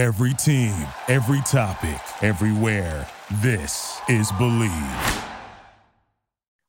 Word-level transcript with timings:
Every 0.00 0.32
team, 0.32 0.72
every 1.08 1.42
topic, 1.42 2.00
everywhere. 2.22 3.06
This 3.42 4.00
is 4.08 4.32
Believe. 4.32 5.24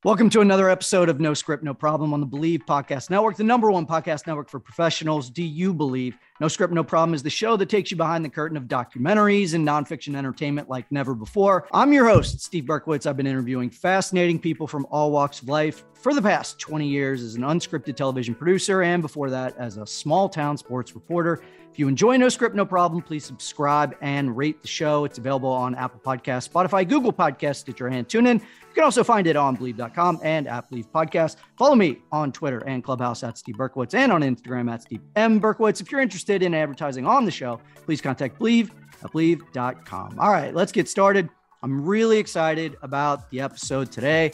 Welcome 0.03 0.29
to 0.31 0.41
another 0.41 0.69
episode 0.69 1.07
of 1.07 1.21
No 1.21 1.33
Script, 1.33 1.63
No 1.63 1.73
Problem 1.73 2.13
on 2.13 2.19
the 2.19 2.25
Believe 2.25 2.65
Podcast 2.67 3.09
Network, 3.09 3.37
the 3.37 3.45
number 3.45 3.71
one 3.71 3.87
podcast 3.87 4.27
network 4.27 4.49
for 4.49 4.59
professionals. 4.59 5.29
Do 5.29 5.43
you 5.43 5.73
believe? 5.73 6.17
No 6.41 6.47
Script, 6.47 6.73
No 6.73 6.83
Problem 6.83 7.13
is 7.13 7.21
the 7.21 7.29
show 7.29 7.55
that 7.55 7.69
takes 7.69 7.91
you 7.91 7.97
behind 7.97 8.25
the 8.25 8.29
curtain 8.29 8.57
of 8.57 8.63
documentaries 8.63 9.53
and 9.53 9.63
nonfiction 9.65 10.15
entertainment 10.15 10.67
like 10.67 10.91
never 10.91 11.13
before. 11.13 11.67
I'm 11.71 11.93
your 11.93 12.09
host, 12.09 12.41
Steve 12.41 12.63
Berkowitz. 12.63 13.05
I've 13.05 13.15
been 13.15 13.27
interviewing 13.27 13.69
fascinating 13.69 14.39
people 14.39 14.65
from 14.65 14.87
all 14.89 15.11
walks 15.11 15.43
of 15.43 15.49
life 15.49 15.83
for 15.93 16.15
the 16.15 16.21
past 16.21 16.57
20 16.57 16.87
years 16.87 17.21
as 17.21 17.35
an 17.35 17.43
unscripted 17.43 17.95
television 17.95 18.33
producer, 18.33 18.81
and 18.81 19.03
before 19.03 19.29
that, 19.29 19.55
as 19.57 19.77
a 19.77 19.85
small 19.85 20.27
town 20.27 20.57
sports 20.57 20.95
reporter. 20.95 21.43
If 21.71 21.77
you 21.77 21.87
enjoy 21.87 22.17
No 22.17 22.27
Script, 22.27 22.55
No 22.55 22.65
Problem, 22.65 23.03
please 23.03 23.23
subscribe 23.23 23.95
and 24.01 24.35
rate 24.35 24.63
the 24.63 24.67
show. 24.67 25.05
It's 25.05 25.19
available 25.19 25.51
on 25.51 25.75
Apple 25.75 26.01
Podcasts, 26.03 26.49
Spotify, 26.49 26.89
Google 26.89 27.13
Podcasts, 27.13 27.57
Stitcher, 27.57 27.87
and 27.87 28.07
TuneIn. 28.07 28.41
You 28.71 28.75
can 28.75 28.83
also 28.85 29.03
find 29.03 29.27
it 29.27 29.35
on 29.35 29.55
Believe.com 29.55 30.19
and 30.23 30.47
at 30.47 30.69
Believe 30.69 30.91
Podcast. 30.91 31.35
Follow 31.57 31.75
me 31.75 31.99
on 32.11 32.31
Twitter 32.31 32.59
and 32.65 32.81
Clubhouse 32.83 33.21
at 33.21 33.37
Steve 33.37 33.55
Berkowitz 33.55 33.93
and 33.93 34.11
on 34.11 34.21
Instagram 34.21 34.71
at 34.71 34.81
Steve 34.81 35.01
M. 35.17 35.41
Berkowitz. 35.41 35.81
If 35.81 35.91
you're 35.91 36.01
interested 36.01 36.30
in 36.39 36.53
advertising 36.53 37.05
on 37.05 37.25
the 37.25 37.31
show, 37.31 37.59
please 37.85 38.01
contact 38.01 38.37
Believe 38.37 38.71
at 39.03 39.11
Believe.com. 39.11 40.19
All 40.19 40.31
right, 40.31 40.53
let's 40.53 40.71
get 40.71 40.87
started. 40.87 41.29
I'm 41.63 41.85
really 41.85 42.17
excited 42.17 42.77
about 42.81 43.29
the 43.29 43.41
episode 43.41 43.91
today. 43.91 44.31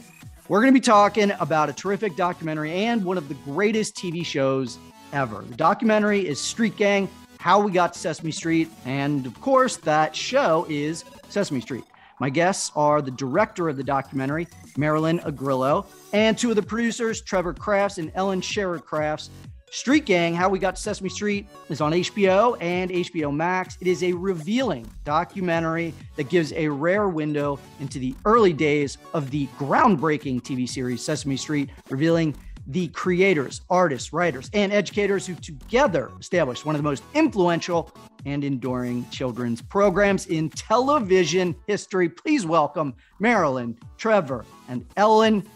We're 0.47 0.61
going 0.61 0.73
to 0.73 0.79
be 0.79 0.83
talking 0.83 1.31
about 1.39 1.69
a 1.69 1.73
terrific 1.73 2.15
documentary 2.15 2.71
and 2.71 3.03
one 3.03 3.17
of 3.17 3.27
the 3.27 3.35
greatest 3.45 3.95
TV 3.95 4.25
shows 4.25 4.77
ever. 5.11 5.41
The 5.41 5.55
documentary 5.55 6.27
is 6.27 6.39
Street 6.39 6.77
Gang 6.77 7.09
how 7.39 7.59
we 7.59 7.71
got 7.71 7.93
to 7.93 7.99
Sesame 7.99 8.31
Street. 8.31 8.69
And 8.85 9.25
of 9.25 9.39
course, 9.41 9.77
that 9.77 10.15
show 10.15 10.65
is 10.69 11.03
Sesame 11.29 11.61
Street. 11.61 11.83
My 12.19 12.29
guests 12.29 12.71
are 12.75 13.01
the 13.01 13.11
director 13.11 13.69
of 13.69 13.77
the 13.77 13.83
documentary, 13.83 14.47
Marilyn 14.75 15.19
Agrelo, 15.19 15.85
and 16.13 16.37
two 16.37 16.49
of 16.49 16.55
the 16.55 16.63
producers, 16.63 17.21
Trevor 17.21 17.53
Crafts 17.53 17.99
and 17.99 18.11
Ellen 18.15 18.41
Scherer 18.41 18.79
Crafts. 18.79 19.29
Street 19.69 20.05
Gang, 20.05 20.33
How 20.33 20.47
We 20.47 20.59
Got 20.59 20.77
to 20.77 20.81
Sesame 20.81 21.09
Street, 21.09 21.45
is 21.69 21.81
on 21.81 21.91
HBO 21.91 22.55
and 22.61 22.89
HBO 22.89 23.35
Max. 23.35 23.77
It 23.81 23.87
is 23.87 24.01
a 24.01 24.13
revealing 24.13 24.89
documentary 25.03 25.93
that 26.15 26.29
gives 26.29 26.53
a 26.53 26.69
rare 26.69 27.09
window 27.09 27.59
into 27.81 27.99
the 27.99 28.15
early 28.23 28.53
days 28.53 28.97
of 29.13 29.29
the 29.29 29.47
groundbreaking 29.59 30.41
TV 30.41 30.69
series 30.69 31.03
Sesame 31.03 31.35
Street, 31.35 31.69
revealing 31.89 32.33
the 32.67 32.87
creators, 32.89 33.61
artists, 33.69 34.13
writers, 34.13 34.49
and 34.53 34.71
educators 34.71 35.27
who 35.27 35.35
together 35.35 36.11
established 36.19 36.65
one 36.65 36.75
of 36.75 36.79
the 36.79 36.83
most 36.83 37.03
influential 37.13 37.91
and 38.25 38.45
enduring 38.45 39.05
children's 39.09 39.61
programs 39.61 40.27
in 40.27 40.49
television 40.49 41.53
history. 41.65 42.07
Please 42.07 42.45
welcome 42.45 42.93
Marilyn, 43.19 43.77
Trevor, 43.97 44.45
and 44.69 44.85
Ellen. 44.95 45.47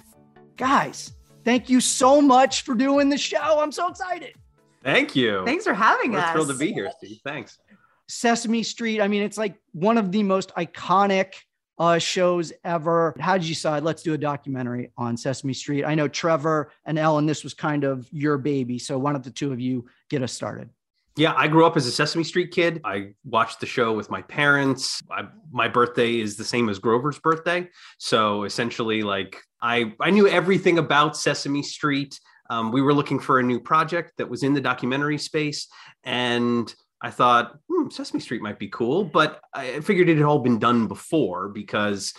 Guys, 0.57 1.13
thank 1.43 1.69
you 1.69 1.79
so 1.81 2.21
much 2.21 2.63
for 2.63 2.75
doing 2.75 3.09
the 3.09 3.17
show. 3.17 3.59
I'm 3.59 3.71
so 3.71 3.87
excited. 3.87 4.35
Thank 4.83 5.15
you. 5.15 5.43
Thanks 5.45 5.63
for 5.63 5.73
having 5.73 6.13
We're 6.13 6.19
us. 6.19 6.31
thrilled 6.31 6.49
to 6.49 6.55
be 6.55 6.73
here, 6.73 6.91
Steve. 6.97 7.19
Thanks. 7.23 7.59
Sesame 8.07 8.63
Street, 8.63 8.99
I 8.99 9.07
mean, 9.07 9.21
it's 9.21 9.37
like 9.37 9.55
one 9.71 9.97
of 9.97 10.11
the 10.11 10.23
most 10.23 10.53
iconic 10.55 11.33
uh, 11.77 11.97
shows 11.97 12.51
ever. 12.63 13.15
How 13.19 13.37
did 13.37 13.47
you 13.47 13.55
decide? 13.55 13.83
Let's 13.83 14.03
do 14.03 14.13
a 14.13 14.17
documentary 14.17 14.91
on 14.97 15.15
Sesame 15.15 15.53
Street. 15.53 15.85
I 15.85 15.95
know 15.95 16.07
Trevor 16.07 16.71
and 16.85 16.99
Ellen, 16.99 17.25
this 17.25 17.43
was 17.43 17.53
kind 17.53 17.83
of 17.83 18.07
your 18.11 18.37
baby. 18.37 18.77
So 18.79 18.99
why 18.99 19.13
don't 19.13 19.23
the 19.23 19.31
two 19.31 19.51
of 19.53 19.59
you 19.59 19.87
get 20.09 20.21
us 20.21 20.33
started? 20.33 20.69
Yeah, 21.17 21.33
I 21.35 21.47
grew 21.47 21.65
up 21.65 21.75
as 21.75 21.85
a 21.85 21.91
Sesame 21.91 22.23
Street 22.23 22.51
kid. 22.51 22.79
I 22.85 23.13
watched 23.25 23.59
the 23.59 23.65
show 23.65 23.93
with 23.93 24.09
my 24.09 24.21
parents. 24.21 25.01
I, 25.11 25.27
my 25.51 25.67
birthday 25.67 26.19
is 26.19 26.37
the 26.37 26.45
same 26.45 26.69
as 26.69 26.79
Grover's 26.79 27.19
birthday, 27.19 27.67
so 27.97 28.45
essentially, 28.45 29.01
like 29.01 29.37
I 29.61 29.93
I 29.99 30.09
knew 30.09 30.27
everything 30.27 30.77
about 30.77 31.17
Sesame 31.17 31.63
Street. 31.63 32.19
Um, 32.49 32.71
we 32.71 32.81
were 32.81 32.93
looking 32.93 33.19
for 33.19 33.39
a 33.39 33.43
new 33.43 33.59
project 33.59 34.13
that 34.17 34.29
was 34.29 34.43
in 34.43 34.53
the 34.53 34.61
documentary 34.61 35.17
space, 35.17 35.67
and 36.05 36.73
I 37.01 37.09
thought 37.09 37.57
hmm, 37.69 37.89
Sesame 37.89 38.21
Street 38.21 38.41
might 38.41 38.59
be 38.59 38.69
cool, 38.69 39.03
but 39.03 39.41
I 39.53 39.81
figured 39.81 40.07
it 40.07 40.17
had 40.17 40.25
all 40.25 40.39
been 40.39 40.59
done 40.59 40.87
before 40.87 41.49
because 41.49 42.13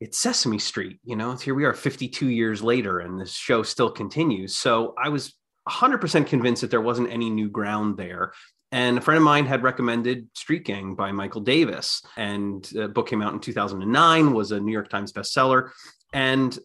it's 0.00 0.16
Sesame 0.16 0.58
Street. 0.58 0.98
You 1.04 1.16
know, 1.16 1.32
it's 1.32 1.42
here 1.42 1.54
we 1.54 1.64
are 1.64 1.74
52 1.74 2.28
years 2.28 2.62
later, 2.62 3.00
and 3.00 3.20
this 3.20 3.34
show 3.34 3.62
still 3.62 3.90
continues. 3.90 4.56
So 4.56 4.94
I 5.02 5.10
was 5.10 5.34
100% 5.68 6.26
convinced 6.26 6.62
that 6.62 6.70
there 6.70 6.80
wasn't 6.80 7.10
any 7.10 7.30
new 7.30 7.48
ground 7.48 7.96
there. 7.96 8.32
And 8.72 8.98
a 8.98 9.00
friend 9.00 9.18
of 9.18 9.22
mine 9.22 9.46
had 9.46 9.62
recommended 9.62 10.28
Street 10.34 10.64
Gang 10.64 10.94
by 10.96 11.12
Michael 11.12 11.42
Davis, 11.42 12.02
and 12.16 12.64
the 12.72 12.88
book 12.88 13.08
came 13.08 13.22
out 13.22 13.32
in 13.32 13.38
2009, 13.38 14.32
was 14.32 14.50
a 14.50 14.58
New 14.58 14.72
York 14.72 14.88
Times 14.88 15.12
bestseller. 15.12 15.70
And 16.12 16.58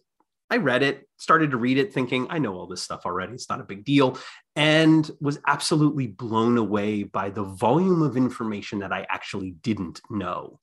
I 0.50 0.56
read 0.56 0.82
it, 0.82 1.08
started 1.18 1.52
to 1.52 1.56
read 1.56 1.78
it, 1.78 1.94
thinking, 1.94 2.26
I 2.28 2.40
know 2.40 2.54
all 2.54 2.66
this 2.66 2.82
stuff 2.82 3.02
already. 3.06 3.34
It's 3.34 3.48
not 3.48 3.60
a 3.60 3.64
big 3.64 3.84
deal. 3.84 4.18
And 4.56 5.08
was 5.20 5.38
absolutely 5.46 6.08
blown 6.08 6.58
away 6.58 7.04
by 7.04 7.30
the 7.30 7.44
volume 7.44 8.02
of 8.02 8.16
information 8.16 8.80
that 8.80 8.92
I 8.92 9.06
actually 9.08 9.52
didn't 9.52 10.00
know. 10.10 10.58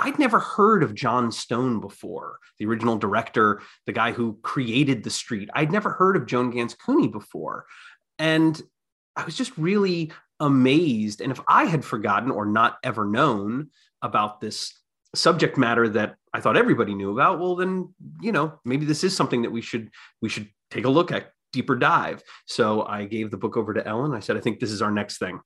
I'd 0.00 0.18
never 0.18 0.38
heard 0.38 0.82
of 0.82 0.94
Jon 0.94 1.30
Stone 1.30 1.80
before, 1.80 2.38
the 2.58 2.66
original 2.66 2.96
director, 2.96 3.60
the 3.86 3.92
guy 3.92 4.12
who 4.12 4.38
created 4.42 5.04
the 5.04 5.10
street. 5.10 5.50
I'd 5.54 5.70
never 5.70 5.90
heard 5.90 6.16
of 6.16 6.26
Joan 6.26 6.50
Ganz 6.50 6.74
Cooney 6.74 7.08
before. 7.08 7.66
And 8.18 8.60
I 9.14 9.24
was 9.24 9.36
just 9.36 9.56
really 9.58 10.12
amazed. 10.40 11.20
And 11.20 11.30
if 11.30 11.40
I 11.46 11.66
had 11.66 11.84
forgotten 11.84 12.30
or 12.30 12.46
not 12.46 12.78
ever 12.82 13.04
known 13.04 13.68
about 14.00 14.40
this 14.40 14.72
subject 15.14 15.58
matter 15.58 15.88
that 15.90 16.16
I 16.32 16.40
thought 16.40 16.56
everybody 16.56 16.94
knew 16.94 17.12
about, 17.12 17.38
well, 17.38 17.56
then, 17.56 17.92
you 18.22 18.32
know, 18.32 18.58
maybe 18.64 18.86
this 18.86 19.04
is 19.04 19.14
something 19.14 19.42
that 19.42 19.52
we 19.52 19.60
should 19.60 19.90
we 20.22 20.28
should 20.28 20.48
take 20.70 20.86
a 20.86 20.90
look 20.90 21.12
at, 21.12 21.32
deeper 21.52 21.76
dive. 21.76 22.22
So 22.46 22.86
I 22.86 23.04
gave 23.04 23.30
the 23.30 23.36
book 23.36 23.56
over 23.56 23.74
to 23.74 23.86
Ellen. 23.86 24.14
I 24.14 24.20
said, 24.20 24.36
I 24.36 24.40
think 24.40 24.60
this 24.60 24.70
is 24.70 24.80
our 24.80 24.92
next 24.92 25.18
thing. 25.18 25.40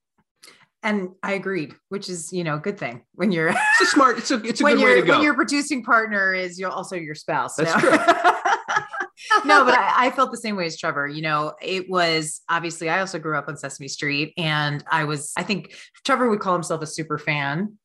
And 0.85 1.09
I 1.23 1.33
agreed, 1.33 1.73
which 1.89 2.09
is, 2.09 2.31
you 2.31 2.43
know, 2.43 2.55
a 2.55 2.59
good 2.59 2.77
thing 2.77 3.01
when 3.15 3.31
you're 3.31 3.47
It's 3.49 3.81
a 3.81 3.85
smart, 3.87 4.19
it's 4.19 4.29
a 4.29 4.35
it's 4.43 4.61
a 4.61 4.63
when 4.65 4.75
good 4.77 4.83
way 4.85 5.01
to 5.01 5.01
go. 5.01 5.13
when 5.13 5.23
your 5.23 5.33
producing 5.33 5.83
partner 5.83 6.31
is 6.31 6.59
you're 6.59 6.69
also 6.69 6.95
your 6.95 7.15
spouse. 7.15 7.55
That's 7.55 7.73
no. 7.73 7.79
true. 7.79 7.89
no, 9.45 9.65
but 9.65 9.73
I, 9.73 10.07
I 10.07 10.11
felt 10.11 10.29
the 10.29 10.37
same 10.37 10.55
way 10.55 10.67
as 10.67 10.77
Trevor. 10.77 11.07
You 11.07 11.23
know, 11.23 11.53
it 11.59 11.89
was 11.89 12.41
obviously 12.49 12.87
I 12.87 12.99
also 12.99 13.17
grew 13.17 13.35
up 13.35 13.47
on 13.47 13.57
Sesame 13.57 13.87
Street, 13.87 14.33
and 14.37 14.83
I 14.91 15.05
was 15.05 15.33
I 15.35 15.41
think 15.41 15.73
Trevor 16.03 16.29
would 16.29 16.39
call 16.39 16.53
himself 16.53 16.83
a 16.83 16.87
super 16.87 17.17
fan. 17.17 17.79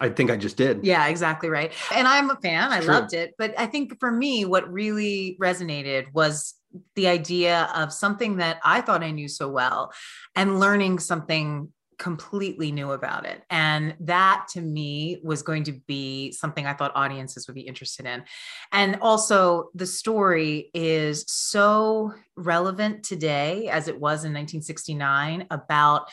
I 0.00 0.08
think 0.08 0.30
I 0.30 0.36
just 0.38 0.56
did. 0.56 0.86
Yeah, 0.86 1.06
exactly 1.08 1.50
right. 1.50 1.70
And 1.94 2.08
I'm 2.08 2.30
a 2.30 2.36
fan. 2.36 2.72
I 2.72 2.80
True. 2.80 2.94
loved 2.94 3.12
it. 3.12 3.34
But 3.36 3.54
I 3.58 3.66
think 3.66 4.00
for 4.00 4.10
me, 4.10 4.46
what 4.46 4.72
really 4.72 5.36
resonated 5.38 6.06
was 6.14 6.54
the 6.96 7.08
idea 7.08 7.68
of 7.74 7.92
something 7.92 8.38
that 8.38 8.58
I 8.64 8.80
thought 8.80 9.02
I 9.02 9.10
knew 9.10 9.28
so 9.28 9.50
well 9.50 9.92
and 10.34 10.58
learning 10.58 10.98
something 10.98 11.68
completely 12.02 12.72
new 12.72 12.90
about 12.90 13.24
it. 13.24 13.44
And 13.48 13.94
that 14.00 14.48
to 14.54 14.60
me 14.60 15.20
was 15.22 15.42
going 15.42 15.62
to 15.64 15.72
be 15.86 16.32
something 16.32 16.66
I 16.66 16.74
thought 16.74 16.90
audiences 16.96 17.46
would 17.46 17.54
be 17.54 17.60
interested 17.60 18.06
in. 18.06 18.24
And 18.72 18.98
also, 19.00 19.70
the 19.76 19.86
story 19.86 20.72
is 20.74 21.24
so 21.28 22.12
relevant 22.36 23.04
today 23.04 23.68
as 23.68 23.86
it 23.86 23.94
was 23.94 24.24
in 24.24 24.32
1969 24.32 25.46
about 25.52 26.10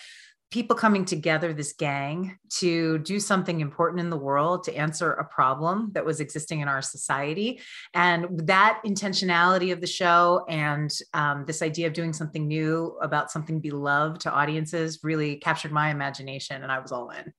people 0.51 0.75
coming 0.75 1.05
together, 1.05 1.53
this 1.53 1.73
gang, 1.73 2.37
to 2.49 2.97
do 2.99 3.19
something 3.19 3.59
important 3.59 3.99
in 3.99 4.09
the 4.09 4.17
world, 4.17 4.63
to 4.63 4.75
answer 4.75 5.11
a 5.11 5.23
problem 5.23 5.91
that 5.93 6.03
was 6.03 6.19
existing 6.19 6.61
in 6.61 6.67
our 6.67 6.81
society. 6.81 7.61
And 7.93 8.27
that 8.47 8.81
intentionality 8.85 9.71
of 9.71 9.79
the 9.79 9.87
show 9.87 10.45
and 10.49 10.91
um, 11.13 11.45
this 11.45 11.61
idea 11.61 11.87
of 11.87 11.93
doing 11.93 12.13
something 12.13 12.47
new 12.47 12.97
about 13.01 13.31
something 13.31 13.59
beloved 13.59 14.21
to 14.21 14.31
audiences 14.31 14.99
really 15.03 15.35
captured 15.35 15.71
my 15.71 15.91
imagination, 15.91 16.63
and 16.63 16.71
I 16.71 16.79
was 16.79 16.91
all 16.91 17.11
in. 17.11 17.31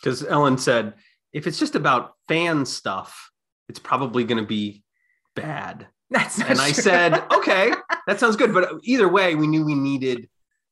Because 0.00 0.24
Ellen 0.24 0.58
said, 0.58 0.94
if 1.32 1.46
it's 1.46 1.58
just 1.58 1.74
about 1.74 2.12
fan 2.28 2.64
stuff, 2.64 3.30
it's 3.68 3.78
probably 3.78 4.24
going 4.24 4.40
to 4.40 4.46
be 4.46 4.84
bad. 5.34 5.86
That's 6.10 6.40
and 6.40 6.60
I 6.60 6.72
said, 6.72 7.24
okay, 7.32 7.72
that 8.06 8.20
sounds 8.20 8.36
good. 8.36 8.52
But 8.52 8.70
either 8.84 9.08
way, 9.08 9.34
we 9.34 9.46
knew 9.46 9.64
we 9.64 9.74
needed 9.74 10.28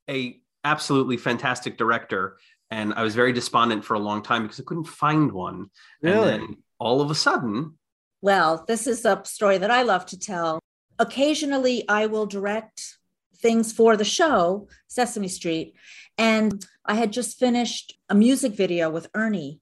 a 0.08 0.39
absolutely 0.64 1.16
fantastic 1.16 1.76
director. 1.76 2.38
And 2.70 2.94
I 2.94 3.02
was 3.02 3.14
very 3.14 3.32
despondent 3.32 3.84
for 3.84 3.94
a 3.94 3.98
long 4.00 4.22
time 4.22 4.42
because 4.42 4.60
I 4.60 4.64
couldn't 4.64 4.84
find 4.84 5.32
one. 5.32 5.70
And 6.02 6.14
Really? 6.14 6.30
then 6.30 6.56
all 6.78 7.00
of 7.00 7.10
a 7.10 7.14
sudden, 7.14 7.78
Well, 8.22 8.64
this 8.68 8.86
is 8.86 9.04
a 9.04 9.22
story 9.24 9.58
that 9.58 9.70
I 9.70 9.82
love 9.82 10.06
to 10.06 10.18
tell. 10.18 10.60
Occasionally, 10.98 11.88
I 11.88 12.06
will 12.06 12.26
direct 12.26 12.98
things 13.38 13.72
for 13.72 13.96
the 13.96 14.04
show, 14.04 14.68
Sesame 14.88 15.28
Street. 15.28 15.74
And 16.18 16.64
I 16.84 16.94
had 16.94 17.12
just 17.12 17.38
finished 17.38 17.98
a 18.10 18.14
music 18.14 18.52
video 18.52 18.90
with 18.90 19.08
Ernie. 19.14 19.60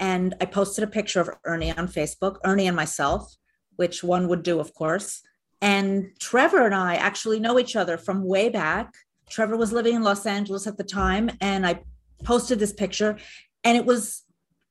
And 0.00 0.34
I 0.40 0.46
posted 0.46 0.82
a 0.82 0.86
picture 0.88 1.20
of 1.20 1.30
Ernie 1.44 1.70
on 1.70 1.86
Facebook, 1.86 2.38
Ernie 2.44 2.66
and 2.66 2.74
myself, 2.74 3.36
which 3.76 4.02
one 4.02 4.26
would 4.28 4.42
do, 4.42 4.58
of 4.58 4.72
course. 4.74 5.20
And 5.60 6.10
Trevor 6.18 6.64
and 6.64 6.74
I 6.74 6.94
actually 6.96 7.38
know 7.38 7.58
each 7.58 7.76
other 7.76 7.96
from 7.98 8.24
way 8.24 8.48
back. 8.48 8.94
Trevor 9.32 9.56
was 9.56 9.72
living 9.72 9.94
in 9.94 10.02
Los 10.02 10.26
Angeles 10.26 10.66
at 10.66 10.76
the 10.76 10.84
time. 10.84 11.30
And 11.40 11.66
I 11.66 11.80
posted 12.22 12.58
this 12.58 12.72
picture. 12.72 13.18
And 13.64 13.76
it 13.76 13.86
was 13.86 14.22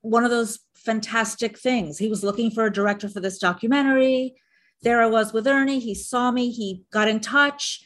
one 0.02 0.24
of 0.24 0.30
those 0.30 0.60
fantastic 0.76 1.58
things. 1.58 1.98
He 1.98 2.08
was 2.08 2.24
looking 2.24 2.52
for 2.52 2.66
a 2.66 2.72
director 2.72 3.10
for 3.10 3.20
this 3.20 3.40
documentary. 3.40 4.36
There 4.84 5.02
I 5.02 5.08
was 5.08 5.34
with 5.34 5.48
Ernie. 5.48 5.80
He 5.80 5.96
saw 5.96 6.32
me, 6.32 6.52
he 6.52 6.84
got 6.92 7.08
in 7.08 7.20
touch. 7.20 7.84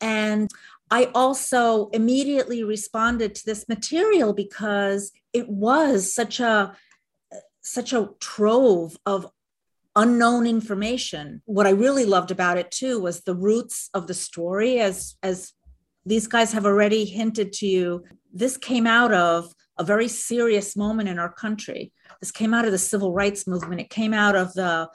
And 0.00 0.50
I 0.90 1.10
also 1.14 1.88
immediately 1.88 2.62
responded 2.62 3.34
to 3.34 3.46
this 3.46 3.68
material 3.68 4.32
because 4.32 5.12
it 5.32 5.48
was 5.48 6.12
such 6.14 6.40
a 6.40 6.76
such 7.60 7.92
a 7.92 8.08
trove 8.18 8.96
of 9.04 9.26
unknown 9.94 10.46
information. 10.46 11.42
What 11.44 11.66
I 11.66 11.70
really 11.70 12.06
loved 12.06 12.30
about 12.30 12.56
it 12.56 12.70
too 12.70 12.98
was 13.00 13.20
the 13.20 13.34
roots 13.34 13.90
of 13.92 14.06
the 14.06 14.14
story 14.14 14.80
as 14.80 15.16
as 15.22 15.52
these 16.08 16.26
guys 16.26 16.52
have 16.52 16.66
already 16.66 17.04
hinted 17.04 17.52
to 17.52 17.66
you 17.66 18.04
this 18.32 18.56
came 18.56 18.86
out 18.86 19.12
of 19.12 19.52
a 19.78 19.84
very 19.84 20.08
serious 20.08 20.76
moment 20.76 21.08
in 21.08 21.18
our 21.18 21.32
country. 21.32 21.92
This 22.20 22.30
came 22.30 22.52
out 22.52 22.64
of 22.64 22.72
the 22.72 22.78
civil 22.78 23.12
rights 23.12 23.46
movement. 23.46 23.80
It 23.80 23.90
came 23.90 24.12
out 24.12 24.36
of 24.36 24.52
the 24.54 24.88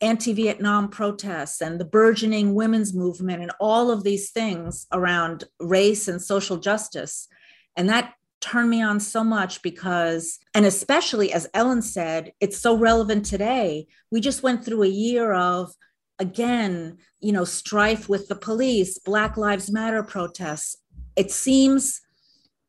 anti 0.00 0.32
Vietnam 0.32 0.88
protests 0.88 1.60
and 1.60 1.80
the 1.80 1.84
burgeoning 1.84 2.54
women's 2.54 2.94
movement 2.94 3.42
and 3.42 3.52
all 3.60 3.90
of 3.90 4.04
these 4.04 4.30
things 4.30 4.86
around 4.92 5.44
race 5.60 6.08
and 6.08 6.20
social 6.20 6.56
justice. 6.56 7.28
And 7.76 7.88
that 7.88 8.14
turned 8.40 8.70
me 8.70 8.82
on 8.82 9.00
so 9.00 9.24
much 9.24 9.62
because, 9.62 10.38
and 10.52 10.66
especially 10.66 11.32
as 11.32 11.48
Ellen 11.54 11.82
said, 11.82 12.32
it's 12.40 12.58
so 12.58 12.76
relevant 12.76 13.24
today. 13.24 13.86
We 14.10 14.20
just 14.20 14.42
went 14.42 14.64
through 14.64 14.82
a 14.82 14.88
year 14.88 15.32
of, 15.32 15.72
again, 16.18 16.98
you 17.20 17.32
know, 17.32 17.44
strife 17.44 18.08
with 18.08 18.28
the 18.28 18.36
police, 18.36 18.98
Black 18.98 19.36
Lives 19.36 19.70
Matter 19.70 20.02
protests. 20.02 20.76
It 21.16 21.30
seems 21.30 22.00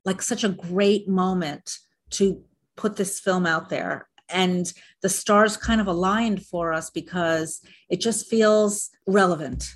like 0.03 0.21
such 0.21 0.44
a 0.44 0.50
great 0.50 1.07
moment 1.07 1.77
to 2.12 2.44
put 2.75 2.95
this 2.95 3.19
film 3.19 3.45
out 3.45 3.69
there 3.69 4.07
and 4.30 4.71
the 5.01 5.09
stars 5.09 5.57
kind 5.57 5.80
of 5.80 5.88
aligned 5.88 6.45
for 6.45 6.74
us 6.74 6.89
because 6.89 7.62
it 7.89 8.01
just 8.01 8.27
feels 8.27 8.89
relevant 9.07 9.75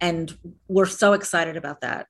and 0.00 0.38
we're 0.68 0.86
so 0.86 1.12
excited 1.12 1.56
about 1.56 1.80
that 1.80 2.06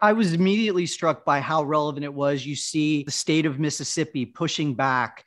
I 0.00 0.12
was 0.12 0.32
immediately 0.32 0.86
struck 0.86 1.24
by 1.24 1.40
how 1.40 1.62
relevant 1.62 2.04
it 2.04 2.14
was. 2.14 2.46
You 2.46 2.56
see 2.56 3.04
the 3.04 3.12
state 3.12 3.46
of 3.46 3.58
Mississippi 3.58 4.26
pushing 4.26 4.74
back 4.74 5.24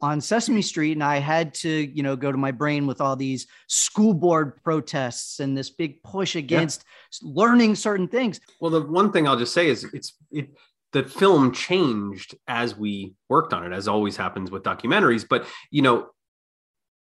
on 0.00 0.20
Sesame 0.20 0.62
Street, 0.62 0.92
and 0.92 1.02
I 1.02 1.18
had 1.18 1.54
to, 1.54 1.68
you 1.68 2.02
know, 2.02 2.16
go 2.16 2.30
to 2.30 2.38
my 2.38 2.52
brain 2.52 2.86
with 2.86 3.00
all 3.00 3.16
these 3.16 3.46
school 3.66 4.14
board 4.14 4.62
protests 4.62 5.40
and 5.40 5.56
this 5.56 5.70
big 5.70 6.02
push 6.02 6.36
against 6.36 6.84
yeah. 7.20 7.30
learning 7.34 7.74
certain 7.74 8.08
things. 8.08 8.40
Well, 8.60 8.70
the 8.70 8.82
one 8.82 9.12
thing 9.12 9.26
I'll 9.26 9.38
just 9.38 9.54
say 9.54 9.68
is 9.68 9.84
it's 9.92 10.14
it 10.30 10.50
the 10.92 11.02
film 11.02 11.52
changed 11.52 12.34
as 12.46 12.76
we 12.76 13.14
worked 13.28 13.52
on 13.52 13.64
it, 13.64 13.74
as 13.74 13.88
always 13.88 14.16
happens 14.16 14.50
with 14.50 14.62
documentaries. 14.62 15.26
But 15.28 15.46
you 15.70 15.82
know, 15.82 16.08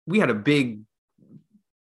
we 0.06 0.18
had 0.18 0.30
a 0.30 0.34
big 0.34 0.82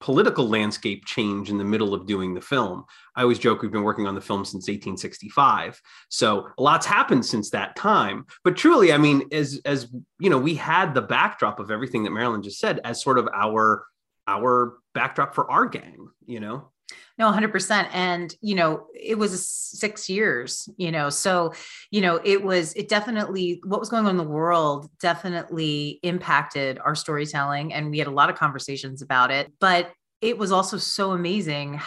political 0.01 0.49
landscape 0.49 1.05
change 1.05 1.51
in 1.51 1.59
the 1.59 1.65
middle 1.65 1.93
of 1.93 2.07
doing 2.07 2.35
the 2.35 2.41
film. 2.41 2.85
I 3.15 3.23
always 3.23 3.39
joke 3.39 3.61
we've 3.61 3.71
been 3.71 3.83
working 3.83 4.07
on 4.07 4.15
the 4.15 4.21
film 4.21 4.45
since 4.45 4.63
1865. 4.63 5.81
So 6.09 6.49
a 6.57 6.63
lot's 6.63 6.87
happened 6.87 7.25
since 7.27 7.51
that 7.51 7.77
time. 7.77 8.25
But 8.43 8.57
truly, 8.57 8.93
I 8.93 8.99
mean, 8.99 9.29
as 9.33 9.61
as 9.65 9.89
you 10.19 10.31
know, 10.31 10.39
we 10.39 10.55
had 10.55 10.95
the 10.95 11.03
backdrop 11.03 11.61
of 11.61 11.71
everything 11.71 12.05
that 12.05 12.11
Marilyn 12.11 12.43
just 12.43 12.59
said 12.59 12.81
as 12.85 13.03
sort 13.03 13.19
of 13.19 13.29
our 13.35 13.85
our 14.27 14.79
backdrop 14.95 15.35
for 15.35 15.51
our 15.51 15.67
gang, 15.67 16.09
you 16.27 16.41
know. 16.41 16.71
No, 17.19 17.31
100%. 17.31 17.89
And, 17.93 18.35
you 18.41 18.55
know, 18.55 18.87
it 18.95 19.19
was 19.19 19.47
six 19.47 20.09
years, 20.09 20.69
you 20.77 20.91
know, 20.91 21.11
so, 21.11 21.53
you 21.91 22.01
know, 22.01 22.21
it 22.25 22.43
was, 22.43 22.73
it 22.75 22.89
definitely, 22.89 23.61
what 23.65 23.81
was 23.81 23.91
going 23.91 24.07
on 24.07 24.11
in 24.11 24.17
the 24.17 24.25
world 24.25 24.91
definitely 25.01 26.01
impacted 26.03 26.79
our 26.79 26.95
storytelling. 26.95 27.73
And 27.73 27.91
we 27.91 27.99
had 27.99 28.09
a 28.09 28.13
lot 28.13 28.31
of 28.31 28.37
conversations 28.37 29.03
about 29.03 29.31
it. 29.31 29.53
But 29.61 29.93
it 30.21 30.39
was 30.39 30.53
also 30.53 30.77
so 30.77 31.13
amazing 31.13 31.81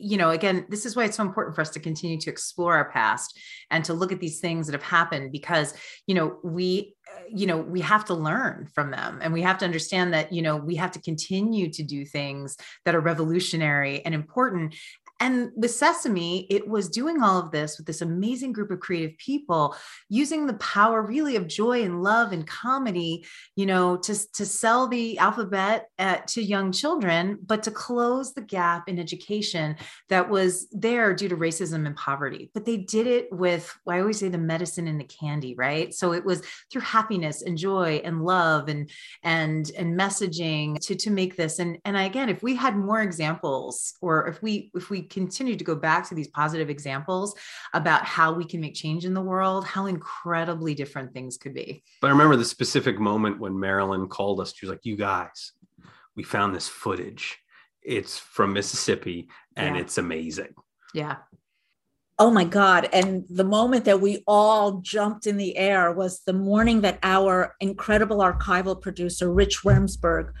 you 0.00 0.16
know, 0.16 0.30
again, 0.30 0.66
this 0.68 0.86
is 0.86 0.96
why 0.96 1.04
it's 1.04 1.16
so 1.16 1.22
important 1.22 1.54
for 1.54 1.60
us 1.60 1.70
to 1.70 1.80
continue 1.80 2.18
to 2.18 2.30
explore 2.30 2.74
our 2.76 2.90
past 2.90 3.38
and 3.70 3.84
to 3.84 3.94
look 3.94 4.12
at 4.12 4.20
these 4.20 4.40
things 4.40 4.66
that 4.66 4.72
have 4.72 4.82
happened 4.82 5.32
because, 5.32 5.74
you 6.06 6.14
know, 6.14 6.38
we 6.42 6.94
uh, 7.08 7.20
you 7.28 7.46
know 7.46 7.56
we 7.56 7.80
have 7.80 8.04
to 8.04 8.14
learn 8.14 8.68
from 8.74 8.90
them 8.90 9.18
and 9.22 9.32
we 9.32 9.42
have 9.42 9.58
to 9.58 9.64
understand 9.64 10.14
that 10.14 10.32
you 10.32 10.40
know 10.40 10.56
we 10.56 10.76
have 10.76 10.92
to 10.92 11.00
continue 11.00 11.70
to 11.70 11.82
do 11.82 12.04
things 12.04 12.56
that 12.84 12.94
are 12.94 13.00
revolutionary 13.00 14.04
and 14.04 14.14
important 14.14 14.74
and 15.22 15.52
with 15.54 15.70
Sesame, 15.70 16.48
it 16.50 16.66
was 16.66 16.88
doing 16.88 17.22
all 17.22 17.38
of 17.38 17.52
this 17.52 17.78
with 17.78 17.86
this 17.86 18.00
amazing 18.00 18.52
group 18.52 18.72
of 18.72 18.80
creative 18.80 19.16
people 19.18 19.76
using 20.08 20.48
the 20.48 20.54
power 20.54 21.00
really 21.00 21.36
of 21.36 21.46
joy 21.46 21.84
and 21.84 22.02
love 22.02 22.32
and 22.32 22.44
comedy, 22.44 23.24
you 23.54 23.64
know, 23.64 23.96
to, 23.98 24.32
to 24.32 24.44
sell 24.44 24.88
the 24.88 25.18
alphabet 25.18 25.86
at, 25.96 26.26
to 26.26 26.42
young 26.42 26.72
children, 26.72 27.38
but 27.46 27.62
to 27.62 27.70
close 27.70 28.34
the 28.34 28.40
gap 28.40 28.88
in 28.88 28.98
education 28.98 29.76
that 30.08 30.28
was 30.28 30.66
there 30.72 31.14
due 31.14 31.28
to 31.28 31.36
racism 31.36 31.86
and 31.86 31.94
poverty. 31.94 32.50
But 32.52 32.64
they 32.64 32.78
did 32.78 33.06
it 33.06 33.28
with, 33.30 33.72
I 33.88 34.00
always 34.00 34.18
say, 34.18 34.28
the 34.28 34.38
medicine 34.38 34.88
and 34.88 34.98
the 34.98 35.04
candy, 35.04 35.54
right? 35.54 35.94
So 35.94 36.14
it 36.14 36.24
was 36.24 36.42
through 36.68 36.82
happiness 36.82 37.42
and 37.42 37.56
joy 37.56 38.00
and 38.04 38.24
love 38.24 38.68
and 38.68 38.90
and 39.22 39.70
and 39.78 39.96
messaging 39.96 40.80
to 40.80 40.96
to 40.96 41.10
make 41.12 41.36
this. 41.36 41.60
And 41.60 41.78
and 41.84 41.96
again, 41.96 42.28
if 42.28 42.42
we 42.42 42.56
had 42.56 42.76
more 42.76 43.00
examples, 43.00 43.94
or 44.00 44.26
if 44.26 44.42
we 44.42 44.72
if 44.74 44.90
we 44.90 45.11
continue 45.12 45.56
to 45.56 45.64
go 45.64 45.74
back 45.74 46.08
to 46.08 46.14
these 46.14 46.28
positive 46.28 46.70
examples 46.70 47.34
about 47.74 48.04
how 48.04 48.32
we 48.32 48.44
can 48.44 48.60
make 48.60 48.74
change 48.74 49.04
in 49.04 49.14
the 49.14 49.20
world, 49.20 49.64
how 49.64 49.86
incredibly 49.86 50.74
different 50.74 51.12
things 51.12 51.36
could 51.36 51.54
be. 51.54 51.82
But 52.00 52.08
I 52.08 52.10
remember 52.10 52.36
the 52.36 52.44
specific 52.44 52.98
moment 52.98 53.38
when 53.38 53.58
Marilyn 53.58 54.08
called 54.08 54.40
us. 54.40 54.54
She 54.56 54.66
was 54.66 54.70
like, 54.70 54.84
You 54.84 54.96
guys, 54.96 55.52
we 56.16 56.22
found 56.22 56.54
this 56.54 56.68
footage. 56.68 57.38
It's 57.82 58.18
from 58.18 58.52
Mississippi 58.52 59.28
and 59.56 59.76
yeah. 59.76 59.82
it's 59.82 59.98
amazing. 59.98 60.54
Yeah. 60.94 61.16
Oh 62.18 62.30
my 62.30 62.44
God. 62.44 62.88
And 62.92 63.24
the 63.28 63.44
moment 63.44 63.84
that 63.86 64.00
we 64.00 64.22
all 64.26 64.80
jumped 64.80 65.26
in 65.26 65.36
the 65.36 65.56
air 65.56 65.92
was 65.92 66.20
the 66.20 66.32
morning 66.32 66.82
that 66.82 66.98
our 67.02 67.56
incredible 67.60 68.18
archival 68.18 68.80
producer, 68.80 69.32
Rich 69.32 69.62
Remsberg, 69.62 70.32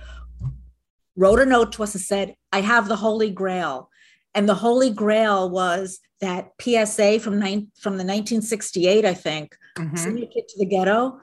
wrote 1.16 1.40
a 1.40 1.46
note 1.46 1.72
to 1.72 1.82
us 1.82 1.94
and 1.94 2.02
said, 2.02 2.36
I 2.52 2.60
have 2.60 2.88
the 2.88 2.96
Holy 2.96 3.30
Grail. 3.30 3.90
And 4.34 4.48
the 4.48 4.54
Holy 4.54 4.90
Grail 4.90 5.50
was 5.50 6.00
that 6.20 6.52
PSA 6.60 7.20
from, 7.20 7.38
nine, 7.38 7.68
from 7.78 7.94
the 7.94 8.04
1968, 8.04 9.04
I 9.04 9.14
think, 9.14 9.56
mm-hmm. 9.76 9.96
Senior 9.96 10.26
Kid 10.26 10.48
to 10.48 10.58
the 10.58 10.66
Ghetto, 10.66 11.20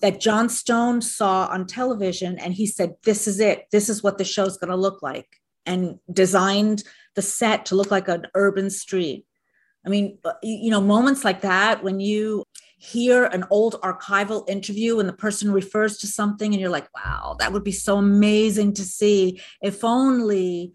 that 0.00 0.20
Jon 0.20 0.48
Stone 0.48 1.02
saw 1.02 1.46
on 1.46 1.66
television. 1.66 2.38
And 2.38 2.54
he 2.54 2.66
said, 2.66 2.94
This 3.04 3.26
is 3.26 3.40
it. 3.40 3.66
This 3.72 3.88
is 3.88 4.02
what 4.02 4.18
the 4.18 4.24
show's 4.24 4.58
going 4.58 4.70
to 4.70 4.76
look 4.76 5.02
like. 5.02 5.28
And 5.66 5.98
designed 6.12 6.84
the 7.14 7.22
set 7.22 7.66
to 7.66 7.74
look 7.74 7.90
like 7.90 8.08
an 8.08 8.26
urban 8.34 8.70
street. 8.70 9.24
I 9.86 9.88
mean, 9.88 10.18
uh, 10.24 10.32
you 10.42 10.70
know, 10.70 10.80
moments 10.80 11.24
like 11.24 11.40
that 11.42 11.82
when 11.82 12.00
you 12.00 12.44
hear 12.78 13.24
an 13.24 13.44
old 13.50 13.80
archival 13.82 14.48
interview 14.48 14.98
and 14.98 15.08
the 15.08 15.14
person 15.14 15.52
refers 15.52 15.98
to 15.98 16.06
something 16.06 16.52
and 16.52 16.60
you're 16.60 16.70
like, 16.70 16.88
wow, 16.94 17.36
that 17.38 17.52
would 17.52 17.64
be 17.64 17.72
so 17.72 17.96
amazing 17.96 18.74
to 18.74 18.82
see. 18.82 19.40
If 19.62 19.84
only 19.84 20.72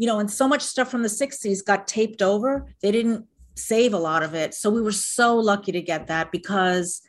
you 0.00 0.06
know, 0.06 0.18
and 0.18 0.30
so 0.30 0.48
much 0.48 0.62
stuff 0.62 0.90
from 0.90 1.02
the 1.02 1.08
60s 1.08 1.62
got 1.62 1.86
taped 1.86 2.22
over. 2.22 2.66
They 2.80 2.90
didn't 2.90 3.26
save 3.54 3.92
a 3.92 3.98
lot 3.98 4.22
of 4.22 4.32
it. 4.32 4.54
So 4.54 4.70
we 4.70 4.80
were 4.80 4.92
so 4.92 5.36
lucky 5.36 5.72
to 5.72 5.82
get 5.82 6.06
that 6.06 6.32
because 6.32 7.02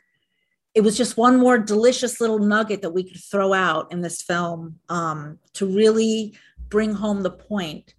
it 0.74 0.82
was 0.82 0.94
just 0.94 1.16
one 1.16 1.40
more 1.40 1.56
delicious 1.56 2.20
little 2.20 2.38
nugget 2.38 2.82
that 2.82 2.90
we 2.90 3.04
could 3.04 3.24
throw 3.24 3.54
out 3.54 3.90
in 3.92 4.02
this 4.02 4.20
film 4.20 4.78
um, 4.90 5.38
to 5.54 5.64
really 5.64 6.34
bring 6.68 6.92
home 6.92 7.22
the 7.22 7.30
point. 7.30 7.94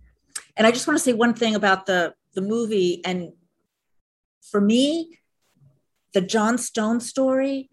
And 0.56 0.68
I 0.68 0.70
just 0.70 0.86
want 0.86 1.00
to 1.00 1.04
say 1.04 1.14
one 1.14 1.34
thing 1.34 1.56
about 1.56 1.88
the 1.88 2.14
the 2.36 2.42
movie. 2.42 3.04
And 3.04 3.34
for 4.44 4.62
me, 4.62 5.18
the 6.14 6.22
Jon 6.22 6.60
Stone 6.60 7.00
story 7.00 7.72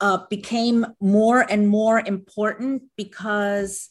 uh, 0.00 0.18
became 0.30 0.86
more 1.00 1.40
and 1.40 1.68
more 1.68 1.98
important 1.98 2.84
because 2.96 3.88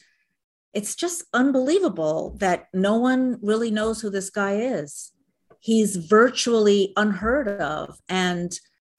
it's 0.74 0.96
just 0.96 1.24
unbelievable 1.34 2.36
that 2.40 2.68
no 2.74 2.98
one 2.98 3.38
really 3.42 3.72
knows 3.72 4.02
who 4.02 4.10
this 4.10 4.30
guy 4.30 4.56
is. 4.56 5.12
He's 5.60 5.96
virtually 5.96 6.94
unheard 6.98 7.48
of. 7.48 8.00
And 8.10 8.52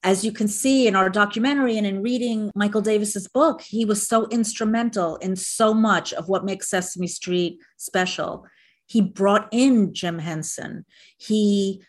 as 0.02 0.24
you 0.24 0.32
can 0.32 0.48
see 0.48 0.86
in 0.86 0.94
our 0.94 1.10
documentary 1.10 1.76
and 1.76 1.86
in 1.86 2.02
reading 2.02 2.52
Michael 2.54 2.80
Davis's 2.80 3.26
book, 3.26 3.60
he 3.62 3.84
was 3.84 4.06
so 4.06 4.26
instrumental 4.28 5.16
in 5.16 5.34
so 5.34 5.74
much 5.74 6.12
of 6.12 6.28
what 6.28 6.44
makes 6.44 6.68
Sesame 6.68 7.06
Street 7.06 7.58
special. 7.76 8.46
He 8.86 9.00
brought 9.00 9.48
in 9.50 9.92
Jim 9.94 10.18
Henson. 10.18 10.84
He 11.16 11.82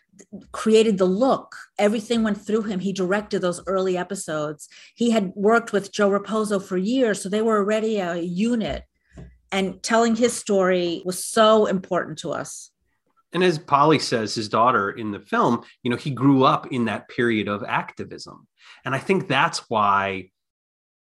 created 0.52 0.98
the 0.98 1.04
look. 1.04 1.54
Everything 1.78 2.22
went 2.22 2.40
through 2.40 2.62
him. 2.62 2.80
He 2.80 2.92
directed 2.92 3.40
those 3.40 3.62
early 3.66 3.96
episodes. 3.98 4.68
He 4.94 5.10
had 5.10 5.32
worked 5.34 5.72
with 5.72 5.92
Joe 5.92 6.10
Raposo 6.10 6.62
for 6.62 6.78
years, 6.78 7.22
so 7.22 7.28
they 7.28 7.42
were 7.42 7.58
already 7.58 7.98
a 7.98 8.16
unit 8.16 8.84
and 9.52 9.82
telling 9.82 10.16
his 10.16 10.32
story 10.32 11.02
was 11.04 11.24
so 11.24 11.66
important 11.66 12.18
to 12.18 12.32
us 12.32 12.70
And 13.32 13.44
as 13.44 13.58
Polly 13.58 13.98
says, 13.98 14.34
his 14.34 14.48
daughter 14.48 14.90
in 14.90 15.10
the 15.10 15.20
film, 15.20 15.62
you 15.82 15.90
know, 15.90 15.96
he 15.96 16.10
grew 16.10 16.44
up 16.44 16.72
in 16.72 16.86
that 16.86 17.08
period 17.08 17.48
of 17.48 17.64
activism. 17.64 18.46
And 18.84 18.94
I 18.94 18.98
think 18.98 19.28
that's 19.28 19.68
why 19.68 20.30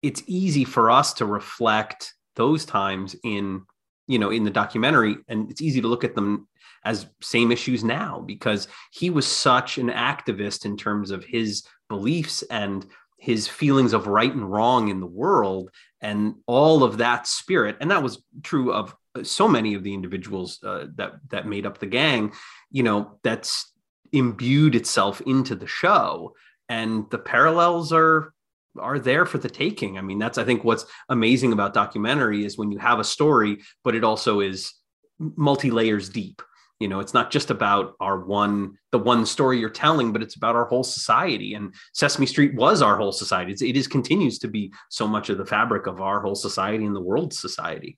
it's 0.02 0.24
easy 0.26 0.64
for 0.64 0.90
us 0.90 1.14
to 1.16 1.26
reflect 1.26 2.14
those 2.36 2.66
times 2.66 3.16
in, 3.24 3.64
you 4.08 4.18
know, 4.20 4.32
in 4.32 4.44
the 4.44 4.52
documentary. 4.52 5.18
And 5.28 5.52
it's 5.52 5.62
easy 5.62 5.82
to 5.82 5.88
look 5.88 6.04
at 6.04 6.16
them 6.16 6.48
as 6.84 7.08
same 7.22 7.52
issues 7.52 7.84
now 7.84 8.24
because 8.26 8.68
he 8.92 9.10
was 9.10 9.28
such 9.28 9.78
an 9.78 9.90
activist 9.90 10.66
in 10.66 10.78
terms 10.78 11.12
of 11.12 11.24
his 11.24 11.64
beliefs 11.90 12.44
and 12.50 12.86
his 13.18 13.48
feelings 13.48 13.94
of 13.94 14.08
right 14.08 14.34
and 14.34 14.52
wrong 14.52 14.90
in 14.90 15.00
the 15.00 15.08
world 15.08 15.70
and 16.06 16.36
all 16.46 16.84
of 16.84 16.98
that 16.98 17.22
spirit 17.28 17.76
and 17.82 17.90
that 17.92 18.04
was 18.04 18.24
true 18.44 18.72
of 18.72 18.96
so 19.24 19.48
many 19.48 19.76
of 19.76 19.84
the 19.84 19.94
individuals 19.94 20.60
uh, 20.64 20.86
that 20.96 21.14
that 21.30 21.48
made 21.48 21.66
up 21.66 21.78
the 21.80 21.92
gang 22.00 22.32
you 22.70 22.84
know 22.84 23.18
that's 23.24 23.72
imbued 24.16 24.76
itself 24.76 25.22
into 25.22 25.56
the 25.56 25.68
show. 25.68 26.36
And 26.70 27.06
the 27.12 27.20
parallels 27.20 27.92
are 27.92 28.34
are 28.78 29.00
there 29.00 29.26
for 29.26 29.38
the 29.38 29.50
taking. 29.50 29.98
I 29.98 30.02
mean 30.02 30.20
that's 30.20 30.38
i 30.38 30.44
think 30.44 30.64
what's 30.64 30.86
amazing 31.08 31.54
about 31.54 31.74
documentary 31.74 32.44
is 32.44 32.58
when 32.58 32.72
you 32.72 32.78
have 32.80 33.00
a 33.00 33.04
story 33.04 33.62
but 33.84 33.96
it 33.96 34.04
also 34.04 34.42
is 34.42 34.74
multi 35.18 35.72
layers 35.72 36.10
deep 36.10 36.42
you 36.80 36.88
know 36.88 37.00
it's 37.00 37.14
not 37.14 37.32
just 37.32 37.52
about 37.52 37.96
our 38.00 38.20
one 38.20 38.78
the 38.92 39.00
one 39.00 39.26
story 39.26 39.60
you're 39.60 39.70
telling 39.70 40.12
but 40.12 40.22
it's 40.22 40.36
about 40.36 40.56
our 40.56 40.66
whole 40.66 40.84
society. 40.84 41.54
And 41.54 41.74
sesame 41.94 42.26
street 42.26 42.56
was 42.56 42.82
our 42.82 42.98
whole 42.98 43.12
society. 43.12 43.52
It's, 43.52 43.62
it 43.62 43.78
is 43.78 43.88
continues 43.88 44.40
to 44.40 44.48
be 44.48 44.74
so 44.90 45.08
much 45.08 45.30
of 45.30 45.38
the 45.38 45.46
fabric 45.46 45.88
of 45.88 46.02
our 46.02 46.22
whole 46.22 46.36
society 46.36 46.86
and 46.86 46.96
the 46.96 47.02
world 47.02 47.34
society. 47.34 47.98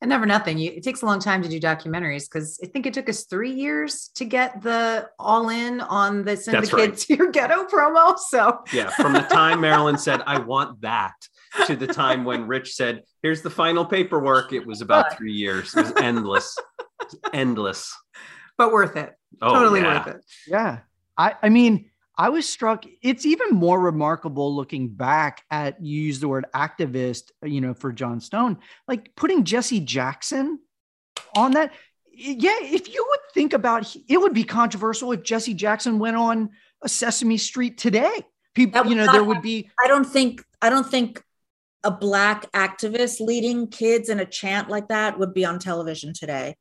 And 0.00 0.10
never 0.10 0.26
nothing. 0.26 0.58
You, 0.58 0.70
it 0.70 0.84
takes 0.84 1.02
a 1.02 1.06
long 1.06 1.18
time 1.18 1.42
to 1.42 1.48
do 1.48 1.58
documentaries 1.58 2.24
because 2.30 2.60
i 2.62 2.66
think 2.66 2.86
it 2.86 2.94
took 2.94 3.08
us 3.08 3.24
three 3.24 3.52
years 3.52 4.10
to 4.14 4.24
get 4.24 4.62
the 4.62 5.08
all 5.18 5.48
in 5.48 5.80
on 5.80 6.24
the 6.24 6.36
send 6.36 6.64
the 6.64 6.76
right. 6.76 6.90
kids 6.90 7.06
to 7.06 7.16
your 7.16 7.30
ghetto 7.30 7.64
promo 7.64 8.16
so 8.18 8.60
yeah 8.72 8.90
from 8.90 9.12
the 9.12 9.22
time 9.22 9.60
marilyn 9.66 9.98
said 9.98 10.22
i 10.26 10.38
want 10.38 10.80
that 10.82 11.14
to 11.66 11.76
the 11.76 11.86
time 11.86 12.24
when 12.24 12.46
rich 12.46 12.74
said 12.74 13.02
here's 13.22 13.42
the 13.42 13.50
final 13.50 13.84
paperwork 13.84 14.52
it 14.52 14.66
was 14.66 14.80
about 14.80 15.16
three 15.16 15.32
years 15.32 15.74
it 15.74 15.82
was 15.82 15.92
endless 16.00 16.56
It 17.00 17.06
was 17.06 17.20
endless 17.32 17.96
but 18.56 18.72
worth 18.72 18.96
it 18.96 19.14
oh, 19.40 19.52
totally 19.52 19.80
yeah. 19.80 19.98
worth 20.04 20.16
it 20.16 20.24
Yeah. 20.46 20.78
I, 21.18 21.34
I 21.42 21.48
mean, 21.48 21.90
I 22.16 22.30
was 22.30 22.48
struck. 22.48 22.84
It's 23.02 23.26
even 23.26 23.50
more 23.50 23.78
remarkable 23.78 24.54
looking 24.54 24.88
back 24.88 25.44
at 25.50 25.82
you 25.82 26.00
use 26.00 26.20
the 26.20 26.28
word 26.28 26.46
activist, 26.54 27.30
you 27.42 27.60
know, 27.60 27.74
for 27.74 27.92
Jon 27.92 28.20
Stone, 28.20 28.58
like 28.86 29.14
putting 29.16 29.44
Jesse 29.44 29.80
Jackson 29.80 30.60
on 31.36 31.52
that. 31.52 31.72
Yeah, 32.12 32.56
if 32.60 32.92
you 32.92 33.06
would 33.08 33.20
think 33.34 33.52
about 33.52 33.94
it 34.08 34.16
would 34.16 34.34
be 34.34 34.42
controversial 34.42 35.12
if 35.12 35.22
Jesse 35.22 35.54
Jackson 35.54 36.00
went 36.00 36.16
on 36.16 36.50
a 36.82 36.88
Sesame 36.88 37.36
Street 37.36 37.78
today. 37.78 38.24
People, 38.54 38.86
you 38.86 38.96
know, 38.96 39.10
there 39.12 39.22
would 39.22 39.42
be 39.42 39.70
I 39.80 39.86
don't 39.86 40.04
think 40.04 40.44
I 40.60 40.70
don't 40.70 40.88
think 40.88 41.22
a 41.84 41.90
black 41.90 42.50
activist 42.52 43.20
leading 43.20 43.66
kids 43.68 44.08
in 44.08 44.18
a 44.20 44.24
chant 44.26 44.68
like 44.68 44.88
that 44.88 45.18
would 45.18 45.32
be 45.32 45.44
on 45.44 45.58
television 45.58 46.12
today. 46.12 46.56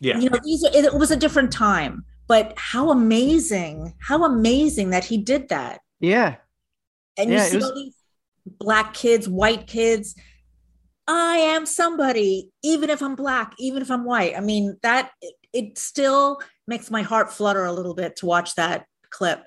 yeah 0.00 0.18
You 0.18 0.28
know, 0.30 0.38
these 0.44 0.64
are, 0.64 0.70
it 0.74 0.94
was 0.94 1.10
a 1.10 1.16
different 1.16 1.50
time, 1.52 2.04
but 2.28 2.52
how 2.56 2.90
amazing, 2.90 3.94
how 4.00 4.24
amazing 4.24 4.90
that 4.90 5.04
he 5.04 5.18
did 5.18 5.48
that. 5.48 5.80
yeah. 6.00 6.36
And 7.16 7.30
Yeah, 7.30 7.44
you 7.44 7.50
see 7.50 7.56
was- 7.56 7.64
all 7.64 7.74
these 7.74 7.94
black 8.58 8.92
kids, 8.92 9.28
white 9.28 9.66
kids. 9.66 10.14
I 11.06 11.36
am 11.36 11.64
somebody, 11.66 12.50
even 12.62 12.90
if 12.90 13.02
I'm 13.02 13.14
black, 13.14 13.54
even 13.58 13.82
if 13.82 13.90
I'm 13.90 14.04
white. 14.04 14.36
I 14.36 14.40
mean, 14.40 14.76
that 14.82 15.10
it, 15.20 15.34
it 15.52 15.78
still 15.78 16.40
makes 16.66 16.90
my 16.90 17.02
heart 17.02 17.30
flutter 17.32 17.64
a 17.66 17.72
little 17.72 17.94
bit 17.94 18.16
to 18.16 18.26
watch 18.26 18.54
that 18.56 18.86
clip. 19.10 19.44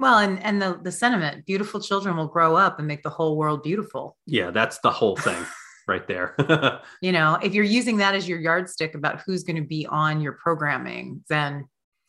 Well 0.00 0.18
and 0.18 0.42
and 0.42 0.60
the 0.60 0.80
the 0.82 0.90
sentiment 0.92 1.46
beautiful 1.46 1.80
children 1.80 2.16
will 2.16 2.26
grow 2.26 2.56
up 2.56 2.78
and 2.78 2.88
make 2.88 3.02
the 3.02 3.10
whole 3.10 3.36
world 3.36 3.62
beautiful. 3.62 4.16
Yeah 4.26 4.50
that's 4.50 4.78
the 4.78 4.90
whole 4.90 5.16
thing 5.16 5.44
right 5.88 6.06
there. 6.08 6.34
You 7.02 7.12
know 7.12 7.38
if 7.42 7.54
you're 7.54 7.64
using 7.64 7.98
that 7.98 8.14
as 8.14 8.28
your 8.28 8.40
yardstick 8.40 8.94
about 8.94 9.20
who's 9.24 9.44
going 9.44 9.56
to 9.62 9.68
be 9.68 9.86
on 9.86 10.20
your 10.20 10.32
programming 10.32 11.24
then 11.28 11.66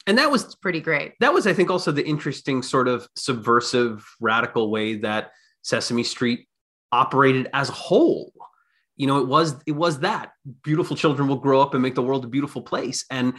and 0.07 0.17
that 0.17 0.31
was 0.31 0.55
pretty 0.55 0.79
great. 0.81 1.13
that 1.19 1.33
was 1.33 1.45
i 1.45 1.53
think 1.53 1.69
also 1.69 1.91
the 1.91 2.05
interesting 2.05 2.63
sort 2.63 2.87
of 2.87 3.07
subversive 3.15 4.03
radical 4.19 4.71
way 4.71 4.95
that 4.95 5.31
sesame 5.61 6.03
street 6.03 6.47
operated 6.91 7.49
as 7.53 7.69
a 7.69 7.73
whole. 7.73 8.33
You 8.97 9.07
know 9.07 9.17
it 9.19 9.27
was 9.27 9.55
it 9.65 9.71
was 9.71 9.99
that 9.99 10.33
beautiful 10.63 10.95
children 10.95 11.27
will 11.27 11.37
grow 11.37 11.59
up 11.61 11.73
and 11.73 11.81
make 11.81 11.95
the 11.95 12.03
world 12.03 12.23
a 12.25 12.27
beautiful 12.27 12.61
place. 12.61 13.05
And 13.09 13.33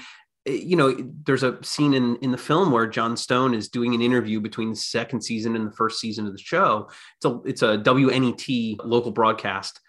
you 0.45 0.77
know 0.77 0.97
there's 1.25 1.45
a 1.45 1.63
scene 1.63 1.95
in 1.95 2.17
in 2.17 2.33
the 2.33 2.39
film 2.39 2.73
where 2.73 2.87
jon 2.87 3.17
stone 3.17 3.55
is 3.55 3.69
doing 3.69 3.95
an 3.95 4.03
interview 4.03 4.41
between 4.41 4.71
the 4.71 4.77
second 4.77 5.21
season 5.23 5.55
and 5.55 5.67
the 5.67 5.77
first 5.77 6.01
season 6.01 6.27
of 6.27 6.33
the 6.33 6.39
show. 6.39 6.89
It's 7.17 7.25
a 7.25 7.41
it's 7.45 7.63
a 7.63 7.79
wnet 7.79 8.77
local 8.85 9.13
broadcast. 9.13 9.81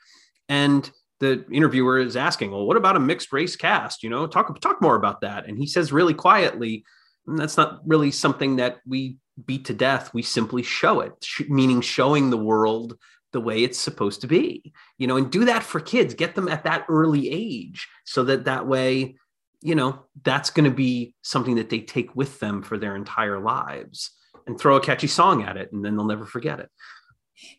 And 0.49 0.89
the 1.19 1.45
interviewer 1.51 1.99
is 1.99 2.15
asking 2.15 2.51
well 2.51 2.67
what 2.67 2.77
about 2.77 2.97
a 2.97 2.99
mixed 2.99 3.33
race 3.33 3.55
cast? 3.55 4.03
You 4.03 4.09
know 4.09 4.27
talk 4.27 4.59
talk 4.59 4.81
more 4.81 4.95
about 4.95 5.21
that. 5.21 5.47
And 5.47 5.57
he 5.57 5.65
says 5.65 5.91
really 5.91 6.13
quietly 6.13 6.85
"Mm, 7.27 7.37
that's 7.37 7.57
not 7.57 7.81
really 7.85 8.11
something 8.11 8.57
that 8.57 8.79
we 8.85 9.17
beat 9.45 9.65
to 9.65 9.73
death. 9.73 10.13
We 10.13 10.21
simply 10.21 10.61
show 10.61 10.99
it 10.99 11.25
meaning 11.49 11.81
showing 11.81 12.29
the 12.29 12.37
world 12.37 12.97
the 13.31 13.41
way 13.41 13.63
it's 13.63 13.79
supposed 13.79 14.21
to 14.21 14.27
be. 14.27 14.71
You 14.99 15.07
know 15.07 15.17
and 15.17 15.31
do 15.31 15.45
that 15.45 15.63
for 15.63 15.79
kids. 15.79 16.13
Get 16.13 16.35
them 16.35 16.47
at 16.47 16.65
that 16.65 16.85
early 16.89 17.31
age 17.31 17.87
so 18.03 18.23
that 18.25 18.45
that 18.45 18.67
way 18.67 19.15
you 19.63 19.75
know 19.75 19.99
that's 20.23 20.49
going 20.49 20.69
to 20.69 20.75
be 20.75 21.15
something 21.21 21.55
that 21.55 21.69
they 21.69 21.79
take 21.79 22.15
with 22.15 22.39
them 22.39 22.61
for 22.61 22.77
their 22.77 22.95
entire 22.95 23.39
lives 23.39 24.11
and 24.45 24.59
throw 24.59 24.75
a 24.75 24.81
catchy 24.81 25.07
song 25.07 25.41
at 25.43 25.57
it 25.57 25.71
and 25.71 25.83
then 25.83 25.95
they'll 25.95 26.05
never 26.05 26.25
forget 26.25 26.59
it 26.59 26.69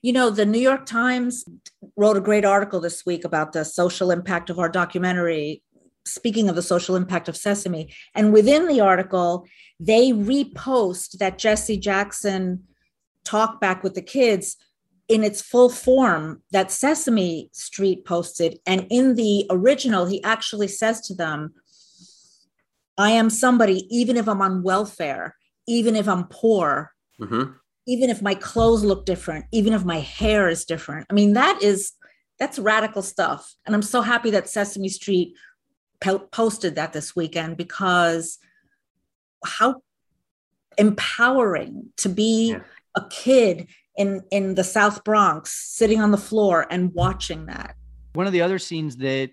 You 0.03 0.13
know, 0.13 0.31
the 0.31 0.47
New 0.47 0.61
York 0.61 0.87
Times 0.87 1.45
wrote 1.97 2.17
a 2.17 2.21
great 2.21 2.45
article 2.45 2.81
this 2.81 3.05
week 3.05 3.25
about 3.25 3.53
the 3.53 3.65
social 3.65 4.11
impact 4.11 4.51
of 4.51 4.59
our 4.59 4.69
documentary. 4.69 5.63
Speaking 6.07 6.49
of 6.49 6.57
the 6.57 6.63
social 6.63 6.97
impact 6.97 7.29
of 7.29 7.37
Sesame, 7.37 7.93
and 8.15 8.33
within 8.33 8.69
the 8.69 8.81
article, 8.81 9.47
they 9.81 10.13
repost 10.13 11.19
that 11.19 11.39
Jesse 11.39 11.79
Jackson 11.79 12.65
talk 13.25 13.61
back 13.61 13.83
with 13.83 13.95
the 13.95 14.03
kids 14.03 14.57
in 15.09 15.25
its 15.25 15.41
full 15.43 15.71
form 15.71 16.43
that 16.51 16.71
Sesame 16.71 17.49
Street 17.53 18.05
posted. 18.05 18.59
And 18.67 18.87
in 18.91 19.15
the 19.17 19.47
original, 19.51 20.07
he 20.07 20.23
actually 20.23 20.69
says 20.69 21.01
to 21.07 21.15
them, 21.15 21.55
I 22.97 23.11
am 23.11 23.31
somebody, 23.31 23.87
even 23.91 24.17
if 24.17 24.29
I'm 24.29 24.41
on 24.41 24.63
welfare, 24.63 25.37
even 25.67 25.97
if 25.97 26.09
I'm 26.09 26.25
poor, 26.29 26.93
Mhm. 27.21 27.55
even 27.87 28.11
if 28.11 28.23
my 28.23 28.35
clothes 28.35 28.85
look 28.85 29.05
different, 29.07 29.47
even 29.53 29.73
if 29.73 29.85
my 29.85 29.99
hair 30.01 30.49
is 30.49 30.65
different. 30.65 31.07
I 31.11 31.15
mean, 31.15 31.33
that 31.35 31.63
is 31.63 31.93
that's 32.41 32.59
radical 32.59 33.01
stuff. 33.03 33.55
And 33.65 33.77
I'm 33.77 33.83
so 33.83 34.01
happy 34.03 34.31
that 34.31 34.49
Sesame 34.49 34.89
Street 34.89 35.37
po- 36.01 36.19
posted 36.19 36.75
that 36.75 36.93
this 36.93 37.15
weekend 37.15 37.57
because 37.57 38.39
how 39.45 39.83
empowering 40.79 41.93
to 41.99 42.09
be 42.09 42.51
Yeah. 42.53 42.63
a 42.97 43.07
kid 43.09 43.69
in 43.97 44.23
in 44.33 44.57
the 44.57 44.65
South 44.65 45.05
Bronx 45.05 45.53
sitting 45.53 46.01
on 46.01 46.11
the 46.11 46.17
floor 46.19 46.67
and 46.71 46.93
watching 46.93 47.47
that. 47.47 47.77
One 48.15 48.27
of 48.27 48.33
the 48.33 48.43
other 48.43 48.59
scenes 48.59 48.97
that 48.97 49.31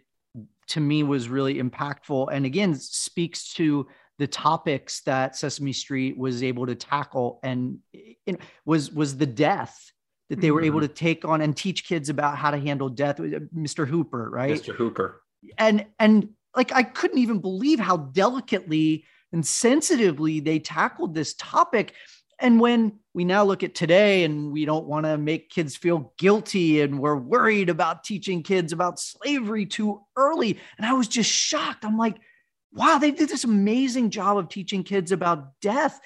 to 0.71 0.79
me 0.79 1.03
was 1.03 1.29
really 1.29 1.61
impactful 1.61 2.27
and 2.31 2.45
again 2.45 2.75
speaks 2.75 3.53
to 3.53 3.87
the 4.17 4.27
topics 4.27 5.01
that 5.01 5.35
Sesame 5.35 5.73
Street 5.73 6.17
was 6.17 6.43
able 6.43 6.65
to 6.67 6.75
tackle 6.75 7.39
and 7.43 7.79
you 7.93 8.15
know, 8.27 8.37
was 8.65 8.91
was 8.91 9.17
the 9.17 9.25
death 9.25 9.91
that 10.29 10.39
they 10.39 10.51
were 10.51 10.61
able 10.61 10.79
mm-hmm. 10.79 10.87
to 10.87 10.93
take 10.93 11.25
on 11.25 11.41
and 11.41 11.57
teach 11.57 11.85
kids 11.85 12.07
about 12.09 12.37
how 12.37 12.51
to 12.51 12.57
handle 12.57 12.87
death. 12.87 13.19
Uh, 13.19 13.39
mr. 13.55 13.87
Hooper, 13.87 14.29
right? 14.29 14.61
mr 14.61 14.75
hooper 14.75 15.21
and 15.57 15.85
and 15.99 16.29
like 16.55 16.71
I 16.71 16.83
couldn't 16.83 17.17
even 17.17 17.39
believe 17.39 17.79
how 17.79 17.97
delicately 17.97 19.05
and 19.31 19.45
sensitively 19.45 20.39
they 20.39 20.59
tackled 20.59 21.15
this 21.15 21.33
topic. 21.35 21.93
And 22.41 22.59
when 22.59 22.99
we 23.13 23.23
now 23.23 23.43
look 23.43 23.61
at 23.61 23.75
today 23.75 24.23
and 24.23 24.51
we 24.51 24.65
don't 24.65 24.87
want 24.87 25.05
to 25.05 25.17
make 25.17 25.49
kids 25.49 25.75
feel 25.75 26.11
guilty 26.17 26.81
and 26.81 26.99
we're 26.99 27.15
worried 27.15 27.69
about 27.69 28.03
teaching 28.03 28.41
kids 28.41 28.73
about 28.73 28.99
slavery 28.99 29.65
too 29.65 30.01
early. 30.17 30.59
And 30.77 30.85
I 30.85 30.93
was 30.93 31.07
just 31.07 31.29
shocked. 31.29 31.85
I'm 31.85 31.97
like, 31.97 32.17
wow, 32.73 32.97
they 32.97 33.11
did 33.11 33.29
this 33.29 33.43
amazing 33.43 34.09
job 34.09 34.37
of 34.37 34.49
teaching 34.49 34.83
kids 34.83 35.11
about 35.11 35.59
death. 35.61 35.99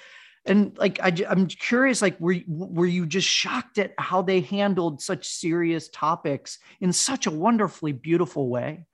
And 0.45 0.77
like, 0.77 0.99
I, 1.01 1.13
am 1.29 1.47
curious, 1.47 2.01
like, 2.01 2.19
were, 2.19 2.37
were 2.47 2.85
you 2.85 3.05
just 3.05 3.27
shocked 3.27 3.77
at 3.77 3.93
how 3.97 4.21
they 4.21 4.41
handled 4.41 5.01
such 5.01 5.27
serious 5.27 5.89
topics 5.89 6.59
in 6.81 6.91
such 6.91 7.27
a 7.27 7.31
wonderfully 7.31 7.93
beautiful 7.93 8.49
way? 8.49 8.85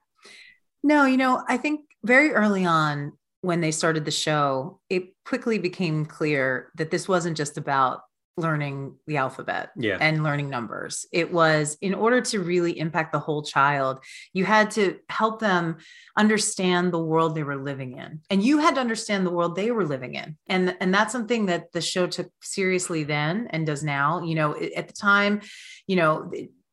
No, 0.82 1.04
you 1.04 1.16
know, 1.16 1.42
I 1.46 1.56
think 1.58 1.80
very 2.04 2.32
early 2.32 2.64
on 2.64 3.12
when 3.42 3.60
they 3.60 3.70
started 3.72 4.04
the 4.04 4.10
show, 4.10 4.80
it 4.88 5.14
quickly 5.24 5.58
became 5.58 6.06
clear 6.06 6.70
that 6.76 6.90
this 6.90 7.06
wasn't 7.08 7.36
just 7.36 7.58
about 7.58 8.00
learning 8.38 8.96
the 9.06 9.18
alphabet 9.18 9.70
Yeah. 9.76 9.98
and 10.00 10.22
learning 10.22 10.48
numbers. 10.48 11.04
It 11.12 11.30
was 11.30 11.76
in 11.82 11.92
order 11.92 12.22
to 12.22 12.40
really 12.40 12.78
impact 12.78 13.12
the 13.12 13.18
whole 13.18 13.42
child, 13.42 14.02
you 14.32 14.46
had 14.46 14.70
to 14.72 14.98
help 15.10 15.38
them 15.40 15.76
understand 16.16 16.92
the 16.92 16.98
world 17.02 17.34
they 17.34 17.42
were 17.42 17.62
living 17.62 17.98
in. 17.98 18.20
And 18.30 18.42
you 18.42 18.58
had 18.58 18.76
to 18.76 18.80
understand 18.80 19.26
the 19.26 19.30
world 19.30 19.54
they 19.54 19.70
were 19.70 19.84
living 19.84 20.14
in. 20.14 20.38
And 20.46 20.74
and 20.80 20.94
that's 20.94 21.12
something 21.12 21.46
that 21.46 21.72
the 21.72 21.82
show 21.82 22.06
took 22.06 22.30
seriously 22.40 23.04
then 23.04 23.48
and 23.50 23.66
does 23.66 23.82
now. 23.84 24.22
You 24.22 24.34
know, 24.36 24.56
at 24.76 24.86
the 24.88 24.94
time, 24.94 25.42
you 25.86 25.96
know, 25.96 26.32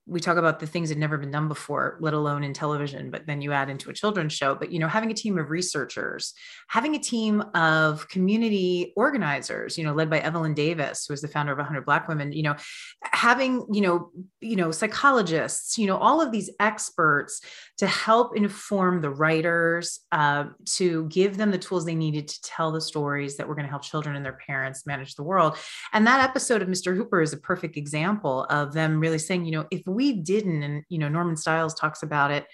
we 0.09 0.19
talk 0.19 0.37
about 0.37 0.59
the 0.59 0.67
things 0.67 0.89
that 0.89 0.97
never 0.97 1.17
been 1.17 1.31
done 1.31 1.47
before 1.47 1.97
let 2.01 2.13
alone 2.13 2.43
in 2.43 2.53
television 2.53 3.11
but 3.11 3.27
then 3.27 3.41
you 3.41 3.51
add 3.51 3.69
into 3.69 3.89
a 3.89 3.93
children's 3.93 4.33
show. 4.33 4.55
But 4.55 4.71
you 4.71 4.79
know 4.79 4.87
having 4.87 5.11
a 5.11 5.13
team 5.13 5.37
of 5.37 5.49
researchers 5.49 6.33
having 6.67 6.95
a 6.95 6.99
team 6.99 7.43
of 7.53 8.07
community 8.09 8.93
organizers 8.95 9.77
you 9.77 9.83
know 9.83 9.93
led 9.93 10.09
by 10.09 10.19
evelyn 10.19 10.53
davis 10.53 11.05
who 11.05 11.13
is 11.13 11.21
the 11.21 11.27
founder 11.27 11.51
of 11.51 11.57
100 11.57 11.85
black 11.85 12.07
women 12.07 12.31
you 12.31 12.43
know 12.43 12.55
having 13.03 13.65
you 13.71 13.81
know 13.81 14.11
you 14.41 14.55
know 14.55 14.71
psychologists 14.71 15.77
you 15.77 15.85
know 15.85 15.97
all 15.97 16.21
of 16.21 16.31
these 16.31 16.49
experts 16.59 17.41
to 17.77 17.87
help 17.87 18.35
inform 18.35 19.01
the 19.01 19.09
writers 19.09 20.01
uh, 20.11 20.45
to 20.65 21.07
give 21.07 21.37
them 21.37 21.51
the 21.51 21.57
tools 21.57 21.85
they 21.85 21.95
needed 21.95 22.27
to 22.27 22.41
tell 22.41 22.71
the 22.71 22.81
stories 22.81 23.37
that 23.37 23.47
were 23.47 23.55
going 23.55 23.65
to 23.65 23.69
help 23.69 23.83
children 23.83 24.15
and 24.15 24.25
their 24.25 24.37
parents 24.45 24.85
manage 24.85 25.15
the 25.15 25.23
world. 25.23 25.57
And 25.93 26.05
that 26.07 26.23
episode 26.23 26.61
of 26.61 26.67
mr 26.67 26.95
hooper 26.95 27.21
is 27.21 27.33
a 27.33 27.37
perfect 27.37 27.77
example 27.77 28.45
of 28.49 28.73
them 28.73 28.99
really 28.99 29.19
saying 29.19 29.45
you 29.45 29.51
know 29.51 29.65
if 29.71 29.81
we 29.85 29.98
didn't 30.13 30.63
and 30.63 30.83
you 30.89 30.97
know 30.97 31.09
norman 31.09 31.35
stiles 31.37 31.73
talks 31.73 32.03
about 32.03 32.31
it 32.31 32.45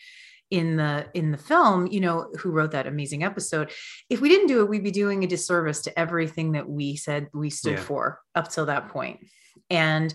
in 0.51 0.75
the 0.75 1.05
in 1.13 1.31
the 1.31 1.37
film 1.37 1.87
you 1.87 1.99
know 1.99 2.29
who 2.39 2.51
wrote 2.51 2.71
that 2.71 2.85
amazing 2.87 3.23
episode. 3.23 3.71
If 4.09 4.21
we 4.21 4.29
didn't 4.29 4.47
do 4.47 4.61
it 4.61 4.69
we'd 4.69 4.83
be 4.83 4.91
doing 4.91 5.23
a 5.23 5.27
disservice 5.27 5.81
to 5.83 5.99
everything 5.99 6.51
that 6.51 6.69
we 6.69 6.95
said 6.95 7.27
we 7.33 7.49
stood 7.49 7.77
Yeah. 7.77 7.81
for 7.81 8.19
up 8.35 8.49
till 8.49 8.67
that 8.67 8.89
point. 8.89 9.25
And 9.71 10.13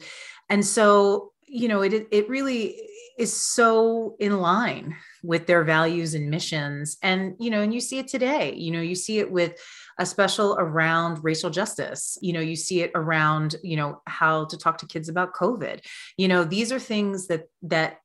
and 0.49 0.65
so 0.65 1.33
you 1.49 1.67
know 1.67 1.83
it 1.83 2.07
it 2.13 2.29
really 2.29 2.77
is 3.19 3.35
so 3.35 4.17
in 4.21 4.39
line 4.39 4.97
with 5.23 5.47
their 5.47 5.65
values 5.65 6.15
and 6.15 6.31
missions. 6.31 6.97
And 7.03 7.35
you 7.41 7.51
know 7.51 7.61
and 7.63 7.75
you 7.75 7.81
see 7.81 7.99
it 7.99 8.07
today. 8.09 8.55
You 8.55 8.71
know 8.71 8.81
you 8.81 8.95
see 8.95 9.19
it 9.19 9.31
with 9.33 9.61
a 10.01 10.07
special 10.07 10.57
around 10.59 11.23
racial 11.23 11.51
justice. 11.51 12.19
You 12.21 12.33
know 12.33 12.41
you 12.41 12.57
see 12.57 12.81
it 12.81 12.91
around 12.95 13.57
you 13.63 13.77
know 13.77 14.03
how 14.07 14.47
to 14.47 14.57
talk 14.57 14.79
to 14.79 14.87
kids 14.87 15.09
about 15.09 15.35
covid. 15.35 15.81
You 16.17 16.27
know 16.27 16.43
these 16.43 16.73
are 16.73 16.81
things 16.81 17.29
that 17.29 17.45
that 17.63 17.99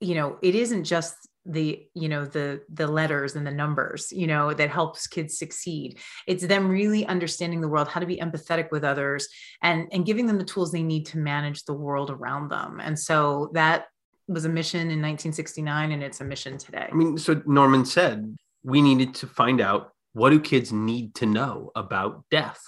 you 0.00 0.14
know 0.14 0.38
it 0.42 0.54
isn't 0.54 0.84
just 0.84 1.16
the 1.46 1.82
you 1.94 2.08
know 2.10 2.26
the 2.26 2.60
the 2.72 2.86
letters 2.86 3.34
and 3.34 3.46
the 3.46 3.50
numbers 3.50 4.12
you 4.12 4.26
know 4.26 4.52
that 4.52 4.68
helps 4.68 5.06
kids 5.06 5.38
succeed. 5.38 5.98
It's 6.26 6.46
them 6.46 6.68
really 6.68 7.06
understanding 7.06 7.62
the 7.62 7.68
world 7.68 7.88
how 7.88 8.00
to 8.00 8.06
be 8.06 8.18
empathetic 8.18 8.70
with 8.70 8.84
others 8.84 9.26
and 9.62 9.88
and 9.92 10.04
giving 10.04 10.26
them 10.26 10.38
the 10.38 10.44
tools 10.44 10.70
they 10.70 10.82
need 10.82 11.06
to 11.06 11.18
manage 11.18 11.64
the 11.64 11.72
world 11.72 12.10
around 12.10 12.50
them. 12.50 12.80
And 12.82 12.98
so 12.98 13.50
that 13.54 13.86
was 14.28 14.44
a 14.44 14.48
mission 14.48 14.82
in 14.82 15.00
1969 15.00 15.90
and 15.90 16.02
it's 16.02 16.20
a 16.20 16.24
mission 16.24 16.58
today. 16.58 16.88
I 16.92 16.94
mean, 16.94 17.16
so 17.16 17.42
Norman 17.46 17.86
said 17.86 18.36
we 18.62 18.82
needed 18.82 19.14
to 19.14 19.26
find 19.26 19.62
out 19.62 19.92
what 20.12 20.30
do 20.30 20.40
kids 20.40 20.72
need 20.72 21.14
to 21.16 21.26
know 21.26 21.70
about 21.74 22.24
death. 22.30 22.60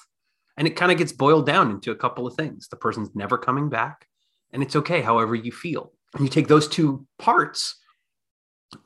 And 0.57 0.69
it 0.69 0.77
kind 0.77 0.93
of 0.93 0.99
gets 0.99 1.13
boiled 1.13 1.47
down 1.47 1.71
into 1.71 1.91
a 1.91 1.97
couple 1.97 2.27
of 2.27 2.35
things. 2.35 2.69
The 2.69 2.77
person's 2.77 3.15
never 3.15 3.39
coming 3.39 3.69
back, 3.69 4.07
and 4.53 4.63
it's 4.63 4.77
okay 4.77 5.01
however 5.01 5.35
you 5.35 5.51
feel. 5.51 5.93
And 6.15 6.25
you 6.25 6.29
take 6.29 6.49
those 6.49 6.69
two 6.69 7.07
parts, 7.19 7.81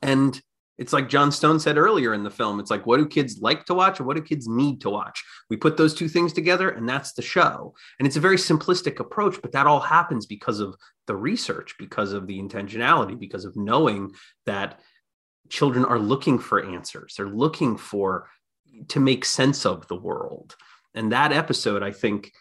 and 0.01 0.39
it's 0.77 0.93
like 0.93 1.09
Jon 1.09 1.31
Stone 1.31 1.59
said 1.59 1.77
earlier 1.77 2.13
in 2.13 2.23
the 2.23 2.29
film 2.29 2.59
it's 2.59 2.69
like, 2.69 2.85
what 2.85 2.97
do 2.97 3.07
kids 3.07 3.39
like 3.41 3.65
to 3.65 3.73
watch, 3.73 3.99
or 3.99 4.05
what 4.05 4.15
do 4.15 4.21
kids 4.21 4.47
need 4.47 4.79
to 4.81 4.89
watch? 4.89 5.23
We 5.49 5.57
put 5.57 5.75
those 5.75 5.93
two 5.93 6.07
things 6.07 6.31
together, 6.31 6.69
and 6.69 6.87
that's 6.87 7.13
the 7.13 7.21
show. 7.21 7.73
And 7.99 8.07
it's 8.07 8.15
a 8.15 8.21
very 8.21 8.37
simplistic 8.37 8.99
approach, 8.99 9.41
but 9.41 9.51
that 9.51 9.67
all 9.67 9.81
happens 9.81 10.25
because 10.25 10.59
of 10.59 10.75
the 11.05 11.15
research, 11.15 11.75
because 11.77 12.13
of 12.13 12.27
the 12.27 12.39
intentionality, 12.39 13.19
because 13.19 13.43
of 13.43 13.57
knowing 13.57 14.13
that 14.45 14.79
children 15.49 15.85
are 15.85 15.99
looking 15.99 16.39
for 16.39 16.65
answers 16.65 17.15
they're 17.15 17.29
looking 17.29 17.77
for 17.77 18.29
to 18.87 18.99
make 18.99 19.25
sense 19.25 19.65
of 19.65 19.87
the 19.87 19.95
world 19.95 20.55
and 20.93 21.11
that 21.11 21.31
episode 21.31 21.83
i 21.83 21.91
think 21.91 22.31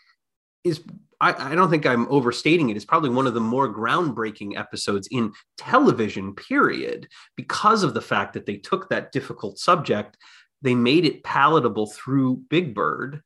is 0.64 0.83
I, 1.21 1.52
I 1.52 1.55
don't 1.55 1.71
think 1.71 1.87
i'm 1.87 2.07
overstating 2.09 2.71
it 2.71 2.76
it's 2.76 2.85
probably 2.85 3.11
one 3.11 3.26
of 3.26 3.35
the 3.35 3.40
more 3.40 3.73
groundbreaking 3.73 4.59
episodes 4.59 5.09
in 5.11 5.33
television 5.57 6.35
period 6.35 7.08
because 7.37 7.82
of 7.82 7.95
the 7.95 8.02
fact 8.02 8.34
that 8.34 8.47
they 8.47 8.56
took 8.56 8.89
that 8.89 9.13
difficult 9.13 9.58
subject 9.58 10.17
they 10.63 10.75
made 10.75 11.04
it 11.04 11.23
palatable 11.23 11.87
through 11.87 12.43
big 12.49 12.75
bird 12.75 13.23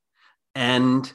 and 0.55 1.13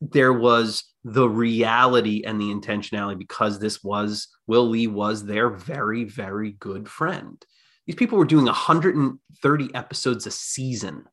there 0.00 0.32
was 0.32 0.84
the 1.04 1.28
reality 1.28 2.22
and 2.24 2.40
the 2.40 2.52
intentionality 2.52 3.18
because 3.18 3.58
this 3.58 3.82
was 3.82 4.28
Will 4.46 4.68
Lee 4.68 4.86
was 4.86 5.24
their 5.24 5.48
very 5.50 6.04
very 6.04 6.52
good 6.52 6.88
friend. 6.88 7.44
These 7.86 7.96
people 7.96 8.18
were 8.18 8.24
doing 8.24 8.46
130 8.46 9.74
episodes 9.74 10.26
a 10.26 10.30
season. 10.30 11.04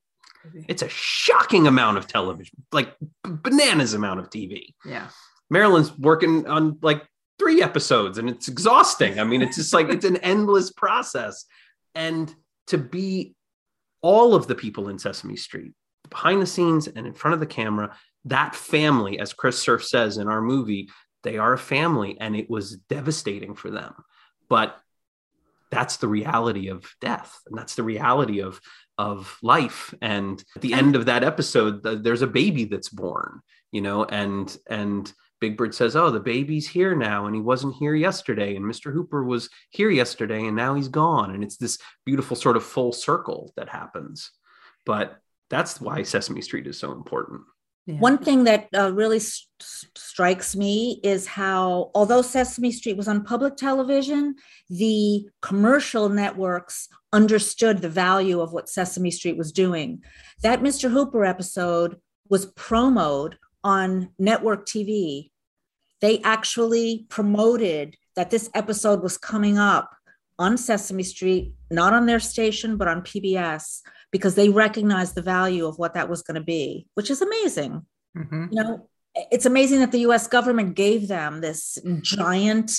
It's 0.68 0.82
a 0.82 0.90
shocking 0.90 1.68
amount 1.68 1.98
of 1.98 2.08
television, 2.08 2.64
like 2.72 2.96
bananas 3.24 3.94
amount 3.94 4.20
of 4.20 4.30
TV. 4.30 4.74
yeah 4.86 5.08
Marilyn's 5.52 5.96
working 6.00 6.48
on 6.48 6.80
like 6.82 7.06
three 7.38 7.62
episodes 7.62 8.18
and 8.18 8.30
it's 8.30 8.48
exhausting. 8.48 9.20
I 9.20 9.26
mean, 9.26 9.42
it's 9.42 9.58
just 9.58 9.74
like 9.74 9.90
it's 9.90 10.06
an 10.06 10.18
endless 10.24 10.72
process. 10.72 11.46
And 11.94 12.34
to 12.68 12.78
be 12.78 13.36
all 14.02 14.34
of 14.34 14.48
the 14.48 14.56
people 14.56 14.88
in 14.88 14.98
Sesame 14.98 15.36
Street, 15.36 15.74
behind 16.10 16.42
the 16.42 16.48
scenes 16.48 16.88
and 16.88 17.06
in 17.06 17.14
front 17.14 17.34
of 17.34 17.42
the 17.42 17.46
camera, 17.46 17.96
that 18.26 18.56
family, 18.56 19.20
as 19.20 19.34
Chris 19.34 19.62
Cerf 19.62 19.84
says 19.84 20.18
in 20.18 20.28
our 20.30 20.42
movie, 20.42 20.90
they 21.24 21.38
are 21.38 21.54
a 21.54 21.58
family 21.58 22.18
and 22.20 22.36
it 22.36 22.50
was 22.50 22.78
devastating 22.90 23.54
for 23.54 23.70
them. 23.70 23.94
But 24.48 24.80
that's 25.72 25.98
the 25.98 26.08
reality 26.08 26.68
of 26.68 26.86
death 27.00 27.40
and 27.48 27.58
that's 27.58 27.76
the 27.76 27.84
reality 27.84 28.42
of 28.42 28.60
of 28.98 29.38
life. 29.42 29.94
And 30.02 30.44
at 30.56 30.62
the 30.62 30.74
end 30.74 30.96
of 30.96 31.06
that 31.06 31.24
episode 31.24 31.84
th- 31.84 32.00
there's 32.04 32.22
a 32.22 32.28
baby 32.28 32.66
that's 32.66 32.90
born 32.90 33.42
you 33.72 33.82
know 33.82 34.04
and 34.04 34.56
and 34.70 35.12
big 35.40 35.58
bird 35.58 35.74
says 35.74 35.96
oh 35.96 36.12
the 36.12 36.20
baby's 36.20 36.68
here 36.68 36.96
now 36.96 37.26
and 37.26 37.34
he 37.34 37.42
wasn't 37.42 37.74
here 37.76 37.96
yesterday 37.96 38.56
and 38.56 38.64
mr 38.64 38.94
hooper 38.94 39.24
was 39.24 39.50
here 39.72 39.90
yesterday 39.90 40.46
and 40.46 40.56
now 40.56 40.76
he's 40.76 40.90
gone. 40.90 41.34
And 41.34 41.44
it's 41.44 41.58
this 41.58 41.80
beautiful 42.06 42.36
sort 42.36 42.58
of 42.58 42.64
full 42.64 42.92
circle 42.92 43.54
that 43.56 43.70
happens. 43.70 44.32
But 44.86 45.18
that's 45.50 45.82
why 45.82 46.04
sesame 46.04 46.42
street 46.42 46.68
is 46.68 46.80
so 46.80 46.92
important 46.92 47.42
Yeah. 47.88 47.96
One 47.96 48.20
thing 48.20 48.44
that 48.44 48.68
uh, 48.78 48.92
really 48.94 49.20
strikes 49.60 50.56
me 50.56 51.00
is 51.04 51.26
how, 51.26 51.90
although 51.96 52.22
Sesame 52.22 52.72
Street 52.72 52.96
was 52.96 53.08
on 53.08 53.24
public 53.24 53.56
television, 53.56 54.36
the 54.70 55.28
commercial 55.42 56.08
networks 56.08 56.88
understood 57.12 57.82
the 57.82 57.90
value 57.90 58.40
of 58.40 58.54
what 58.54 58.70
Sesame 58.70 59.10
Street 59.10 59.38
was 59.38 59.52
doing. 59.52 60.04
That 60.44 60.62
Mr. 60.62 60.92
Hooper 60.92 61.26
episode 61.26 62.00
was 62.30 62.46
promoted 62.46 63.40
on 63.64 64.10
network 64.20 64.66
TV. 64.66 65.32
They 66.02 66.20
actually 66.22 67.06
promoted 67.10 67.96
that 68.16 68.30
this 68.30 68.50
episode 68.54 69.02
was 69.02 69.18
coming 69.18 69.58
up 69.58 69.92
on 70.38 70.58
Sesame 70.58 71.04
Street, 71.04 71.54
not 71.70 71.94
on 71.94 72.06
their 72.06 72.20
station, 72.20 72.78
but 72.78 72.88
on 72.88 73.02
PBS 73.02 73.82
because 74.12 74.36
they 74.36 74.50
recognized 74.50 75.16
the 75.16 75.22
value 75.22 75.66
of 75.66 75.78
what 75.80 75.94
that 75.94 76.10
was 76.10 76.22
going 76.22 76.36
to 76.36 76.42
be, 76.44 76.88
which 76.96 77.10
is 77.10 77.22
amazing. 77.22 77.86
Mhm. 78.18 78.50
You 78.52 78.64
know, 78.64 78.88
it's 79.32 79.46
amazing 79.46 79.80
that 79.80 79.92
the 79.92 80.00
US 80.10 80.28
government 80.28 80.76
gave 80.76 81.08
them 81.08 81.42
this 81.42 81.78
giant 82.02 82.72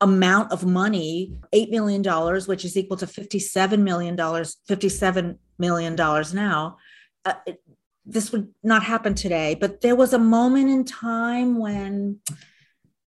amount 0.00 0.52
of 0.52 0.64
money, 0.66 1.32
$8 1.54 1.70
million, 1.70 2.02
which 2.46 2.64
is 2.64 2.76
equal 2.76 2.96
to 2.98 3.06
$57 3.06 3.78
million, 3.80 4.16
$57 4.16 5.38
million 5.58 5.94
now. 5.94 6.76
Uh, 7.24 7.34
it- 7.46 7.62
this 8.08 8.30
would 8.30 8.46
not 8.62 8.84
happen 8.84 9.16
today, 9.16 9.56
but 9.60 9.80
there 9.80 9.96
was 9.96 10.12
a 10.12 10.18
moment 10.18 10.70
in 10.70 10.84
time 10.84 11.58
when, 11.58 12.20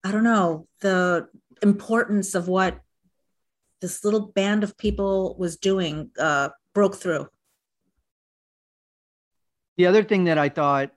I 0.05 0.11
don't 0.13 0.23
know, 0.23 0.69
the 0.79 1.27
importance 1.61 2.33
of 2.33 2.47
what 2.47 2.79
this 3.81 4.05
little 4.05 4.27
band 4.27 4.63
of 4.63 4.77
people 4.77 5.35
was 5.37 5.57
doing 5.57 6.11
uh, 6.17 6.47
broke 6.73 6.95
through. 6.95 7.27
The 9.77 9.87
other 9.87 10.03
thing 10.03 10.25
that 10.25 10.37
I 10.37 10.49
thought 10.49 10.91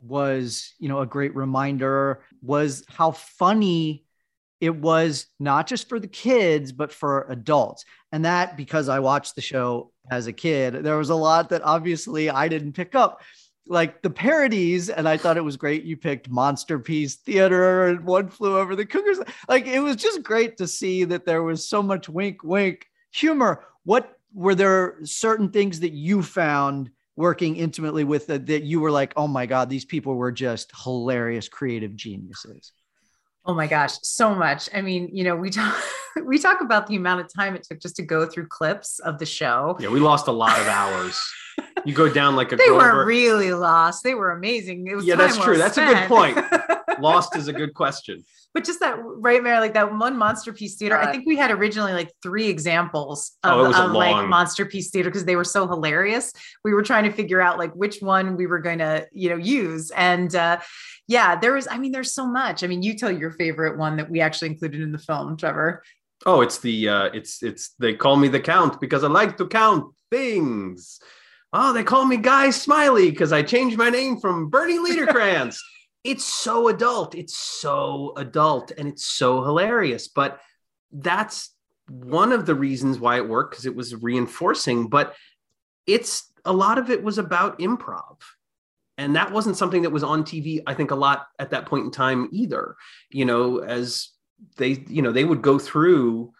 was, 0.00 0.74
you 0.78 0.88
know, 0.88 1.00
a 1.00 1.06
great 1.06 1.34
reminder 1.34 2.22
was 2.42 2.84
how 2.88 3.10
funny 3.10 4.04
it 4.60 4.74
was 4.74 5.26
not 5.38 5.66
just 5.66 5.88
for 5.88 5.98
the 5.98 6.06
kids 6.06 6.70
but 6.72 6.92
for 6.92 7.26
adults. 7.28 7.84
And 8.12 8.24
that 8.24 8.56
because 8.56 8.88
I 8.88 9.00
watched 9.00 9.34
the 9.34 9.40
show 9.40 9.92
as 10.10 10.26
a 10.26 10.32
kid, 10.32 10.84
there 10.84 10.96
was 10.96 11.10
a 11.10 11.14
lot 11.14 11.50
that 11.50 11.62
obviously 11.62 12.30
I 12.30 12.48
didn't 12.48 12.72
pick 12.72 12.94
up. 12.94 13.22
Like 13.66 14.02
the 14.02 14.10
parodies, 14.10 14.88
and 14.88 15.08
I 15.08 15.16
thought 15.16 15.36
it 15.36 15.44
was 15.44 15.56
great. 15.56 15.84
You 15.84 15.96
picked 15.96 16.28
Monsterpiece 16.28 17.16
Theater 17.16 17.86
and 17.86 18.04
One 18.04 18.28
Flew 18.28 18.58
Over 18.58 18.74
the 18.74 18.84
Cuckoo's. 18.84 19.20
Like 19.48 19.66
it 19.66 19.78
was 19.78 19.94
just 19.94 20.24
great 20.24 20.56
to 20.56 20.66
see 20.66 21.04
that 21.04 21.24
there 21.24 21.44
was 21.44 21.68
so 21.68 21.80
much 21.80 22.08
wink, 22.08 22.42
wink 22.42 22.86
humor. 23.12 23.64
What 23.84 24.18
were 24.34 24.56
there 24.56 24.96
certain 25.04 25.50
things 25.50 25.80
that 25.80 25.92
you 25.92 26.22
found 26.22 26.90
working 27.20 27.56
intimately 27.56 28.02
with 28.04 28.26
that 28.28 28.46
that 28.46 28.64
you 28.64 28.80
were 28.80 28.90
like, 28.90 29.12
oh 29.16 29.28
my 29.28 29.46
God, 29.46 29.68
these 29.70 29.84
people 29.84 30.14
were 30.16 30.32
just 30.32 30.72
hilarious 30.84 31.48
creative 31.48 31.94
geniuses? 31.94 32.72
Oh 33.44 33.54
my 33.54 33.66
gosh, 33.66 33.92
so 34.02 34.34
much. 34.34 34.68
I 34.74 34.80
mean, 34.82 35.10
you 35.12 35.24
know, 35.24 35.36
we 35.36 35.50
talk 35.50 35.76
we 36.24 36.38
talk 36.38 36.60
about 36.60 36.86
the 36.86 36.96
amount 36.96 37.20
of 37.20 37.28
time 37.32 37.54
it 37.54 37.62
took 37.62 37.80
just 37.80 37.96
to 37.96 38.02
go 38.02 38.26
through 38.26 38.48
clips 38.48 38.98
of 38.98 39.18
the 39.18 39.26
show. 39.26 39.76
Yeah, 39.78 39.90
we 39.90 40.00
lost 40.00 40.26
a 40.26 40.32
lot 40.32 40.58
of 40.58 40.66
hours. 40.66 41.20
you 41.84 41.94
go 41.94 42.08
down 42.12 42.36
like 42.36 42.52
a 42.52 42.56
they 42.56 42.66
Grover. 42.66 42.78
weren't 42.96 43.06
really 43.06 43.52
lost. 43.52 44.02
They 44.02 44.14
were 44.14 44.30
amazing. 44.32 44.86
It 44.86 44.96
was 44.96 45.04
Yeah, 45.04 45.16
that's 45.16 45.36
time 45.36 45.44
true. 45.44 45.52
well 45.54 45.62
That's 45.62 45.78
a 45.78 45.84
good 45.86 46.08
point. 46.08 47.00
lost 47.00 47.36
is 47.36 47.48
a 47.48 47.52
good 47.52 47.74
question. 47.74 48.24
But 48.52 48.64
just 48.64 48.80
that 48.80 48.96
right 49.00 49.42
Mary, 49.42 49.60
like 49.60 49.74
that 49.74 49.96
one 49.96 50.16
monsterpiece 50.16 50.74
theater 50.76 50.98
i 50.98 51.04
Uh, 51.04 51.12
think 51.12 51.24
we 51.26 51.36
had 51.36 51.50
originally 51.52 51.92
like 51.92 52.10
three 52.22 52.48
examples 52.48 53.32
of, 53.44 53.52
Oh, 53.52 53.68
was 53.68 53.78
a 53.78 53.84
of 53.84 53.92
like 53.92 54.26
monsterpiece 54.28 54.90
theater 54.90 55.08
because 55.08 55.24
they 55.24 55.36
were 55.36 55.44
so 55.44 55.68
hilarious 55.68 56.32
we 56.64 56.72
were 56.74 56.82
trying 56.82 57.04
to 57.04 57.12
figure 57.12 57.40
out 57.40 57.58
like 57.58 57.72
which 57.74 58.00
one 58.00 58.36
we 58.36 58.46
were 58.46 58.58
going 58.58 58.78
to 58.78 59.06
you 59.12 59.28
know 59.30 59.36
use 59.36 59.90
and 59.92 60.34
uh 60.34 60.58
yeah 61.06 61.36
there 61.38 61.52
was 61.54 61.68
i 61.70 61.78
mean 61.78 61.92
there's 61.92 62.12
so 62.12 62.26
much 62.26 62.64
i 62.64 62.66
mean 62.66 62.82
you 62.82 62.94
tell 62.94 63.12
your 63.12 63.30
favorite 63.30 63.78
one 63.78 63.96
that 63.96 64.10
we 64.10 64.20
actually 64.20 64.48
included 64.48 64.80
in 64.80 64.90
the 64.92 64.98
film 64.98 65.36
trevor 65.36 65.82
Oh, 66.26 66.42
it's 66.42 66.58
the 66.58 66.86
uh 66.88 67.04
it's 67.14 67.42
it's 67.42 67.70
they 67.78 67.94
call 67.94 68.16
me 68.16 68.28
the 68.28 68.40
count 68.40 68.78
because 68.78 69.04
I 69.04 69.08
like 69.08 69.38
to 69.38 69.46
count 69.48 69.94
things. 70.10 71.00
Oh, 71.52 71.72
they 71.72 71.82
call 71.82 72.04
me 72.04 72.18
Guy 72.18 72.50
Smiley 72.50 73.10
because 73.10 73.32
I 73.32 73.42
changed 73.42 73.78
my 73.78 73.88
name 73.88 74.20
from 74.20 74.50
Bernie 74.50 74.78
Liederkrantz. 74.78 75.56
It's 76.04 76.24
so 76.24 76.68
adult. 76.68 77.14
It's 77.14 77.36
so 77.36 78.12
adult 78.16 78.72
and 78.76 78.88
it's 78.88 79.04
so 79.04 79.44
hilarious. 79.44 80.08
But 80.08 80.40
that's 80.92 81.54
one 81.88 82.32
of 82.32 82.46
the 82.46 82.54
reasons 82.54 82.98
why 82.98 83.16
it 83.16 83.28
worked 83.28 83.52
because 83.52 83.66
it 83.66 83.76
was 83.76 83.94
reinforcing. 83.94 84.88
But 84.88 85.14
it's 85.86 86.32
a 86.44 86.52
lot 86.52 86.78
of 86.78 86.90
it 86.90 87.02
was 87.02 87.18
about 87.18 87.58
improv. 87.58 88.18
And 88.96 89.16
that 89.16 89.32
wasn't 89.32 89.56
something 89.56 89.82
that 89.82 89.90
was 89.90 90.04
on 90.04 90.24
TV, 90.24 90.62
I 90.66 90.74
think, 90.74 90.90
a 90.90 90.96
lot 90.96 91.26
at 91.38 91.50
that 91.50 91.66
point 91.66 91.86
in 91.86 91.90
time 91.90 92.28
either. 92.32 92.76
You 93.10 93.24
know, 93.24 93.58
as 93.58 94.10
they 94.56 94.84
you 94.88 95.02
know 95.02 95.12
they 95.12 95.24
would 95.24 95.42
go 95.42 95.58
through 95.58 96.32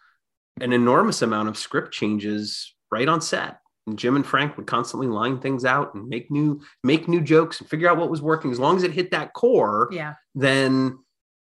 an 0.59 0.73
enormous 0.73 1.21
amount 1.21 1.49
of 1.49 1.57
script 1.57 1.91
changes 1.91 2.73
right 2.91 3.07
on 3.07 3.21
set 3.21 3.60
and 3.87 3.97
jim 3.97 4.15
and 4.15 4.25
frank 4.25 4.57
would 4.57 4.67
constantly 4.67 5.07
line 5.07 5.39
things 5.39 5.65
out 5.65 5.93
and 5.93 6.07
make 6.07 6.29
new 6.29 6.61
make 6.83 7.07
new 7.07 7.21
jokes 7.21 7.59
and 7.59 7.69
figure 7.69 7.89
out 7.89 7.97
what 7.97 8.09
was 8.09 8.21
working. 8.21 8.51
As 8.51 8.59
long 8.59 8.77
as 8.77 8.83
it 8.83 8.91
hit 8.91 9.11
that 9.11 9.33
core 9.33 9.89
yeah. 9.91 10.15
then 10.35 10.99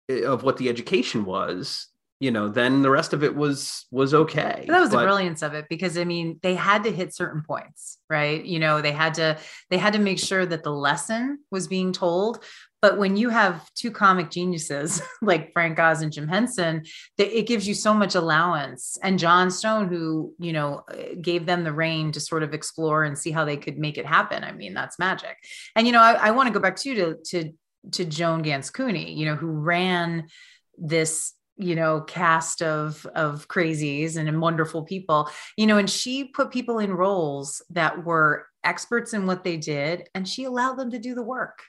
eh, 0.09 0.25
of 0.25 0.43
what 0.43 0.57
the 0.57 0.69
education 0.69 1.25
was 1.25 1.89
you 2.21 2.31
know 2.31 2.49
then 2.49 2.83
the 2.83 2.91
rest 2.91 3.13
of 3.13 3.23
it 3.23 3.35
was 3.35 3.87
was 3.91 4.15
okay. 4.15 4.65
But 4.67 4.73
that 4.73 4.81
was 4.81 4.91
the 4.91 4.99
brilliance 4.99 5.43
of 5.43 5.55
it 5.55 5.67
because 5.69 5.99
i 5.99 6.05
mean 6.05 6.39
they 6.43 6.55
had 6.55 6.85
to 6.85 6.91
hit 6.91 7.15
certain 7.15 7.43
points 7.47 7.99
right? 8.09 8.45
You 8.45 8.59
know 8.59 8.81
they 8.81 8.93
had 8.93 9.15
to 9.15 9.39
they 9.71 9.79
had 9.79 9.93
to 9.95 9.99
make 9.99 10.19
sure 10.19 10.47
that 10.47 10.63
the 10.63 10.73
lesson 10.73 11.41
was 11.51 11.69
being 11.69 11.93
told 11.93 12.43
but 12.83 12.99
when 12.99 13.17
you 13.17 13.31
have 13.31 13.73
two 13.75 13.91
comic 13.91 14.31
geniuses 14.31 15.03
like 15.23 15.53
frank 15.53 15.79
oz 15.79 16.03
and 16.03 16.13
jim 16.13 16.29
henson 16.29 16.83
it 17.19 17.47
gives 17.47 17.67
you 17.67 17.75
so 17.75 17.95
much 17.95 18.15
allowance. 18.15 18.99
And 19.03 19.19
jon 19.19 19.51
stone 19.51 19.89
who 19.89 20.35
you 20.39 20.53
know 20.53 20.83
uh, 20.91 21.15
gave 21.21 21.47
them 21.47 21.65
the 21.65 21.73
reign 21.73 22.13
to 22.13 22.21
sort 22.21 22.43
of 22.43 22.55
explore 22.55 23.05
and 23.05 23.19
see 23.19 23.31
how 23.31 23.45
they 23.45 23.57
could 23.57 23.79
make 23.79 23.99
it 23.99 24.07
happen. 24.07 24.45
I 24.45 24.53
mean 24.53 24.75
that's 24.75 24.99
magic. 24.99 25.37
And 25.75 25.87
you 25.87 25.93
know 25.93 26.01
i, 26.01 26.13
I 26.15 26.31
want 26.33 26.49
to 26.49 26.53
go 26.53 26.61
back 26.61 26.77
too 26.77 26.95
to 26.95 27.17
to 27.31 27.53
to 27.93 28.05
joan 28.05 28.43
ganz 28.43 28.71
cooney 28.71 29.13
you 29.13 29.27
know 29.27 29.37
who 29.37 29.47
ran 29.47 30.27
this 30.77 31.33
you 31.57 31.75
know 31.75 32.01
cast 32.01 32.63
of 32.63 33.07
of 33.15 33.49
crazies 33.49 34.17
and 34.17 34.41
wonderful 34.41 34.83
people. 34.83 35.31
You 35.57 35.67
know 35.67 35.79
and 35.79 35.89
she 35.89 36.25
put 36.25 36.51
people 36.51 36.79
in 36.79 36.93
roles 36.93 37.63
that 37.71 38.05
were 38.05 38.47
experts 38.67 39.15
in 39.15 39.27
what 39.27 39.45
they 39.45 39.57
did 39.57 40.09
and 40.15 40.29
she 40.29 40.45
allowed 40.45 40.75
them 40.75 40.91
to 40.91 40.99
do 40.99 41.15
the 41.15 41.23
work. 41.23 41.63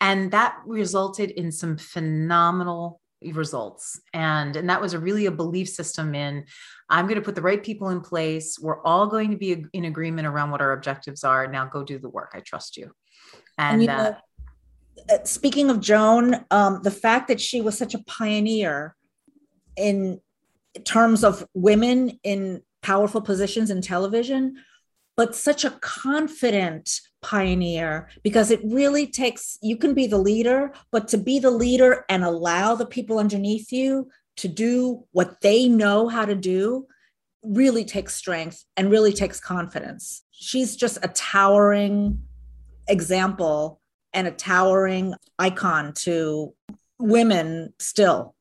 And 0.00 0.30
that 0.30 0.58
resulted 0.66 1.30
in 1.30 1.50
some 1.50 1.76
phenomenal 1.76 3.00
results. 3.32 4.00
And 4.12 4.56
and 4.56 4.68
that 4.68 4.80
was 4.80 4.94
a 4.94 4.98
really 4.98 5.26
a 5.26 5.30
belief 5.30 5.68
system 5.68 6.12
in 6.14 6.44
i'm 6.90 7.06
going 7.06 7.16
to 7.16 7.24
put 7.24 7.36
the 7.36 7.42
right 7.42 7.62
people 7.62 7.90
in 7.90 8.00
place. 8.00 8.58
We're 8.60 8.82
all 8.82 9.06
going 9.06 9.30
to 9.30 9.36
be 9.36 9.64
in 9.72 9.84
agreement 9.84 10.26
around 10.26 10.50
what 10.50 10.60
our 10.60 10.72
objectives 10.72 11.24
are. 11.24 11.46
Now 11.46 11.66
go 11.66 11.84
do 11.84 11.98
the 11.98 12.08
work. 12.08 12.32
I 12.34 12.40
trust 12.40 12.76
you. 12.76 12.90
And, 13.58 13.74
And 13.74 13.82
you 13.82 13.88
uh, 13.88 13.96
know, 13.96 14.16
uh, 15.14 15.24
speaking 15.24 15.70
of 15.70 15.80
Joan, 15.80 16.44
um, 16.50 16.80
the 16.82 16.90
fact 16.90 17.28
that 17.28 17.40
she 17.40 17.60
was 17.60 17.78
such 17.78 17.94
a 17.94 18.02
pioneer 18.04 18.96
in 19.76 20.20
terms 20.84 21.24
of 21.24 21.46
women 21.54 22.18
in 22.22 22.62
powerful 22.82 23.20
positions 23.20 23.70
in 23.70 23.80
television, 23.80 24.56
but 25.16 25.34
such 25.34 25.64
a 25.64 25.70
confident 25.80 27.00
pioneer 27.20 28.08
because 28.22 28.50
it 28.50 28.60
really 28.64 29.06
takes, 29.06 29.58
you 29.62 29.76
can 29.76 29.94
be 29.94 30.06
the 30.06 30.18
leader, 30.18 30.72
but 30.90 31.08
to 31.08 31.18
be 31.18 31.38
the 31.38 31.50
leader 31.50 32.04
and 32.08 32.24
allow 32.24 32.74
the 32.74 32.86
people 32.86 33.18
underneath 33.18 33.72
you 33.72 34.08
to 34.36 34.48
do 34.48 35.04
what 35.12 35.40
they 35.40 35.68
know 35.68 36.08
how 36.08 36.24
to 36.24 36.34
do 36.34 36.86
really 37.42 37.84
takes 37.84 38.14
strength 38.14 38.64
and 38.76 38.90
really 38.90 39.12
takes 39.12 39.40
confidence. 39.40 40.22
She's 40.30 40.76
just 40.76 40.98
a 41.02 41.08
towering 41.08 42.22
example 42.88 43.80
and 44.12 44.26
a 44.26 44.30
towering 44.30 45.14
icon 45.38 45.92
to 45.94 46.54
women 46.98 47.72
still. 47.78 48.34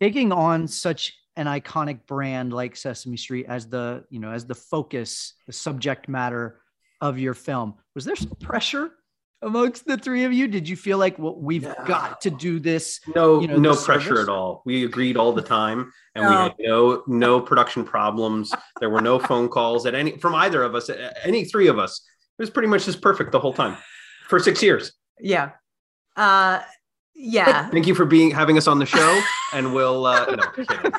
taking 0.00 0.32
on 0.32 0.68
such 0.68 1.12
an 1.38 1.46
iconic 1.46 2.04
brand 2.06 2.52
like 2.52 2.74
Sesame 2.76 3.16
Street 3.16 3.46
as 3.48 3.68
the, 3.68 4.04
you 4.10 4.18
know, 4.18 4.32
as 4.32 4.44
the 4.44 4.56
focus, 4.56 5.34
the 5.46 5.52
subject 5.52 6.08
matter 6.08 6.60
of 7.00 7.18
your 7.18 7.32
film, 7.32 7.74
was 7.94 8.04
there 8.04 8.16
some 8.16 8.34
pressure 8.40 8.90
amongst 9.40 9.86
the 9.86 9.96
three 9.96 10.24
of 10.24 10.32
you? 10.32 10.48
Did 10.48 10.68
you 10.68 10.74
feel 10.74 10.98
like, 10.98 11.16
well, 11.16 11.36
we've 11.40 11.62
No. 11.62 11.74
got 11.86 12.20
to 12.22 12.30
do 12.30 12.58
this? 12.58 12.98
no 13.14 13.40
you 13.40 13.46
know, 13.46 13.56
no 13.56 13.76
pressure 13.76 14.08
service? 14.16 14.22
at 14.24 14.28
all 14.28 14.62
we 14.66 14.84
agreed 14.84 15.16
all 15.16 15.32
the 15.32 15.40
time 15.42 15.92
and 16.16 16.26
we 16.28 16.34
had 16.34 16.54
no 16.58 17.04
no 17.06 17.40
production 17.40 17.84
problems 17.84 18.52
there 18.80 18.90
were 18.90 19.00
no 19.00 19.20
phone 19.20 19.48
calls 19.48 19.86
at 19.86 19.94
any 19.94 20.16
from 20.18 20.34
either 20.34 20.64
of 20.64 20.74
us 20.74 20.90
any 21.22 21.44
three 21.44 21.68
of 21.68 21.78
us 21.78 22.02
it 22.38 22.42
was 22.42 22.50
pretty 22.50 22.66
much 22.66 22.84
just 22.84 23.00
perfect 23.00 23.30
the 23.30 23.38
whole 23.38 23.52
time 23.52 23.76
for 24.26 24.40
six 24.40 24.60
years 24.60 24.92
yeah 25.20 25.50
uh 26.16 26.60
yeah 27.14 27.68
thank 27.70 27.86
you 27.86 27.94
for 27.94 28.04
being 28.04 28.30
having 28.32 28.58
us 28.58 28.66
on 28.66 28.78
the 28.80 28.86
show 28.86 29.20
and 29.52 29.72
we'll 29.72 30.04
uh 30.04 30.24
no 30.34 30.46
kidding. 30.56 30.92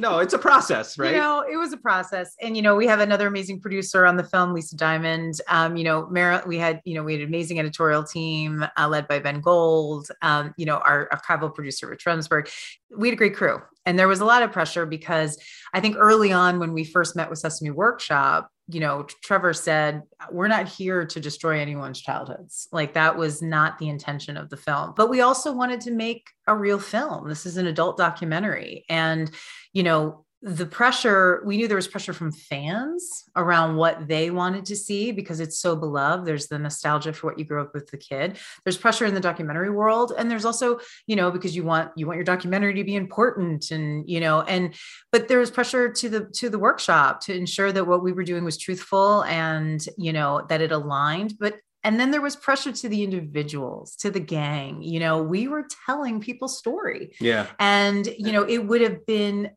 No 0.00 0.18
it's 0.18 0.32
a 0.32 0.38
process 0.38 0.98
right 0.98 1.12
You 1.12 1.18
know, 1.18 1.44
it 1.50 1.56
was 1.56 1.72
a 1.72 1.76
process. 1.76 2.34
And, 2.40 2.56
you 2.56 2.62
know, 2.62 2.74
we 2.74 2.86
have 2.86 3.00
another 3.00 3.26
amazing 3.26 3.60
producer 3.60 4.06
on 4.06 4.16
the 4.16 4.24
film, 4.24 4.54
Lisa 4.54 4.76
Diamond. 4.76 5.40
Um, 5.48 5.76
you 5.76 5.84
know, 5.84 6.08
Mar- 6.10 6.42
we 6.46 6.58
had, 6.58 6.80
you 6.84 6.94
know, 6.94 7.02
we 7.02 7.12
had 7.12 7.22
an 7.22 7.28
amazing 7.28 7.58
editorial 7.58 8.02
team 8.02 8.64
uh, 8.76 8.88
led 8.88 9.06
by 9.06 9.18
Ben 9.18 9.40
Gold, 9.40 10.08
um, 10.22 10.54
you 10.56 10.64
know, 10.66 10.78
our 10.78 11.08
archival 11.12 11.54
producer, 11.54 11.88
Rich 11.88 12.04
Remsberg. 12.04 12.50
We 12.96 13.08
had 13.08 13.14
a 13.14 13.16
great 13.16 13.36
crew. 13.36 13.60
And 13.90 13.98
there 13.98 14.06
was 14.06 14.20
a 14.20 14.24
lot 14.24 14.44
of 14.44 14.52
pressure 14.52 14.86
because 14.86 15.36
I 15.74 15.80
think 15.80 15.96
early 15.98 16.30
on 16.30 16.60
when 16.60 16.72
we 16.72 16.84
first 16.84 17.16
met 17.16 17.28
with 17.28 17.40
Sesame 17.40 17.72
Workshop, 17.72 18.48
you 18.68 18.78
know, 18.78 19.02
Trevor 19.24 19.52
said, 19.52 20.02
We're 20.30 20.46
not 20.46 20.68
here 20.68 21.04
to 21.04 21.18
destroy 21.18 21.58
anyone's 21.58 22.00
childhoods. 22.00 22.68
Like 22.70 22.94
that 22.94 23.16
was 23.16 23.42
not 23.42 23.78
the 23.78 23.88
intention 23.88 24.36
of 24.36 24.48
the 24.48 24.56
film. 24.56 24.94
But 24.96 25.10
we 25.10 25.22
also 25.22 25.52
wanted 25.52 25.80
to 25.80 25.90
make 25.90 26.28
a 26.46 26.56
real 26.56 26.78
film. 26.78 27.28
This 27.28 27.46
is 27.46 27.56
an 27.56 27.66
adult 27.66 27.96
documentary. 27.96 28.84
And, 28.88 29.28
you 29.72 29.82
know, 29.82 30.24
the 30.42 30.64
pressure, 30.64 31.42
we 31.44 31.58
knew 31.58 31.68
there 31.68 31.76
was 31.76 31.86
pressure 31.86 32.14
from 32.14 32.32
fans 32.32 33.24
around 33.36 33.76
what 33.76 34.08
they 34.08 34.30
wanted 34.30 34.64
to 34.66 34.76
see 34.76 35.12
because 35.12 35.38
it's 35.38 35.58
so 35.58 35.76
beloved. 35.76 36.26
There's 36.26 36.46
the 36.46 36.58
nostalgia 36.58 37.12
for 37.12 37.26
what 37.26 37.38
you 37.38 37.44
grew 37.44 37.60
up 37.60 37.74
with 37.74 37.90
the 37.90 37.98
kid. 37.98 38.38
There's 38.64 38.78
pressure 38.78 39.04
in 39.04 39.12
the 39.12 39.20
documentary 39.20 39.70
world. 39.70 40.12
And 40.16 40.30
there's 40.30 40.46
also, 40.46 40.80
you 41.06 41.14
know, 41.14 41.30
because 41.30 41.54
you 41.54 41.62
want 41.62 41.90
you 41.94 42.06
want 42.06 42.16
your 42.16 42.24
documentary 42.24 42.72
to 42.74 42.84
be 42.84 42.96
important 42.96 43.70
and, 43.70 44.08
you 44.08 44.20
know, 44.20 44.40
and 44.40 44.74
but 45.12 45.28
there 45.28 45.38
was 45.38 45.50
pressure 45.50 45.92
to 45.92 46.08
the 46.08 46.24
to 46.36 46.48
the 46.48 46.58
workshop 46.58 47.20
to 47.22 47.34
ensure 47.36 47.70
that 47.70 47.86
what 47.86 48.02
we 48.02 48.12
were 48.12 48.24
doing 48.24 48.44
was 48.44 48.56
truthful 48.56 49.22
and, 49.24 49.84
you 49.98 50.12
know, 50.12 50.46
that 50.48 50.62
it 50.62 50.72
aligned. 50.72 51.34
But 51.38 51.56
and 51.82 51.98
then 51.98 52.10
there 52.10 52.20
was 52.20 52.36
pressure 52.36 52.72
to 52.72 52.88
the 52.88 53.02
individuals, 53.02 53.96
to 53.96 54.10
the 54.10 54.20
gang. 54.20 54.82
You 54.82 55.00
know, 55.00 55.22
we 55.22 55.48
were 55.48 55.66
telling 55.86 56.20
people's 56.20 56.58
story. 56.58 57.14
yeah 57.20 57.46
And, 57.58 58.06
you 58.06 58.32
know, 58.32 58.42
it 58.42 58.66
would 58.66 58.82
have 58.82 59.06
been 59.06 59.50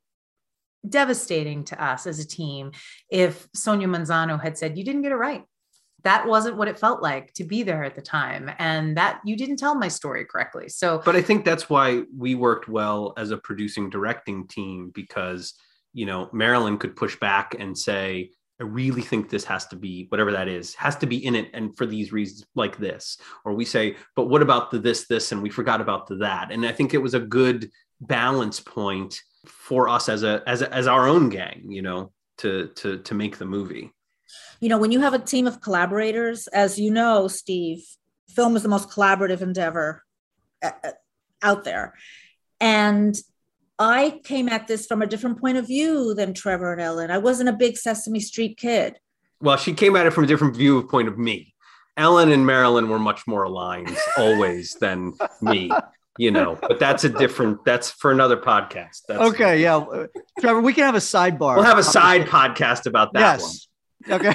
devastating 0.88 1.63
to 1.65 1.84
us 1.84 2.06
as 2.08 2.19
a 2.19 2.28
team 2.28 2.72
if 3.10 3.48
Sonia 3.54 3.88
Manzano 3.88 4.41
had 4.41 4.58
said, 4.58 4.78
You 4.78 4.84
didn't 4.84 5.02
get 5.02 5.12
it 5.12 5.17
right. 5.17 5.43
That 6.04 6.28
wasn't 6.28 6.58
what 6.58 6.67
it 6.67 6.80
felt 6.80 7.02
like 7.02 7.34
to 7.36 7.46
be 7.46 7.63
there 7.63 7.84
at 7.86 7.96
the 7.96 8.02
time. 8.02 8.52
And 8.60 8.98
that 8.98 9.22
you 9.24 9.38
didn't 9.38 9.56
tell 9.56 9.74
my 9.76 9.88
story 9.88 10.26
correctly. 10.26 10.67
So, 10.67 11.02
but 11.06 11.15
i 11.15 11.22
think 11.22 11.46
that's 11.46 11.69
why 11.69 12.04
we 12.15 12.36
worked 12.36 12.67
well 12.67 13.13
as 13.17 13.32
a 13.32 13.38
producing 13.38 13.89
directing 13.89 14.48
team 14.48 14.91
because 14.93 15.54
you 15.93 16.06
know 16.06 16.30
marilyn 16.34 16.78
could 16.78 16.96
push 16.96 17.15
back 17.19 17.56
and 17.58 17.78
say 17.78 18.32
i 18.60 18.63
really 18.63 19.02
think 19.02 19.30
this 19.30 19.46
has 19.46 19.67
to 19.67 19.76
be 19.76 20.08
whatever 20.10 20.32
that 20.32 20.48
is 20.48 20.74
has 20.76 20.96
to 20.96 21.06
be 21.06 21.24
in 21.24 21.36
it 21.36 21.50
and 21.54 21.78
for 21.78 21.86
these 21.86 22.12
reasons 22.12 22.43
like 22.56 22.78
this 22.78 23.17
or 23.46 23.54
we 23.54 23.63
say 23.63 23.96
but 24.15 24.26
what 24.26 24.41
about 24.41 24.72
the 24.72 24.80
this 24.80 25.08
this 25.08 25.32
and 25.32 25.41
we 25.41 25.50
forgot 25.50 25.80
about 25.80 26.08
the 26.08 26.15
that 26.15 26.52
and 26.52 26.65
i 26.65 26.72
think 26.72 26.93
it 26.93 26.98
was 27.02 27.13
a 27.13 27.19
good 27.19 27.69
balance 28.02 28.60
point 28.60 29.22
for 29.45 29.89
us 29.89 30.10
as 30.10 30.23
a 30.23 30.41
as 30.47 30.62
a, 30.62 30.73
as 30.73 30.88
our 30.88 31.08
own 31.08 31.29
gang 31.29 31.63
you 31.67 31.82
know 31.82 32.12
to 32.38 32.67
to 32.75 32.97
to 32.99 33.13
make 33.13 33.38
the 33.38 33.45
movie 33.45 33.91
you 34.63 34.69
know, 34.69 34.77
when 34.77 34.93
you 34.93 35.01
have 35.01 35.13
a 35.13 35.19
team 35.19 35.45
of 35.45 35.60
collaborators, 35.60 36.47
as 36.47 36.79
you 36.79 36.89
know, 36.89 37.27
Steve, 37.27 37.84
film 38.29 38.56
is 38.56 38.63
the 38.63 38.69
most 38.69 38.89
collaborative 38.89 39.41
endeavor 39.41 40.03
uh, 40.63 40.71
uh, 40.84 40.91
out 41.41 41.65
there. 41.65 41.95
And 42.62 43.13
I 43.77 44.21
came 44.23 44.47
at 44.47 44.67
this 44.67 44.86
from 44.86 45.01
a 45.01 45.06
different 45.06 45.41
point 45.41 45.58
of 45.58 45.67
view 45.67 46.13
than 46.13 46.34
Trevor 46.34 46.71
and 46.71 46.82
Ellen. 46.82 47.12
I 47.12 47.17
wasn't 47.17 47.49
a 47.49 47.53
big 47.53 47.75
Sesame 47.75 48.21
Street 48.21 48.58
kid. 48.58 48.99
Well, 49.41 49.58
she 49.58 49.73
came 49.73 49.97
at 49.97 50.06
it 50.06 50.13
from 50.13 50.23
a 50.23 50.27
different 50.27 50.56
view 50.56 50.77
of 50.77 50.88
point 50.88 51.10
of 51.10 51.17
me. 51.17 51.53
Ellen 51.97 52.32
and 52.32 52.45
Marilyn 52.45 52.88
were 52.88 52.99
much 52.99 53.27
more 53.27 53.43
aligned 53.43 53.97
always 54.17 54.75
than 54.75 55.12
me, 55.41 55.69
you 56.17 56.32
know. 56.32 56.58
But 56.62 56.80
that's 56.80 57.04
a 57.04 57.10
different. 57.10 57.65
That's 57.65 57.91
for 57.91 58.12
another 58.12 58.38
podcast. 58.38 59.02
That's, 59.08 59.21
Okay, 59.21 59.62
yeah, 59.62 59.84
Trevor, 60.39 60.62
we 60.62 60.73
can 60.73 60.84
have 60.86 60.95
a 60.95 60.99
sidebar. 60.99 61.56
We'll 61.56 61.63
have 61.63 61.78
a 61.78 61.84
side 61.84 62.28
podcast 62.28 62.86
about 62.86 63.13
that 63.13 63.41
one. 63.41 63.49
yes. 63.49 63.67
Okay. 64.10 64.34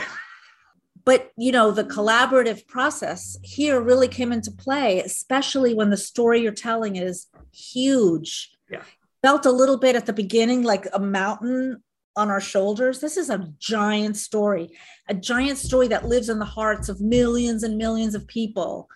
But, 1.05 1.31
you 1.38 1.53
know, 1.53 1.71
the 1.71 1.85
collaborative 1.85 2.67
process 2.67 3.38
here 3.43 3.81
really 3.81 4.09
came 4.09 4.31
into 4.31 4.51
play, 4.51 5.01
especially 5.01 5.73
when 5.73 5.88
the 5.88 5.97
story 5.97 6.43
you're 6.43 6.53
telling 6.53 6.97
is 6.97 7.29
huge. 7.51 8.51
Yeah. 8.71 8.83
Felt 9.23 9.47
a 9.47 9.51
little 9.51 9.79
bit 9.79 9.97
at 9.97 10.05
the 10.05 10.12
beginning 10.12 10.64
like 10.64 10.87
a 10.93 10.99
mountain 10.99 11.83
on 12.14 12.29
our 12.29 12.43
shoulders. 12.43 13.01
This 13.01 13.17
is 13.17 13.31
a 13.31 13.51
giant 13.59 14.19
story, 14.19 14.77
a 15.09 15.14
giant 15.14 15.57
story 15.57 15.88
that 15.88 16.05
lives 16.07 16.29
in 16.29 16.38
the 16.38 16.45
hearts 16.45 16.91
of 16.91 17.01
millions 17.01 17.62
and 17.62 17.79
millions 17.79 18.14
of 18.14 18.27
people. 18.27 18.91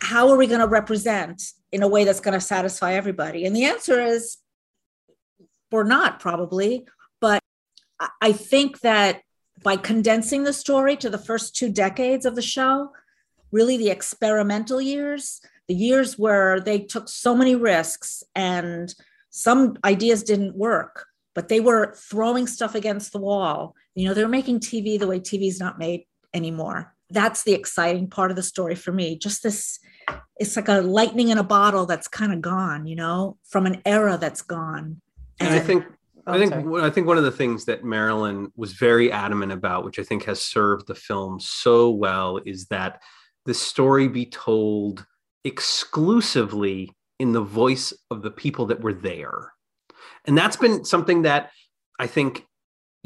How 0.00 0.28
are 0.30 0.36
we 0.36 0.46
going 0.46 0.60
to 0.60 0.66
represent 0.66 1.42
in 1.72 1.82
a 1.82 1.88
way 1.88 2.04
that's 2.04 2.20
going 2.20 2.34
to 2.34 2.40
satisfy 2.40 2.94
everybody? 2.94 3.44
And 3.44 3.54
the 3.54 3.64
answer 3.64 4.00
is 4.00 4.38
we're 5.70 5.84
not 5.84 6.20
probably, 6.20 6.86
but 7.20 7.42
I- 8.20 8.32
think 8.32 8.80
that 8.80 9.22
by 9.62 9.76
condensing 9.76 10.44
the 10.44 10.52
story 10.52 10.96
to 10.96 11.10
the 11.10 11.18
first 11.18 11.56
two 11.56 11.70
decades 11.70 12.26
of 12.26 12.34
the 12.34 12.42
show, 12.42 12.92
really 13.50 13.76
the 13.76 13.90
experimental 13.90 14.80
years, 14.80 15.40
the 15.68 15.74
years 15.74 16.18
where 16.18 16.60
they 16.60 16.78
took 16.78 17.08
so 17.08 17.34
many 17.34 17.54
risks 17.54 18.22
and 18.34 18.94
some 19.30 19.76
ideas 19.84 20.22
didn't 20.22 20.56
work, 20.56 21.06
but 21.34 21.48
they 21.48 21.60
were 21.60 21.94
throwing 21.94 22.46
stuff 22.46 22.74
against 22.74 23.12
the 23.12 23.18
wall. 23.18 23.74
You 23.94 24.08
know, 24.08 24.14
they 24.14 24.22
were 24.22 24.28
making 24.28 24.60
TV 24.60 24.98
the 24.98 25.06
way 25.06 25.20
TV 25.20 25.48
is 25.48 25.60
not 25.60 25.78
made 25.78 26.04
anymore. 26.32 26.95
That's 27.10 27.44
the 27.44 27.52
exciting 27.52 28.08
part 28.08 28.30
of 28.30 28.36
the 28.36 28.42
story 28.42 28.74
for 28.74 28.92
me. 28.92 29.18
Just 29.18 29.42
this, 29.42 29.78
it's 30.38 30.56
like 30.56 30.68
a 30.68 30.80
lightning 30.80 31.28
in 31.28 31.38
a 31.38 31.44
bottle 31.44 31.86
that's 31.86 32.08
kind 32.08 32.32
of 32.32 32.40
gone, 32.40 32.86
you 32.86 32.96
know, 32.96 33.38
from 33.48 33.66
an 33.66 33.80
era 33.84 34.18
that's 34.20 34.42
gone. 34.42 35.00
And 35.40 35.54
I 35.54 35.60
think 35.60 35.84
oh, 36.26 36.32
I 36.32 36.36
Oh, 36.36 36.38
think 36.38 36.52
sorry. 36.52 36.82
I 36.82 36.90
think 36.90 37.06
one 37.06 37.18
of 37.18 37.24
the 37.24 37.30
things 37.30 37.64
that 37.66 37.84
Marilyn 37.84 38.50
was 38.56 38.72
very 38.72 39.12
adamant 39.12 39.52
about, 39.52 39.84
which 39.84 39.98
I 39.98 40.02
think 40.02 40.24
has 40.24 40.42
served 40.42 40.88
the 40.88 40.94
film 40.94 41.38
so 41.38 41.90
well, 41.90 42.40
is 42.44 42.66
that 42.66 43.00
the 43.44 43.54
story 43.54 44.08
be 44.08 44.26
told 44.26 45.06
exclusively 45.44 46.90
in 47.20 47.32
the 47.32 47.42
voice 47.42 47.92
of 48.10 48.22
the 48.22 48.30
people 48.30 48.66
that 48.66 48.80
were 48.80 48.92
there. 48.92 49.52
And 50.24 50.36
that's 50.36 50.56
been 50.56 50.84
something 50.84 51.22
that 51.22 51.50
I 52.00 52.08
think 52.08 52.44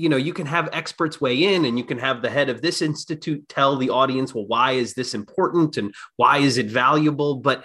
you 0.01 0.09
know 0.09 0.17
you 0.17 0.33
can 0.33 0.47
have 0.47 0.71
experts 0.73 1.21
weigh 1.21 1.55
in 1.55 1.67
and 1.67 1.77
you 1.77 1.85
can 1.85 1.99
have 1.99 2.23
the 2.23 2.31
head 2.31 2.49
of 2.49 2.63
this 2.63 2.81
institute 2.81 3.47
tell 3.49 3.77
the 3.77 3.91
audience 3.91 4.35
well 4.35 4.47
why 4.47 4.73
is 4.73 4.95
this 4.95 5.13
important 5.13 5.77
and 5.77 5.95
why 6.17 6.39
is 6.39 6.57
it 6.57 6.67
valuable? 6.67 7.37
But 7.37 7.65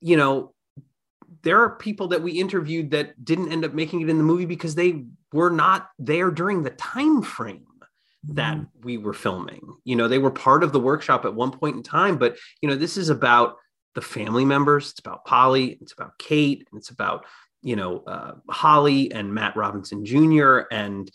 you 0.00 0.16
know 0.16 0.54
there 1.42 1.62
are 1.62 1.76
people 1.76 2.08
that 2.08 2.22
we 2.22 2.32
interviewed 2.32 2.90
that 2.90 3.24
didn't 3.24 3.50
end 3.50 3.64
up 3.64 3.72
making 3.72 4.02
it 4.02 4.10
in 4.10 4.18
the 4.18 4.24
movie 4.24 4.44
because 4.44 4.74
they 4.74 5.04
were 5.32 5.48
not 5.48 5.88
there 5.98 6.30
during 6.30 6.62
the 6.62 6.70
time 6.70 7.22
frame 7.22 7.64
that 8.24 8.58
we 8.82 8.98
were 8.98 9.14
filming. 9.14 9.62
You 9.84 9.96
know 9.96 10.06
they 10.06 10.18
were 10.18 10.30
part 10.30 10.62
of 10.62 10.72
the 10.72 10.80
workshop 10.80 11.24
at 11.24 11.34
one 11.34 11.50
point 11.50 11.76
in 11.76 11.82
time 11.82 12.18
but 12.18 12.36
you 12.60 12.68
know 12.68 12.76
this 12.76 12.98
is 12.98 13.08
about 13.08 13.56
the 13.94 14.02
family 14.02 14.44
members. 14.44 14.90
It's 14.90 15.00
about 15.00 15.24
polly 15.24 15.78
it's 15.80 15.94
about 15.94 16.18
kate 16.18 16.68
it's 16.74 16.90
about 16.90 17.24
you 17.62 17.76
know 17.76 18.00
uh, 18.06 18.34
holly 18.48 19.12
and 19.12 19.34
matt 19.34 19.54
robinson 19.56 20.04
jr 20.04 20.60
and 20.70 21.10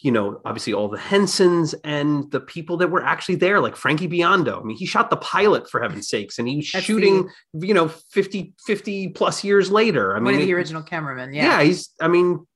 you 0.00 0.12
know 0.12 0.40
obviously 0.44 0.72
all 0.72 0.88
the 0.88 0.98
hensons 0.98 1.74
and 1.84 2.30
the 2.30 2.40
people 2.40 2.76
that 2.76 2.90
were 2.90 3.02
actually 3.04 3.34
there 3.34 3.60
like 3.60 3.74
frankie 3.76 4.08
biondo 4.08 4.60
i 4.60 4.62
mean 4.64 4.76
he 4.76 4.86
shot 4.86 5.10
the 5.10 5.16
pilot 5.16 5.68
for 5.68 5.80
heaven's 5.82 6.08
sakes 6.08 6.38
and 6.38 6.46
he 6.48 6.56
was 6.56 6.70
That's 6.72 6.84
shooting 6.84 7.28
you 7.54 7.74
know 7.74 7.88
50 7.88 8.54
50 8.66 9.08
plus 9.08 9.42
years 9.42 9.70
later 9.70 10.12
i 10.12 10.14
One 10.14 10.24
mean 10.32 10.34
of 10.40 10.46
the 10.46 10.54
original 10.54 10.82
cameramen. 10.82 11.32
yeah. 11.34 11.44
Yeah. 11.58 11.62
he's 11.64 11.90
i 12.00 12.08
mean 12.08 12.46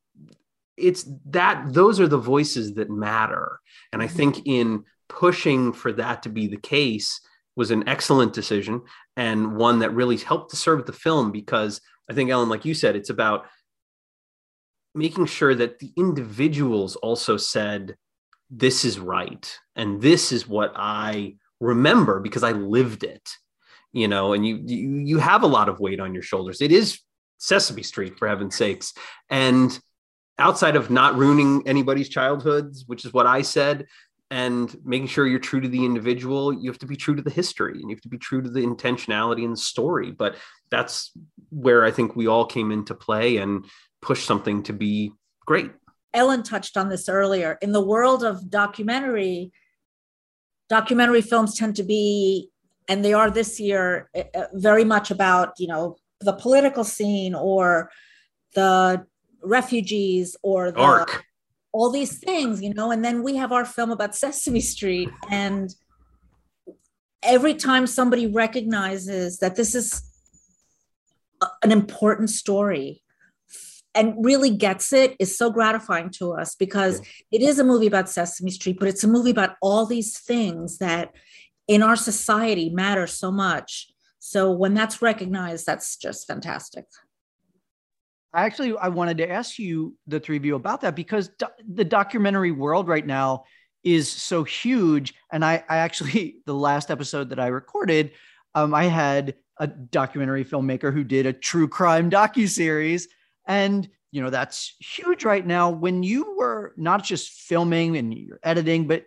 it's 0.77 1.07
that 1.27 1.73
those 1.73 2.01
are 2.01 2.09
the 2.09 2.19
voices 2.19 2.75
that 2.75 2.91
matter 2.91 3.59
and 3.93 4.03
i 4.03 4.07
Mhm. 4.07 4.11
think 4.11 4.47
in 4.47 4.85
pushing 5.09 5.73
for 5.73 5.93
that 5.93 6.23
to 6.23 6.29
be 6.29 6.47
the 6.47 6.57
case 6.57 7.21
was 7.57 7.71
an 7.71 7.87
excellent 7.89 8.33
decision 8.33 8.81
and 9.17 9.57
one 9.57 9.81
that 9.81 9.91
really 9.95 10.17
helped 10.17 10.51
to 10.51 10.57
serve 10.57 10.87
the 10.87 10.93
film 10.93 11.31
because 11.33 11.81
i 12.11 12.15
think 12.15 12.31
ellen 12.31 12.49
like 12.49 12.65
you 12.65 12.73
said 12.75 12.97
it's 12.97 13.11
about 13.11 13.47
making 14.95 15.27
sure 15.27 15.55
that 15.55 15.79
the 15.79 15.93
individuals 15.97 16.97
also 16.97 17.37
said 17.37 17.97
this 18.51 18.85
is 18.85 18.99
right 18.99 19.59
and 19.77 20.03
this 20.03 20.33
is 20.33 20.47
what 20.47 20.73
i 20.77 21.35
remember 21.61 22.21
because 22.21 22.43
i 22.43 22.53
lived 22.53 23.03
it 23.03 23.31
you 23.93 24.09
know 24.09 24.33
and 24.33 24.47
you 24.47 24.61
you, 24.65 24.99
you 24.99 25.19
have 25.19 25.43
a 25.43 25.47
lot 25.47 25.69
of 25.69 25.81
weight 25.81 26.01
on 26.01 26.15
your 26.15 26.23
shoulders. 26.23 26.61
It 26.61 26.73
is 26.73 26.99
sesame 27.39 27.83
street 27.83 28.19
for 28.19 28.29
heaven's 28.29 28.57
sakes. 28.57 28.95
And 29.29 29.79
outside 30.39 30.77
of 30.77 30.91
not 30.91 31.17
ruining 31.17 31.63
anybody's 31.67 32.09
childhoods 32.09 32.85
which 32.87 33.05
is 33.05 33.13
what 33.13 33.27
i 33.27 33.43
said 33.43 33.87
and 34.31 34.75
making 34.83 35.07
sure 35.07 35.27
you're 35.27 35.39
true 35.39 35.61
to 35.61 35.69
the 35.69 35.85
individual 35.85 36.55
you 36.55 36.71
have 36.71 36.79
to 36.79 36.87
be 36.87 36.97
true 36.97 37.15
to 37.15 37.21
the 37.21 37.31
history 37.31 37.75
and 37.75 37.91
you 37.91 37.95
have 37.95 38.01
to 38.01 38.09
be 38.09 38.17
true 38.17 38.41
to 38.41 38.49
the 38.49 38.61
intentionality 38.61 39.45
and 39.45 39.53
the 39.53 39.59
story. 39.61 40.11
But 40.11 40.37
that's 40.71 41.13
where 41.51 41.85
i 41.85 41.91
think 41.91 42.17
we 42.17 42.27
all 42.27 42.47
came 42.47 42.73
into 42.73 42.95
play 42.95 43.37
and 43.37 43.67
push 44.03 44.25
something 44.25 44.63
to 44.65 44.73
be 44.73 45.13
great 45.47 45.71
Ellen 46.15 46.43
touched 46.43 46.77
on 46.77 46.89
this 46.89 47.09
earlier. 47.09 47.59
In 47.63 47.73
the 47.73 47.81
world 47.81 48.23
of 48.23 48.51
documentary, 48.51 49.53
documentary 50.69 51.23
films 51.23 51.57
tend 51.57 51.77
to 51.77 51.83
be, 51.83 52.51
and 52.89 53.05
they 53.05 53.15
are 53.15 53.31
this 53.31 53.59
year, 53.59 54.11
uh, 54.15 54.25
uh, 54.35 54.47
very 54.53 54.85
much 54.85 55.11
about, 55.11 55.55
you 55.59 55.67
know, 55.67 55.97
the 56.21 56.35
political 56.35 56.85
scene 56.85 57.35
or 57.35 57.91
the 58.55 59.07
refugees 59.43 60.37
or 60.43 60.71
the, 60.71 60.81
arc 60.81 61.25
all 61.73 61.91
these 61.91 62.19
things, 62.19 62.63
you 62.63 62.73
know, 62.75 62.91
and 62.91 63.03
then 63.03 63.23
we 63.23 63.37
have 63.37 63.51
our 63.51 63.65
film 63.65 63.91
about 63.91 64.15
Sesame 64.23 64.61
Street. 64.61 65.09
And 65.31 65.75
every 67.23 67.55
time 67.55 67.87
somebody 67.87 68.27
recognizes 68.27 69.39
that 69.39 69.57
this 69.57 69.75
is 69.75 70.03
an 71.63 71.73
important 71.73 72.29
story 72.29 73.03
and 73.95 74.15
really 74.25 74.51
gets 74.51 74.93
it 74.93 75.15
is 75.19 75.37
so 75.37 75.51
gratifying 75.51 76.11
to 76.11 76.33
us 76.33 76.55
because 76.55 77.01
it 77.31 77.43
is 77.43 77.59
a 77.59 77.65
movie 77.65 77.87
about 77.87 78.09
Sesame 78.09 78.51
Street, 78.51 78.79
but 78.79 78.89
it's 78.89 79.05
a 79.05 79.09
movie 79.09 79.31
about 79.31 79.57
all 79.61 79.85
these 79.87 80.19
things 80.19 80.79
that 80.79 81.13
in 81.69 81.83
our 81.83 81.97
society 81.97 82.71
matter 82.71 83.07
so 83.07 83.31
much. 83.31 83.89
So 84.19 84.53
when 84.53 84.75
that's 84.75 85.03
recognized, 85.03 85.67
that's 85.67 85.97
just 85.97 86.27
fantastic. 86.27 86.85
I 88.33 88.45
actually 88.45 88.77
I 88.79 88.89
wanted 88.89 89.19
to 89.19 89.31
ask 89.31 89.59
you 89.59 89.97
the 90.07 90.19
three 90.19 90.39
of 90.39 90.45
you 90.45 90.55
about 90.55 90.81
that 90.83 90.97
because 90.97 91.29
do- 91.29 91.47
the 91.69 91.85
documentary 91.85 92.51
world 92.51 92.89
right 92.89 93.07
now 93.07 93.45
is 93.85 94.11
so 94.11 94.45
huge. 94.45 95.15
And 95.33 95.45
I, 95.45 95.63
I 95.69 95.79
actually 95.79 96.37
the 96.47 96.55
last 96.55 96.91
episode 96.91 97.29
that 97.31 97.41
I 97.41 97.49
recorded, 97.49 98.13
um, 98.55 98.75
I 98.75 98.85
had 98.85 99.35
a 99.59 99.67
documentary 99.67 100.45
filmmaker 100.45 100.93
who 100.93 101.05
did 101.05 101.27
a 101.27 101.33
true 101.33 101.69
crime 101.69 102.11
docu 102.11 102.49
series, 102.49 103.09
and 103.47 103.89
you 104.11 104.23
know 104.23 104.31
that's 104.31 104.75
huge 104.81 105.25
right 105.25 105.47
now. 105.47 105.71
When 105.71 106.03
you 106.03 106.37
were 106.37 106.75
not 106.77 107.05
just 107.05 107.31
filming 107.31 107.97
and 107.97 108.13
you're 108.13 108.41
editing, 108.43 108.87
but 108.87 109.05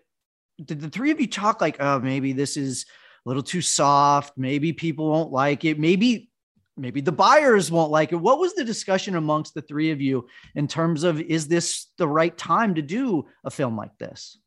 did 0.64 0.82
the 0.82 0.90
three 0.90 1.12
of 1.12 1.20
you 1.20 1.28
talk 1.28 1.62
like, 1.62 1.78
oh, 1.80 2.00
maybe 2.00 2.34
this 2.34 2.58
is 2.58 2.86
a 3.26 3.30
little 3.30 3.44
too 3.44 3.62
soft, 3.62 4.38
maybe 4.38 4.74
people 4.74 5.10
won't 5.10 5.32
like 5.32 5.66
it, 5.66 5.80
maybe 5.80 6.30
maybe 6.78 7.02
the 7.02 7.12
buyers 7.12 7.72
won't 7.72 7.92
like 7.92 8.12
it. 8.12 8.18
What 8.18 8.40
was 8.40 8.54
the 8.54 8.64
discussion 8.64 9.16
amongst 9.16 9.54
the 9.54 9.62
three 9.62 9.92
of 9.92 10.02
you 10.02 10.28
in 10.56 10.68
terms 10.68 11.04
of 11.04 11.22
is 11.22 11.48
this 11.48 11.88
the 11.98 12.08
right 12.08 12.38
time 12.38 12.76
to 12.76 12.82
do 12.82 13.26
a 13.44 13.50
film 13.50 13.78
like 13.78 13.98
this? 13.98 14.38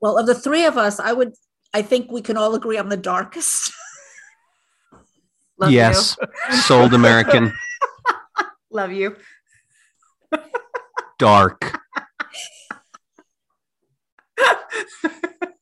Well, 0.00 0.18
of 0.18 0.26
the 0.26 0.34
three 0.34 0.64
of 0.64 0.76
us, 0.76 0.98
I 1.00 1.12
would, 1.12 1.34
I 1.74 1.82
think 1.82 2.10
we 2.10 2.22
can 2.22 2.36
all 2.36 2.54
agree 2.54 2.78
I'm 2.78 2.88
the 2.88 2.96
darkest. 2.96 3.72
Yes 5.68 6.16
sold 6.62 6.94
american 6.94 7.44
You. 7.44 7.52
Love 8.70 8.92
you. 8.92 9.16
dark 11.18 11.78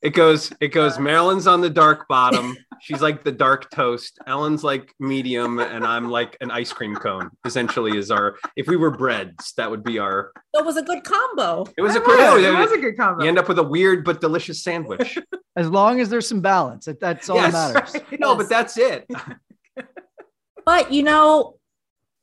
it 0.03 0.11
goes 0.11 0.53
it 0.61 0.69
goes 0.69 0.99
Marilyn's 0.99 1.47
on 1.49 1.61
the 1.61 1.71
dark 1.71 2.07
bottom 2.09 2.57
She's 2.81 3.03
like 3.03 3.25
the 3.25 3.33
dark 3.33 3.71
toast. 3.71 4.21
Ellen's 4.29 4.63
like 4.63 4.95
medium, 5.01 5.59
and 5.59 5.85
I'm 5.85 6.09
like 6.11 6.37
an 6.41 6.53
ice 6.53 6.73
cream 6.73 6.95
cone. 6.95 7.29
Essentially, 7.45 7.99
is 7.99 8.09
our 8.13 8.37
if 8.55 8.69
we 8.69 8.77
were 8.77 8.93
breads, 8.93 9.53
that 9.57 9.69
would 9.69 9.83
be 9.83 9.99
our. 9.99 10.31
It 10.55 10.65
was 10.65 10.77
a 10.77 10.83
good 10.83 11.03
combo. 11.03 11.65
It 11.77 11.83
was 11.83 11.97
a 11.97 11.99
It 11.99 12.05
cool. 12.05 12.15
was, 12.15 12.41
yeah, 12.41 12.57
it 12.57 12.63
was 12.63 12.71
a 12.71 12.79
good 12.79 12.97
combo. 12.97 13.25
You 13.25 13.29
end 13.29 13.37
up 13.37 13.49
with 13.49 13.59
a 13.59 13.65
weird 13.65 14.05
but 14.05 14.21
delicious 14.21 14.63
sandwich. 14.63 15.19
As 15.57 15.69
long 15.69 16.01
as 16.01 16.09
there's 16.09 16.29
some 16.29 16.41
balance, 16.41 16.87
that's 17.01 17.29
all 17.29 17.35
Yes. 17.39 17.53
that 17.53 17.75
matters. 17.75 18.21
no, 18.21 18.37
but 18.37 18.49
that's 18.49 18.79
it. 18.79 19.07
But 20.65 20.93
you 20.93 21.03
know, 21.03 21.58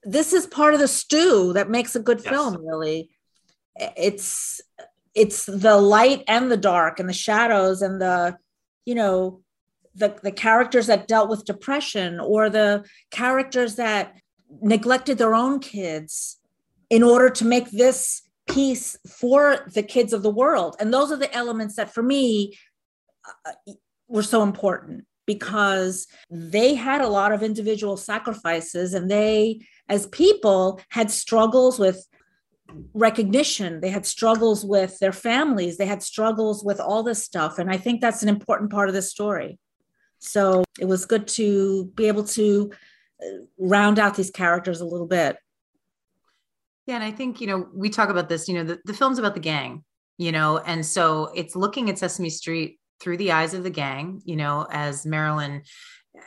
this 0.06 0.34
is 0.34 0.46
part 0.46 0.74
of 0.74 0.80
the 0.80 0.88
stew 0.88 1.54
that 1.54 1.70
makes 1.70 1.96
a 1.96 2.00
good 2.00 2.22
Yes. 2.24 2.30
film, 2.30 2.66
really. 2.66 3.10
It's 3.76 4.62
it's 5.14 5.46
the 5.46 5.78
light 5.78 6.24
and 6.28 6.52
the 6.52 6.58
dark 6.58 7.00
and 7.00 7.10
the 7.10 7.14
shadows 7.14 7.82
and 7.82 8.02
the, 8.02 8.38
you 8.86 8.96
know, 8.96 9.42
the 9.96 10.16
the 10.22 10.32
characters 10.32 10.88
that 10.88 11.08
dealt 11.08 11.30
with 11.30 11.46
depression 11.46 12.20
or 12.20 12.50
the 12.50 12.86
characters 13.12 13.76
that 13.76 14.16
neglected 14.62 15.18
their 15.18 15.34
own 15.34 15.60
kids 15.60 16.38
in 16.90 17.02
order 17.02 17.30
to 17.30 17.46
make 17.46 17.72
this 17.72 18.22
piece 18.48 18.96
for 19.10 19.66
the 19.74 19.82
kids 19.84 20.14
of 20.14 20.22
the 20.22 20.30
world. 20.30 20.76
And 20.80 20.94
those 20.94 21.12
are 21.12 21.18
the 21.18 21.34
elements 21.34 21.76
that 21.78 21.94
for 21.94 22.04
me 22.04 22.58
uh, 23.46 23.74
were 24.08 24.24
so 24.24 24.44
important 24.44 25.06
because 25.26 26.08
they 26.30 26.76
had 26.76 27.02
a 27.02 27.08
lot 27.08 27.32
of 27.32 27.44
individual 27.44 27.98
sacrifices 27.98 28.94
and 28.94 29.10
they 29.10 29.60
as 29.90 30.08
people 30.08 30.80
had 30.90 31.10
struggles 31.12 31.80
with 31.80 32.08
recognition 32.94 33.80
they 33.80 33.90
had 33.90 34.06
struggles 34.06 34.66
with 34.66 34.98
their 35.00 35.14
families 35.14 35.78
they 35.78 35.86
had 35.86 36.02
struggles 36.02 36.64
with 36.64 36.80
all 36.80 37.04
this 37.04 37.24
stuff 37.24 37.60
and 37.60 37.70
i 37.70 37.78
think 37.78 38.02
that's 38.02 38.24
an 38.24 38.30
important 38.30 38.72
part 38.72 38.90
of 38.90 38.96
the 38.96 39.02
story 39.02 39.58
so 40.20 40.64
it 40.80 40.86
was 40.86 41.06
good 41.06 41.28
to 41.28 41.86
be 41.96 42.08
able 42.08 42.24
to 42.24 42.72
uh, 43.22 43.28
round 43.60 44.00
out 44.00 44.16
these 44.16 44.32
characters 44.32 44.82
a 44.82 44.86
little 44.86 45.08
bit 45.08 45.38
Yeah, 46.88 46.96
and 46.96 47.04
I 47.04 47.12
think 47.12 47.42
you 47.42 47.48
know 47.48 47.68
we 47.74 47.90
talk 47.90 48.10
about 48.10 48.30
this. 48.30 48.48
You 48.48 48.56
know, 48.56 48.64
the, 48.64 48.80
the 48.86 48.94
film's 48.94 49.20
about 49.20 49.34
the 49.34 49.40
gang. 49.40 49.84
You 50.18 50.32
know, 50.32 50.60
and 50.60 50.86
so 50.86 51.32
it's 51.36 51.56
looking 51.58 51.90
at 51.90 51.98
Sesame 51.98 52.30
Street 52.30 52.80
through 53.00 53.18
the 53.18 53.32
eyes 53.32 53.54
of 53.54 53.64
the 53.64 53.70
gang. 53.70 54.22
You 54.26 54.36
know, 54.36 54.68
as 54.70 55.06
Marilyn 55.06 55.64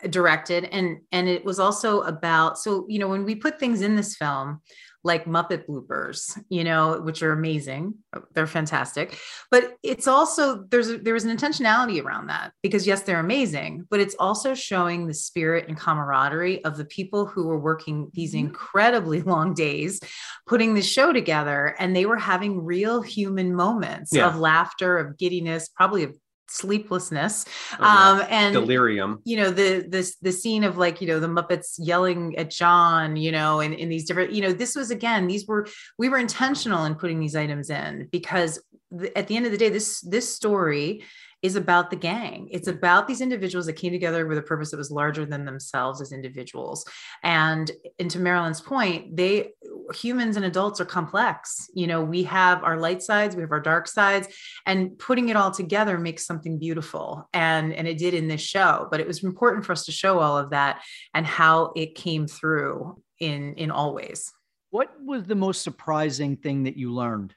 uh, 0.05 0.09
directed, 0.09 0.65
and 0.65 0.99
and 1.13 1.29
it 1.29 1.45
was 1.45 1.59
also 1.59 2.03
about. 2.03 2.59
So 2.59 2.87
you 2.89 2.99
know, 2.99 3.09
when 3.09 3.25
we 3.25 3.35
put 3.35 3.59
things 3.59 3.83
in 3.83 3.97
this 3.97 4.17
film, 4.17 4.61
like 5.05 5.25
Muppet 5.27 5.67
bloopers, 5.67 6.39
you 6.49 6.65
know, 6.65 7.01
which 7.01 7.23
are 7.23 7.33
amazing. 7.33 7.95
Uh, 8.13 8.21
they're 8.35 8.47
fantastic. 8.47 9.19
But 9.51 9.77
it's 9.83 10.09
also 10.09 10.65
there's 10.71 10.91
a, 10.91 10.99
there 10.99 11.15
was 11.15 11.25
an 11.25 11.37
intentionality 11.37 12.03
around 12.03 12.27
that 12.27 12.53
because 12.63 12.87
yes, 12.87 13.03
they're 13.03 13.21
amazing, 13.21 13.87
but 13.91 14.01
it's 14.01 14.17
also 14.19 14.55
showing 14.55 15.07
the 15.07 15.15
spirit 15.15 15.69
and 15.69 15.79
camaraderie 15.79 16.65
of 16.65 16.77
the 16.77 16.85
people 16.85 17.27
who 17.27 17.47
were 17.47 17.59
working 17.59 18.11
these 18.13 18.35
mm-hmm. 18.35 18.49
incredibly 18.49 19.23
long 19.33 19.55
days 19.55 20.01
putting 20.47 20.75
the 20.75 20.83
show 20.83 21.13
together 21.13 21.77
and 21.79 21.95
they 21.95 22.07
were 22.07 22.17
having 22.17 22.65
real 22.65 23.01
human 23.01 23.55
moments 23.55 24.11
Yeah. 24.13 24.27
of 24.29 24.37
laughter, 24.39 24.99
of 24.99 25.17
giddiness, 25.17 25.69
probably 25.69 26.03
of 26.05 26.17
sleeplessness. 26.51 27.45
Oh, 27.73 27.77
yeah. 27.81 28.11
Um 28.11 28.27
and 28.31 28.53
Delirium. 28.55 29.21
you 29.25 29.37
know 29.37 29.51
the 29.51 29.85
this 29.89 30.17
the 30.17 30.33
scene 30.33 30.65
of 30.65 30.77
like 30.77 31.01
you 31.01 31.07
know 31.07 31.21
the 31.21 31.27
muppets 31.29 31.77
yelling 31.79 32.37
at 32.37 32.51
jon 32.51 33.17
you 33.17 33.33
know 33.33 33.61
and 33.61 33.75
in 33.75 33.89
these 33.89 34.05
different 34.05 34.33
you 34.33 34.43
know 34.43 34.53
this 34.53 34.75
was 34.75 34.91
again 34.91 35.27
these 35.27 35.47
were 35.47 35.67
we 35.99 36.09
were 36.09 36.19
intentional 36.19 36.85
in 36.85 36.95
putting 36.95 37.21
these 37.21 37.37
items 37.37 37.71
in 37.71 38.09
because 38.11 38.61
the, 38.91 39.17
at 39.17 39.27
the 39.29 39.37
end 39.37 39.47
of 39.47 39.53
the 39.53 39.59
day 39.59 39.69
this 39.69 40.01
this 40.01 40.33
story 40.35 41.05
is 41.43 41.57
about 41.57 41.91
the 41.91 41.97
gang. 41.97 42.49
It's 42.51 42.67
about 42.67 43.07
these 43.07 43.21
individuals 43.21 43.67
that 43.67 43.75
came 43.75 43.93
together 43.93 44.27
with 44.27 44.39
a 44.39 44.43
purpose 44.43 44.71
that 44.71 44.77
was 44.77 44.91
larger 44.91 45.25
than 45.25 45.45
themselves 45.45 46.01
as 46.01 46.13
individuals. 46.13 46.85
And 47.23 47.71
and 47.99 48.11
to 48.11 48.19
marilyn's 48.19 48.61
point 48.61 49.17
they 49.17 49.51
humans 49.95 50.37
and 50.37 50.45
adults 50.45 50.81
are 50.81 50.85
complex. 50.85 51.69
You 51.75 51.87
know 51.87 52.03
we 52.03 52.25
have 52.25 52.65
our 52.65 52.79
light 52.79 53.03
sides 53.03 53.37
we 53.37 53.43
have 53.43 53.53
our 53.53 53.61
dark 53.61 53.87
sides 53.87 54.29
and 54.67 54.99
putting 54.99 55.29
it 55.29 55.37
all 55.37 55.51
together 55.51 55.99
makes 55.99 56.27
something 56.27 56.59
beautiful. 56.59 57.29
And 57.33 57.73
and 57.73 57.87
it 57.87 57.99
did 57.99 58.15
in 58.15 58.29
this 58.29 58.41
show 58.41 58.89
but 58.91 59.01
it 59.01 59.07
was 59.07 59.23
important 59.23 59.65
for 59.65 59.73
us 59.73 59.85
to 59.87 59.93
show 59.93 60.19
all 60.19 60.37
of 60.37 60.51
that 60.51 60.83
and 61.15 61.27
how 61.27 61.73
it 61.77 61.95
came 61.95 62.27
through 62.27 63.01
in 63.21 63.55
in 63.55 63.71
all 63.71 63.95
ways. 63.95 64.33
What 64.71 64.91
was 65.03 65.25
the 65.25 65.35
most 65.35 65.63
surprising 65.63 66.37
thing 66.37 66.65
that 66.65 66.77
you 66.77 66.93
learned 66.93 67.35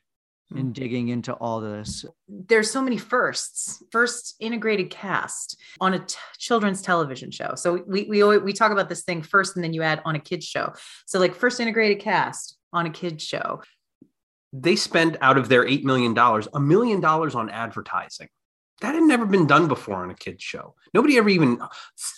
Hmm. 0.52 0.58
in 0.58 0.74
digging 0.74 1.10
into 1.10 1.34
all 1.34 1.62
this? 1.62 2.06
there's 2.28 2.70
so 2.70 2.82
many 2.82 2.98
firsts 2.98 3.84
first 3.92 4.36
integrated 4.40 4.90
cast 4.90 5.58
on 5.80 5.94
a 5.94 6.00
t- 6.00 6.16
children's 6.38 6.82
television 6.82 7.32
show 7.32 7.54
so 7.56 7.84
we 7.88 8.04
we 8.06 8.22
always, 8.22 8.42
we 8.42 8.54
talk 8.54 8.72
about 8.72 8.90
this 8.90 9.04
thing 9.04 9.22
first 9.22 9.56
and 9.56 9.64
then 9.64 9.74
you 9.74 9.82
add 9.84 10.02
on 10.06 10.16
a 10.16 10.20
kids 10.20 10.46
show 10.46 10.74
so 11.06 11.20
like 11.20 11.36
first 11.36 11.60
integrated 11.60 12.00
cast 12.00 12.58
on 12.74 12.86
a 12.86 12.90
kids 12.90 13.24
show 13.24 13.62
They 14.54 14.76
spend 14.76 15.18
out 15.22 15.38
of 15.38 15.48
their 15.48 15.66
$8 15.66 15.84
million, 15.84 16.14
a 16.54 16.60
million 16.60 17.00
dollars 17.00 17.36
on 17.36 17.50
advertising. 17.50 18.28
That 18.82 18.96
had 18.96 19.04
never 19.04 19.26
been 19.26 19.48
done 19.48 19.68
before 19.68 20.04
on 20.04 20.10
a 20.12 20.16
kids 20.16 20.44
show. 20.44 20.76
Nobody 20.94 21.18
ever 21.18 21.30
even 21.30 21.60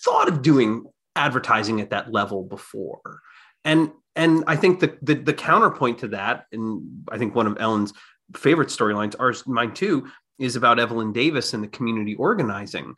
thought 0.04 0.28
of 0.30 0.42
doing 0.42 0.86
advertising 1.16 1.80
at 1.82 1.92
that 1.92 2.12
level 2.12 2.44
before. 2.44 3.20
And 3.64 3.92
and 4.16 4.44
I 4.48 4.56
think 4.56 4.80
the 4.80 4.98
the, 5.02 5.16
the 5.16 5.34
counterpoint 5.34 6.00
to 6.00 6.08
that, 6.10 6.46
and 6.52 7.06
I 7.12 7.18
think 7.18 7.36
one 7.36 7.48
of 7.48 7.58
Ellen's 7.60 7.94
favorite 8.36 8.70
storylines, 8.70 9.16
ours 9.20 9.46
mine 9.48 9.74
too, 9.74 10.08
is 10.40 10.56
about 10.56 10.80
Evelyn 10.80 11.14
Davis 11.14 11.54
and 11.54 11.64
the 11.64 11.68
community 11.68 12.16
organizing. 12.16 12.96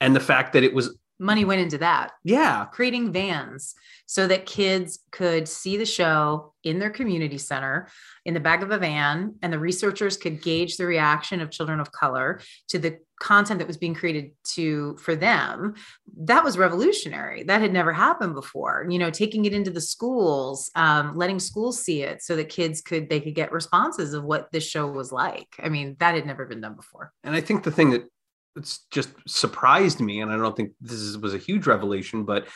And 0.00 0.14
the 0.14 0.20
fact 0.20 0.52
that 0.52 0.64
it 0.64 0.72
was, 0.72 0.96
money 1.18 1.44
went 1.44 1.60
into 1.60 1.78
that. 1.78 2.12
Yeah, 2.24 2.66
creating 2.66 3.12
vans 3.12 3.74
so 4.06 4.26
that 4.26 4.46
kids 4.46 5.00
could 5.10 5.46
see 5.46 5.76
the 5.76 5.84
show 5.84 6.54
in 6.64 6.78
their 6.78 6.90
community 6.90 7.38
center 7.38 7.88
in 8.24 8.34
the 8.34 8.40
back 8.40 8.62
of 8.62 8.70
a 8.70 8.78
van 8.78 9.34
and 9.42 9.52
the 9.52 9.58
researchers 9.58 10.16
could 10.16 10.42
gauge 10.42 10.76
the 10.76 10.86
reaction 10.86 11.40
of 11.40 11.50
children 11.50 11.78
of 11.78 11.92
color 11.92 12.40
to 12.68 12.78
the 12.78 12.98
content 13.20 13.58
that 13.58 13.66
was 13.66 13.76
being 13.76 13.94
created 13.94 14.30
to 14.44 14.96
for 14.96 15.16
them. 15.16 15.74
That 16.16 16.44
was 16.44 16.56
revolutionary. 16.56 17.42
That 17.42 17.60
had 17.60 17.72
never 17.72 17.92
happened 17.92 18.34
before. 18.34 18.86
You 18.88 18.98
know 18.98 19.10
taking 19.10 19.44
it 19.44 19.52
into 19.52 19.70
the 19.70 19.80
schools 19.80 20.70
um, 20.74 21.16
letting 21.16 21.38
schools 21.38 21.82
see 21.82 22.02
it 22.02 22.22
so 22.22 22.36
that 22.36 22.48
kids 22.48 22.80
could 22.80 23.08
they 23.08 23.20
could 23.20 23.34
get 23.34 23.52
responses 23.52 24.14
of 24.14 24.24
what 24.24 24.50
this 24.52 24.66
show 24.66 24.86
was 24.86 25.12
like. 25.12 25.48
I 25.58 25.68
mean 25.68 25.96
that 25.98 26.14
had 26.14 26.26
never 26.26 26.46
been 26.46 26.60
done 26.60 26.74
before. 26.74 27.12
And 27.24 27.34
I 27.34 27.40
think 27.40 27.64
the 27.64 27.70
thing 27.72 27.90
that 27.90 28.04
it's 28.58 28.86
just 28.90 29.10
surprised 29.26 30.00
me, 30.00 30.20
and 30.20 30.30
I 30.30 30.36
don't 30.36 30.56
think 30.56 30.72
this 30.80 30.98
is, 30.98 31.16
was 31.16 31.34
a 31.34 31.38
huge 31.38 31.66
revelation, 31.66 32.24
but 32.24 32.46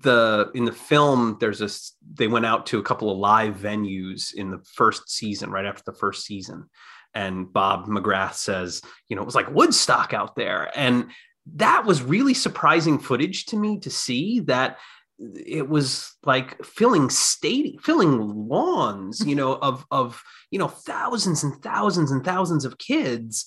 the 0.00 0.50
in 0.54 0.64
the 0.64 0.72
film 0.72 1.36
there's 1.38 1.58
this 1.58 1.94
they 2.14 2.26
went 2.26 2.46
out 2.46 2.64
to 2.64 2.78
a 2.78 2.82
couple 2.82 3.10
of 3.10 3.18
live 3.18 3.56
venues 3.56 4.32
in 4.34 4.50
the 4.50 4.62
first 4.74 5.10
season 5.10 5.50
right 5.50 5.66
after 5.66 5.82
the 5.84 5.98
first 5.98 6.24
season. 6.24 6.68
And 7.14 7.52
bob 7.52 7.86
mcgrath 7.86 8.34
says 8.34 8.80
you 9.08 9.16
know 9.16 9.22
it 9.22 9.26
was 9.26 9.34
like 9.34 9.54
woodstock 9.54 10.14
out 10.14 10.34
there. 10.34 10.70
And 10.74 11.10
that 11.54 11.84
was 11.84 12.02
really 12.02 12.34
surprising 12.34 12.98
footage 12.98 13.46
to 13.46 13.56
me 13.56 13.80
to 13.80 13.90
see 13.90 14.40
that 14.40 14.78
it 15.18 15.68
was 15.68 16.16
like 16.24 16.64
filling 16.64 17.10
stadium 17.10 17.78
filling 17.82 18.18
lawns 18.18 19.24
you 19.26 19.34
know 19.34 19.56
of 19.56 19.84
of 19.90 20.22
you 20.50 20.58
know 20.58 20.68
thousands 20.68 21.44
and 21.44 21.62
thousands 21.62 22.10
and 22.10 22.24
thousands 22.24 22.64
of 22.64 22.78
kids 22.78 23.46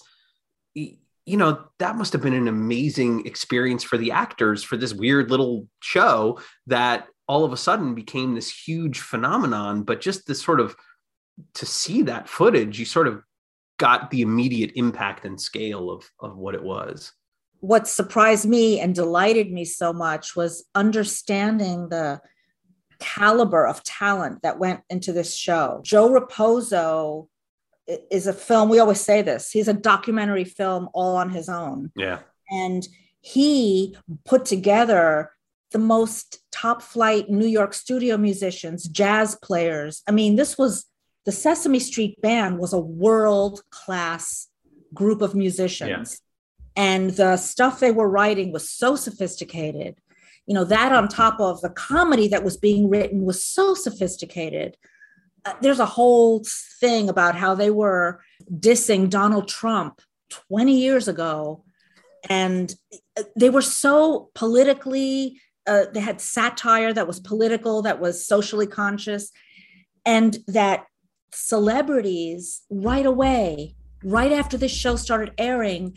you 1.26 1.38
know 1.38 1.66
that 1.80 1.96
must 1.96 2.14
have 2.14 2.22
been 2.22 2.34
an 2.34 2.48
amazing 2.48 3.26
experience 3.26 3.84
for 3.84 3.98
the 3.98 4.12
actors 4.12 4.64
for 4.64 4.78
this 4.78 4.94
weird 4.94 5.32
little 5.32 5.68
show 5.82 6.40
that 6.68 7.08
all 7.28 7.44
of 7.44 7.52
a 7.52 7.58
sudden 7.58 7.96
became 7.96 8.36
this 8.36 8.52
huge 8.52 9.00
phenomenon 9.00 9.84
but 9.84 10.02
just 10.02 10.28
this 10.28 10.42
sort 10.42 10.60
of 10.60 10.76
to 11.54 11.66
see 11.66 12.02
that 12.04 12.30
footage 12.30 12.80
you 12.80 12.86
sort 12.86 13.08
of 13.08 13.22
got 13.78 14.10
the 14.10 14.22
immediate 14.22 14.72
impact 14.76 15.26
and 15.26 15.40
scale 15.40 15.90
of 15.90 16.10
of 16.20 16.38
what 16.38 16.56
it 16.56 16.64
was 16.64 17.12
what 17.60 17.88
surprised 17.88 18.48
me 18.48 18.80
and 18.80 18.94
delighted 18.94 19.52
me 19.52 19.66
so 19.66 19.92
much 19.92 20.36
was 20.36 20.66
understanding 20.76 21.90
the 21.90 22.22
caliber 23.00 23.66
of 23.66 23.84
talent 23.84 24.42
that 24.44 24.60
went 24.60 24.82
into 24.90 25.12
this 25.12 25.36
show. 25.36 25.82
Joe 25.84 26.10
Raposo 26.10 27.28
is 27.88 28.28
a 28.28 28.34
film, 28.34 28.70
we 28.70 28.80
always 28.80 29.02
say 29.02 29.22
this, 29.22 29.52
he's 29.52 29.68
a 29.68 29.74
documentary 29.74 30.44
film 30.44 30.90
all 30.94 31.16
on 31.16 31.30
his 31.30 31.50
own. 31.50 31.92
yeah 31.96 32.20
And 32.50 32.88
he 33.22 33.96
put 34.24 34.46
together 34.46 35.32
the 35.72 35.80
most 35.80 36.40
top 36.52 36.82
flight 36.82 37.30
New 37.30 37.48
York 37.48 37.74
studio 37.74 38.18
musicians, 38.18 38.88
jazz 38.88 39.36
players. 39.36 40.04
I 40.08 40.12
mean, 40.12 40.36
this 40.36 40.58
was 40.58 40.86
the 41.26 41.32
Sesame 41.32 41.80
Street 41.80 42.22
Band 42.22 42.60
was 42.60 42.72
a 42.72 42.80
world 42.80 43.62
class 43.72 44.48
group 44.94 45.22
of 45.22 45.36
musicians. 45.36 46.22
And 46.76 47.12
the 47.12 47.38
stuff 47.38 47.80
they 47.80 47.92
were 47.92 48.10
writing 48.10 48.52
was 48.52 48.70
so 48.70 48.96
sophisticated. 48.96 49.96
You 50.46 50.54
know, 50.54 50.64
that 50.66 50.92
on 50.92 51.08
top 51.08 51.40
of 51.40 51.62
the 51.62 51.70
comedy 51.70 52.28
that 52.28 52.44
was 52.44 52.58
being 52.58 52.90
written 52.90 53.24
was 53.24 53.44
so 53.44 53.74
sophisticated. 53.74 54.78
Uh, 55.46 55.54
there's 55.62 55.80
a 55.80 55.86
whole 55.86 56.44
thing 56.80 57.10
about 57.10 57.36
how 57.36 57.54
they 57.54 57.70
were 57.70 58.22
dissing 58.52 59.10
Donald 59.10 59.48
Trump 59.48 60.02
20 60.50 60.76
years 60.76 61.08
ago 61.08 61.64
and 62.30 62.76
uh, 63.18 63.24
they 63.36 63.50
were 63.50 63.62
so 63.62 64.30
politically 64.34 65.40
uh, 65.68 65.86
they 65.94 66.00
had 66.00 66.22
satire 66.22 66.94
that 66.94 67.08
was 67.08 67.20
political 67.20 67.82
that 67.82 68.00
was 68.00 68.26
socially 68.26 68.68
conscious 68.68 69.32
and 70.06 70.38
that 70.48 70.86
celebrities 71.32 72.62
right 72.70 73.06
away 73.06 73.76
right 74.04 74.32
after 74.32 74.58
this 74.58 74.72
show 74.74 74.96
started 74.96 75.34
airing 75.38 75.96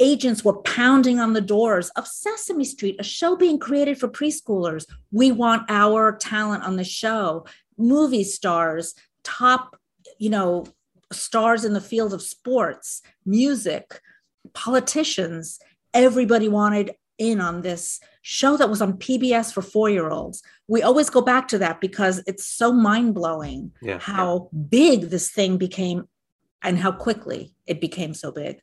agents 0.00 0.42
were 0.42 0.60
pounding 0.62 1.20
on 1.20 1.34
the 1.34 1.40
doors 1.40 1.90
of 1.90 2.08
Sesame 2.08 2.64
Street, 2.64 2.96
a 2.98 3.04
show 3.04 3.36
being 3.36 3.58
created 3.58 4.00
for 4.00 4.08
preschoolers. 4.08 4.86
We 5.12 5.30
want 5.30 5.70
our 5.70 6.16
talent 6.16 6.64
on 6.64 6.76
the 6.76 6.84
show. 6.84 7.44
Movie 7.80 8.24
stars, 8.24 8.94
top, 9.24 9.76
you 10.18 10.30
know, 10.30 10.66
stars 11.12 11.64
in 11.64 11.72
the 11.72 11.80
field 11.80 12.12
of 12.14 12.22
sports, 12.22 13.02
music, 13.24 14.00
politicians, 14.52 15.58
everybody 15.94 16.48
wanted 16.48 16.92
in 17.18 17.40
on 17.40 17.62
this 17.62 18.00
show 18.22 18.56
that 18.56 18.70
was 18.70 18.80
on 18.80 18.94
PBS 18.94 19.52
for 19.52 19.62
four 19.62 19.90
year 19.90 20.08
olds. 20.08 20.42
We 20.68 20.82
always 20.82 21.10
go 21.10 21.20
back 21.20 21.48
to 21.48 21.58
that 21.58 21.80
because 21.80 22.22
it's 22.26 22.46
so 22.46 22.72
mind 22.72 23.14
blowing 23.14 23.72
Yeah. 23.82 23.98
how 23.98 24.48
big 24.68 25.10
this 25.10 25.30
thing 25.30 25.56
became 25.58 26.04
and 26.62 26.78
how 26.78 26.92
quickly 26.92 27.54
it 27.66 27.80
became 27.80 28.14
so 28.14 28.30
big. 28.30 28.60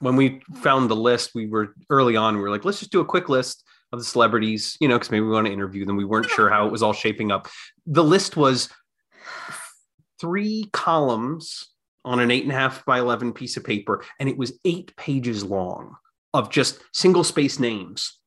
when 0.00 0.16
we 0.16 0.42
found 0.56 0.90
the 0.90 0.96
list, 0.96 1.30
we 1.34 1.46
were 1.46 1.72
early 1.88 2.14
on, 2.14 2.36
we 2.36 2.42
were 2.42 2.50
like, 2.50 2.64
let's 2.66 2.78
just 2.78 2.90
do 2.92 3.00
a 3.00 3.04
quick 3.06 3.30
list 3.30 3.64
of 3.94 4.00
the 4.00 4.04
celebrities, 4.04 4.76
you 4.80 4.88
know, 4.88 4.96
because 4.96 5.10
maybe 5.10 5.24
we 5.24 5.32
want 5.32 5.46
to 5.46 5.52
interview 5.52 5.86
them. 5.86 5.96
We 5.96 6.04
weren't 6.04 6.28
sure 6.28 6.50
how 6.50 6.66
it 6.66 6.72
was 6.72 6.82
all 6.82 6.92
shaping 6.92 7.32
up. 7.32 7.48
The 7.86 8.04
list 8.04 8.36
was 8.36 8.68
three 10.20 10.68
columns 10.72 11.70
on 12.04 12.20
an 12.20 12.30
eight 12.30 12.42
and 12.42 12.52
a 12.52 12.54
half 12.54 12.84
by 12.84 12.98
11 12.98 13.32
piece 13.32 13.56
of 13.56 13.64
paper, 13.64 14.04
and 14.20 14.28
it 14.28 14.36
was 14.36 14.58
eight 14.64 14.94
pages 14.96 15.42
long 15.42 15.96
of 16.34 16.50
just 16.50 16.80
single 16.92 17.24
space 17.24 17.58
names. 17.58 18.18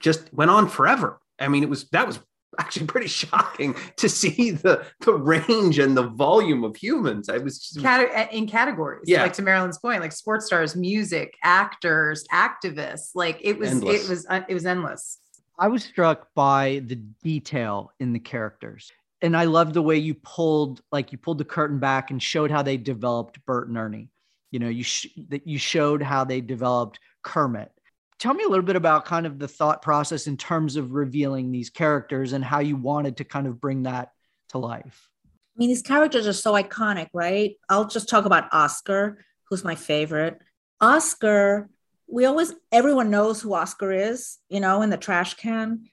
Just 0.00 0.32
went 0.34 0.50
on 0.50 0.68
forever. 0.68 1.20
I 1.38 1.48
mean, 1.48 1.62
it 1.62 1.68
was 1.68 1.88
that 1.90 2.06
was 2.06 2.18
actually 2.58 2.86
pretty 2.86 3.06
shocking 3.08 3.74
to 3.96 4.08
see 4.08 4.50
the 4.50 4.84
the 5.00 5.14
range 5.14 5.78
and 5.78 5.96
the 5.96 6.08
volume 6.08 6.64
of 6.64 6.76
humans. 6.76 7.28
I 7.28 7.38
was 7.38 7.58
just, 7.58 7.80
Cate- 7.84 8.28
in 8.32 8.46
categories 8.46 9.04
Yeah. 9.06 9.22
like 9.22 9.32
to 9.34 9.42
marilyn's 9.42 9.78
point 9.78 10.00
like 10.00 10.12
sports 10.12 10.46
stars 10.46 10.76
music 10.76 11.34
actors 11.42 12.24
activists 12.32 13.10
like 13.14 13.38
it 13.40 13.58
was 13.58 13.70
Endless. 13.70 14.04
it 14.04 14.10
was 14.10 14.26
uh, 14.28 14.40
it 14.48 14.54
was 14.54 14.66
endless 14.66 15.18
I 15.58 15.68
was 15.68 15.84
struck 15.84 16.28
by 16.34 16.82
the 16.86 16.96
detail 17.22 17.92
in 18.00 18.12
the 18.12 18.18
characters. 18.18 18.90
And 19.20 19.36
I 19.36 19.44
loved 19.44 19.74
the 19.74 19.82
way 19.82 19.96
you 19.98 20.14
pulled 20.14 20.80
like 20.90 21.12
you 21.12 21.18
pulled 21.18 21.38
the 21.38 21.44
curtain 21.44 21.78
back 21.78 22.10
and 22.10 22.20
showed 22.20 22.50
how 22.50 22.62
they 22.62 22.76
developed 22.76 23.38
Bert 23.46 23.68
and 23.68 23.76
Ernie. 23.78 24.08
You 24.50 24.58
know, 24.58 24.68
you 24.68 24.82
sh- 24.82 25.06
that 25.28 25.46
you 25.46 25.58
showed 25.58 26.02
how 26.02 26.24
they 26.24 26.40
developed 26.40 26.98
Kermit. 27.22 27.70
Tell 28.18 28.34
me 28.34 28.44
a 28.44 28.48
little 28.48 28.64
bit 28.64 28.76
about 28.76 29.04
kind 29.04 29.26
of 29.26 29.38
the 29.38 29.48
thought 29.48 29.82
process 29.82 30.26
in 30.26 30.36
terms 30.36 30.76
of 30.76 30.92
revealing 30.92 31.50
these 31.50 31.70
characters 31.70 32.32
and 32.32 32.44
how 32.44 32.60
you 32.60 32.76
wanted 32.76 33.16
to 33.16 33.24
kind 33.24 33.46
of 33.46 33.60
bring 33.60 33.82
that 33.82 34.12
to 34.50 34.58
life. 34.58 35.08
I 35.24 35.58
mean, 35.58 35.68
these 35.68 35.82
characters 35.82 36.26
are 36.26 36.32
so 36.32 36.52
iconic, 36.52 37.08
right? 37.12 37.56
I'll 37.68 37.88
just 37.88 38.08
talk 38.08 38.24
about 38.24 38.48
Oscar, 38.52 39.24
who's 39.44 39.64
my 39.64 39.74
favorite. 39.74 40.38
Oscar, 40.80 41.68
we 42.06 42.24
always, 42.24 42.54
everyone 42.70 43.10
knows 43.10 43.42
who 43.42 43.54
Oscar 43.54 43.92
is, 43.92 44.38
you 44.48 44.60
know, 44.60 44.82
in 44.82 44.90
the 44.90 44.96
trash 44.96 45.34
can. 45.34 45.88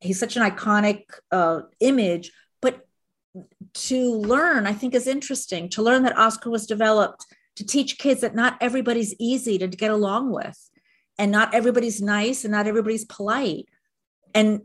He's 0.00 0.18
such 0.18 0.36
an 0.36 0.42
iconic 0.42 1.04
uh, 1.30 1.60
image, 1.80 2.30
but 2.60 2.86
to 3.74 4.14
learn, 4.16 4.66
I 4.66 4.74
think, 4.74 4.94
is 4.94 5.06
interesting 5.06 5.68
to 5.70 5.82
learn 5.82 6.02
that 6.02 6.18
Oscar 6.18 6.50
was 6.50 6.66
developed 6.66 7.24
to 7.56 7.64
teach 7.64 7.98
kids 7.98 8.20
that 8.20 8.34
not 8.34 8.58
everybody's 8.60 9.14
easy 9.18 9.56
to 9.58 9.66
get 9.68 9.90
along 9.90 10.30
with, 10.30 10.70
and 11.18 11.30
not 11.30 11.54
everybody's 11.54 12.02
nice, 12.02 12.44
and 12.44 12.52
not 12.52 12.66
everybody's 12.66 13.04
polite. 13.04 13.66
And 14.34 14.62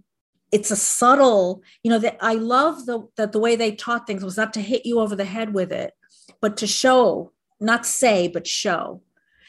it's 0.52 0.72
a 0.72 0.76
subtle 0.76 1.62
you 1.84 1.92
know 1.92 2.00
that 2.00 2.18
i 2.22 2.34
love 2.34 2.88
the 2.88 3.08
that 3.18 3.34
the 3.34 3.40
way 3.40 3.56
they 3.56 3.72
taught 3.72 4.08
things 4.08 4.24
was 4.24 4.36
not 4.36 4.52
to 4.52 4.60
hit 4.60 4.84
you 4.84 5.00
over 5.00 5.16
the 5.16 5.24
head 5.24 5.54
with 5.54 5.72
it 5.72 5.94
but 6.42 6.58
to 6.58 6.66
show 6.66 7.32
not 7.60 7.86
say 7.86 8.28
but 8.28 8.48
show. 8.48 9.02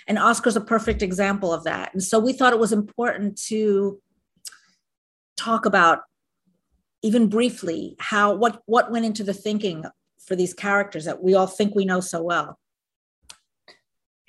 And 0.06 0.18
oscar's 0.18 0.56
a 0.56 0.60
perfect 0.60 1.02
example 1.02 1.52
of 1.52 1.64
that. 1.64 1.92
And 1.92 2.02
so 2.02 2.18
we 2.18 2.32
thought 2.32 2.52
it 2.52 2.58
was 2.58 2.72
important 2.72 3.40
to 3.44 4.00
talk 5.36 5.66
about 5.66 6.00
even 7.02 7.28
briefly 7.28 7.96
how 7.98 8.34
what 8.34 8.62
what 8.66 8.90
went 8.90 9.06
into 9.06 9.24
the 9.24 9.32
thinking 9.32 9.84
for 10.18 10.36
these 10.36 10.52
characters 10.52 11.04
that 11.04 11.22
we 11.22 11.34
all 11.34 11.46
think 11.46 11.74
we 11.74 11.84
know 11.84 12.00
so 12.00 12.22
well 12.22 12.58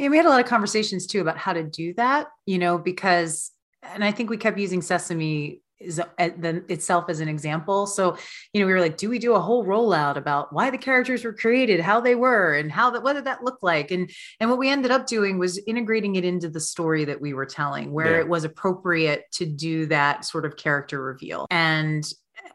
Yeah, 0.02 0.10
we 0.10 0.18
had 0.18 0.26
a 0.26 0.30
lot 0.30 0.42
of 0.42 0.48
conversations 0.48 1.06
too 1.06 1.22
about 1.22 1.38
how 1.38 1.54
to 1.54 1.64
do 1.64 1.94
that, 1.94 2.28
you 2.48 2.58
know, 2.58 2.80
because, 2.80 3.52
and 3.84 4.04
I 4.04 4.12
think 4.12 4.32
we 4.32 4.38
kept 4.38 4.58
using 4.58 4.82
Sesame 4.82 5.62
is 5.80 6.00
uh, 6.00 6.30
then 6.38 6.64
itself 6.70 7.06
as 7.08 7.20
an 7.20 7.28
example. 7.28 7.86
So, 7.86 8.18
you 8.52 8.62
know, 8.62 8.68
we 8.68 8.74
were 8.74 8.80
like, 8.80 8.98
do 8.98 9.10
we 9.10 9.20
do 9.20 9.34
a 9.34 9.40
whole 9.40 9.64
rollout 9.64 10.16
about 10.16 10.54
why 10.54 10.72
the 10.72 10.78
characters 10.78 11.24
were 11.24 11.34
created, 11.34 11.80
how 11.80 12.00
they 12.00 12.16
were, 12.16 12.56
and 12.56 12.72
how 12.72 12.90
that 12.92 13.04
what 13.04 13.14
did 13.14 13.26
that 13.26 13.44
look 13.44 13.60
like? 13.62 13.92
And 13.92 14.10
and 14.40 14.50
what 14.50 14.60
we 14.60 14.70
ended 14.70 14.90
up 14.92 15.06
doing 15.06 15.38
was 15.38 15.60
integrating 15.68 16.16
it 16.16 16.26
into 16.26 16.50
the 16.50 16.60
story 16.60 17.06
that 17.06 17.22
we 17.22 17.34
were 17.34 17.46
telling, 17.46 17.92
where 17.92 18.16
Yeah. 18.16 18.22
it 18.22 18.28
was 18.28 18.44
appropriate 18.44 19.26
to 19.34 19.46
do 19.46 19.86
that 19.88 20.26
sort 20.26 20.46
of 20.46 20.56
character 20.56 21.04
reveal. 21.04 21.46
And 21.52 22.04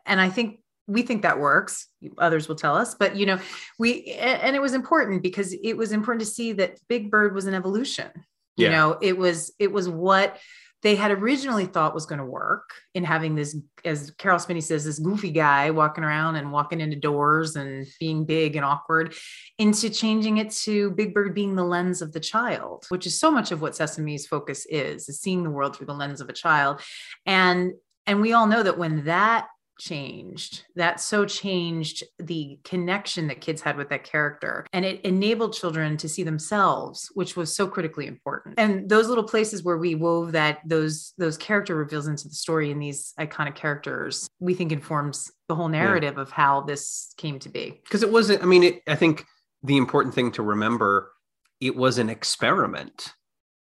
and 0.05 0.21
I 0.21 0.31
think 0.31 0.61
we 0.87 1.03
think 1.03 1.23
that 1.23 1.39
works. 1.39 1.89
Others 2.19 2.49
will 2.49 2.57
tell 2.57 2.77
us, 2.77 2.95
but 2.95 3.17
you 3.17 3.27
know, 3.27 3.39
we 3.79 4.05
and 4.15 4.55
it 4.55 4.63
was 4.63 4.75
important 4.75 5.23
because 5.23 5.53
it 5.53 5.77
was 5.77 5.93
important 5.93 6.21
to 6.21 6.33
see 6.33 6.53
that 6.55 6.79
Big 6.89 7.11
Bird 7.11 7.35
was 7.35 7.47
an 7.47 7.55
evolution. 7.55 8.11
yeah. 8.57 8.69
You 8.69 8.71
know, 8.71 8.99
it 9.01 9.17
was 9.17 9.53
it 9.59 9.73
was 9.73 9.89
what 9.89 10.39
they 10.83 10.95
had 10.95 11.11
originally 11.11 11.67
thought 11.67 11.95
was 11.95 12.07
going 12.07 12.19
to 12.21 12.25
work 12.25 12.71
in 12.95 13.03
having 13.03 13.35
this, 13.35 13.57
as 13.85 14.13
Caroll 14.19 14.39
Spinney 14.39 14.61
says, 14.61 14.85
this 14.85 15.01
goofy 15.01 15.33
guy 15.33 15.71
walking 15.71 16.05
around 16.05 16.37
and 16.37 16.53
walking 16.53 16.81
into 16.81 16.97
doors 16.97 17.57
and 17.57 17.87
being 17.99 18.25
big 18.25 18.55
and 18.55 18.65
awkward, 18.65 19.15
into 19.59 19.91
changing 19.91 20.37
it 20.37 20.51
to 20.51 20.91
Big 20.93 21.15
Bird 21.15 21.35
being 21.35 21.57
the 21.57 21.65
lens 21.65 22.03
of 22.03 22.13
the 22.13 22.21
child, 22.21 22.85
which 22.91 23.07
is 23.07 23.19
so 23.19 23.31
much 23.33 23.51
of 23.51 23.61
what 23.61 23.75
Sesame's 23.75 24.27
focus 24.27 24.67
is, 24.67 25.09
is 25.09 25.21
seeing 25.21 25.43
the 25.43 25.51
world 25.51 25.75
through 25.75 25.87
the 25.87 25.95
lens 25.95 26.21
of 26.21 26.29
a 26.29 26.35
child. 26.35 26.81
And 27.25 27.73
and 28.07 28.21
we 28.21 28.35
all 28.35 28.47
know 28.47 28.63
that 28.63 28.79
when 28.79 29.07
that 29.07 29.49
changed. 29.79 30.65
That 30.75 31.01
so 31.01 31.25
changed 31.25 32.05
the 32.19 32.59
connection 32.65 33.29
that 33.29 33.41
kids 33.41 33.61
had 33.63 33.77
with 33.77 33.89
that 33.91 34.05
character. 34.05 34.67
And 34.73 34.85
it 34.85 35.01
enabled 35.03 35.55
children 35.55 35.97
to 35.99 36.09
see 36.09 36.23
themselves 36.23 37.11
which 37.15 37.37
was 37.37 37.55
so 37.55 37.67
critically 37.67 38.07
important. 38.07 38.55
And 38.59 38.89
those 38.89 39.09
little 39.09 39.25
places 39.25 39.63
where 39.63 39.79
we 39.79 39.95
wove 39.95 40.33
that 40.33 40.59
those 40.67 41.13
those 41.19 41.37
character 41.37 41.77
reveals 41.77 42.07
into 42.07 42.29
the 42.29 42.35
story 42.35 42.71
and 42.71 42.81
these 42.81 43.13
iconic 43.19 43.55
characters 43.55 44.29
we 44.41 44.55
think 44.55 44.73
informs 44.73 45.31
the 45.49 45.55
whole 45.55 45.69
narrative 45.69 46.19
of 46.19 46.31
how 46.31 46.63
this 46.63 47.15
came 47.17 47.39
to 47.41 47.49
be. 47.49 47.81
Because 47.85 48.03
it 48.03 48.11
wasn't 48.11 48.43
i 48.43 48.47
mean 48.47 48.63
it, 48.63 48.83
i 48.87 48.95
think 48.95 49.25
the 49.63 49.77
important 49.77 50.15
thing 50.15 50.31
to 50.33 50.43
remember 50.43 51.13
it 51.61 51.75
was 51.75 51.99
an 51.99 52.11
experiment 52.11 53.13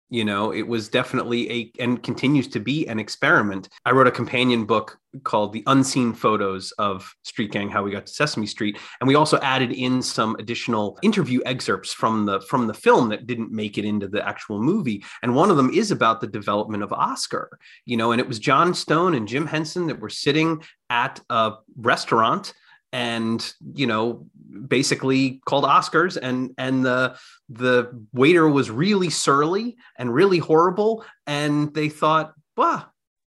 you 0.09 0.25
know 0.25 0.53
it 0.53 0.67
was 0.67 0.89
definitely 0.89 1.51
a 1.51 1.71
and 1.79 2.01
continues 2.03 2.47
to 2.49 2.59
be 2.59 2.87
an 2.87 2.99
experiment. 2.99 3.69
I 3.85 3.91
wrote 3.91 4.07
a 4.07 4.11
companion 4.11 4.65
book 4.65 4.99
called 5.23 5.51
the 5.51 5.63
unseen 5.67 6.13
photos 6.13 6.71
of 6.73 7.11
street 7.23 7.51
gang 7.51 7.69
how 7.69 7.81
we 7.81 7.91
got 7.91 8.05
to 8.05 8.13
sesame 8.13 8.45
street. 8.45 8.77
And 8.99 9.07
we 9.07 9.15
also 9.15 9.39
added 9.39 9.71
in 9.71 10.01
some 10.01 10.35
additional 10.37 10.99
interview 11.01 11.41
excerpts 11.45 11.91
from 11.93 12.25
the 12.25 12.41
from 12.41 12.67
the 12.67 12.73
film 12.73 13.09
that 13.09 13.25
didn't 13.25 13.51
make 13.51 13.77
it 13.77 13.85
into 13.85 14.07
the 14.07 14.27
actual 14.27 14.61
movie. 14.61 15.03
And 15.23 15.35
one 15.35 15.49
of 15.49 15.57
them 15.57 15.71
is 15.71 15.89
about 15.91 16.21
the 16.21 16.27
development 16.27 16.83
of 16.83 16.93
oscar 16.93 17.57
you 17.85 17.97
know 17.97 18.11
and 18.11 18.19
it 18.19 18.27
was 18.27 18.39
jon 18.39 18.73
stone 18.73 19.13
and 19.13 19.27
jim 19.27 19.45
henson 19.45 19.87
that 19.87 19.99
were 19.99 20.09
sitting 20.09 20.61
at 20.89 21.19
a 21.29 21.53
restaurant 21.77 22.53
and 22.93 23.53
you 23.73 23.85
know 23.85 24.25
basically 24.67 25.41
called 25.45 25.65
oscars 25.65 26.17
and 26.21 26.53
and 26.57 26.85
the 26.85 27.15
the 27.49 28.05
waiter 28.13 28.47
was 28.47 28.69
really 28.69 29.09
surly 29.09 29.77
and 29.97 30.13
really 30.13 30.37
horrible 30.37 31.05
and 31.25 31.73
they 31.73 31.89
thought 31.89 32.33
wow 32.57 32.85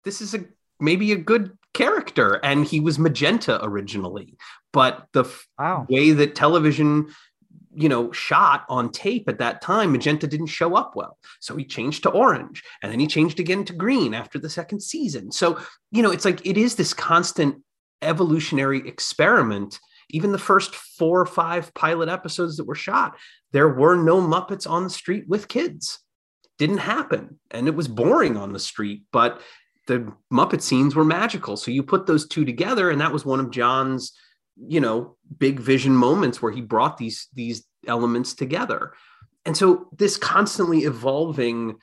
this 0.03 0.21
is 0.21 0.33
a 0.33 0.45
maybe 0.79 1.11
a 1.13 1.17
good 1.17 1.57
character. 1.73 2.33
And 2.43 2.65
he 2.65 2.79
was 2.79 2.99
magenta 2.99 3.63
originally 3.63 4.37
but 4.71 5.07
the 5.13 5.23
Wow. 5.57 5.85
way 5.89 6.11
that 6.11 6.35
television 6.35 7.07
you 7.75 7.89
know 7.89 8.11
shot 8.11 8.65
on 8.69 8.91
tape 8.91 9.27
at 9.27 9.39
that 9.39 9.61
time 9.61 9.91
magenta 9.91 10.27
didn't 10.27 10.47
show 10.47 10.75
up 10.75 10.95
well. 10.95 11.17
So 11.39 11.55
he 11.55 11.65
changed 11.65 12.03
to 12.03 12.09
orange 12.11 12.63
and 12.81 12.91
then 12.91 12.99
he 12.99 13.07
changed 13.07 13.39
again 13.39 13.65
to 13.65 13.73
green 13.73 14.13
after 14.13 14.37
the 14.37 14.49
second 14.49 14.81
season. 14.81 15.31
So 15.31 15.59
you 15.91 16.03
know 16.03 16.11
it's 16.11 16.25
like 16.25 16.45
it 16.45 16.57
is 16.57 16.75
this 16.75 16.93
constant 16.93 17.63
evolutionary 18.03 18.87
experiment 18.87 19.79
even 20.09 20.31
the 20.31 20.37
first 20.37 20.75
four 20.75 21.19
or 21.19 21.25
five 21.25 21.73
pilot 21.73 22.09
episodes 22.09 22.57
that 22.57 22.65
were 22.65 22.75
shot 22.75 23.17
there 23.51 23.69
were 23.69 23.95
no 23.95 24.19
muppets 24.19 24.67
on 24.67 24.83
the 24.83 24.89
street 24.89 25.25
with 25.27 25.47
kids. 25.47 25.99
Didn't 26.57 26.79
happen. 26.79 27.39
And 27.51 27.67
it 27.67 27.75
was 27.75 27.87
boring 27.87 28.35
on 28.35 28.53
the 28.53 28.59
street 28.59 29.03
but 29.11 29.41
the 29.85 30.13
muppet 30.31 30.61
scenes 30.61 30.95
were 30.95 31.05
magical. 31.05 31.57
So 31.57 31.69
you 31.69 31.83
put 31.83 32.05
those 32.07 32.27
two 32.27 32.45
together 32.45 32.89
and 32.89 33.01
that 33.01 33.11
was 33.11 33.25
one 33.25 33.39
of 33.39 33.51
jon's 33.51 34.13
you 34.67 34.79
know 34.79 35.17
big 35.39 35.59
vision 35.59 35.95
moments 35.95 36.41
where 36.41 36.51
he 36.51 36.61
brought 36.61 36.97
these 36.97 37.27
these 37.33 37.65
elements 37.87 38.33
together. 38.33 38.93
And 39.45 39.57
so 39.57 39.89
this 39.97 40.17
constantly 40.17 40.79
evolving 40.79 41.75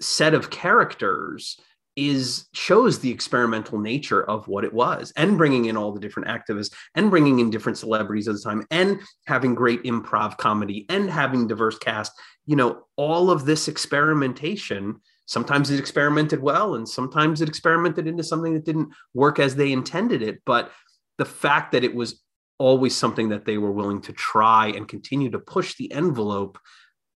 set 0.00 0.34
of 0.34 0.50
characters 0.50 1.58
is 1.96 2.46
shows 2.52 2.98
the 2.98 3.10
experimental 3.10 3.78
nature 3.78 4.22
of 4.24 4.48
what 4.48 4.64
it 4.64 4.72
was 4.72 5.12
and 5.16 5.38
bringing 5.38 5.66
in 5.66 5.76
all 5.76 5.92
the 5.92 6.00
different 6.00 6.28
activists 6.28 6.72
and 6.94 7.10
bringing 7.10 7.38
in 7.38 7.50
different 7.50 7.78
celebrities 7.78 8.26
at 8.26 8.34
the 8.34 8.40
time 8.40 8.66
and 8.70 9.00
having 9.26 9.54
great 9.54 9.82
improv 9.84 10.36
comedy 10.36 10.86
and 10.88 11.08
having 11.08 11.46
diverse 11.46 11.78
cast. 11.78 12.12
You 12.46 12.56
know 12.56 12.84
all 12.96 13.30
of 13.30 13.44
this 13.44 13.68
experimentation 13.68 15.00
sometimes 15.26 15.70
it 15.70 15.78
experimented 15.78 16.42
well 16.42 16.74
and 16.74 16.88
sometimes 16.88 17.40
it 17.40 17.48
experimented 17.48 18.06
into 18.06 18.22
something 18.22 18.54
that 18.54 18.64
didn't 18.64 18.90
work 19.14 19.38
as 19.38 19.56
they 19.56 19.72
intended 19.72 20.20
it 20.20 20.42
but 20.44 20.70
the 21.16 21.24
fact 21.24 21.72
that 21.72 21.84
it 21.84 21.94
was 21.94 22.22
always 22.58 22.94
something 22.94 23.30
that 23.30 23.44
they 23.44 23.58
were 23.58 23.72
willing 23.72 24.00
to 24.02 24.12
try 24.12 24.68
and 24.68 24.88
continue 24.88 25.30
to 25.30 25.38
push 25.38 25.74
the 25.76 25.90
envelope 25.92 26.58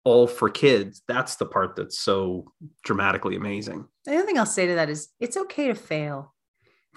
all 0.06 0.28
for 0.28 0.48
kids 0.48 1.02
that's 1.08 1.34
the 1.36 1.44
part 1.44 1.74
that's 1.74 1.98
so 1.98 2.52
dramatically 2.84 3.34
amazing. 3.34 3.84
The 4.04 4.14
other 4.16 4.24
thing 4.26 4.38
i'll 4.38 4.46
say 4.46 4.66
to 4.68 4.74
that 4.76 4.88
is 4.88 5.08
it's 5.20 5.36
okay 5.36 5.66
to 5.66 5.74
fail. 5.74 6.32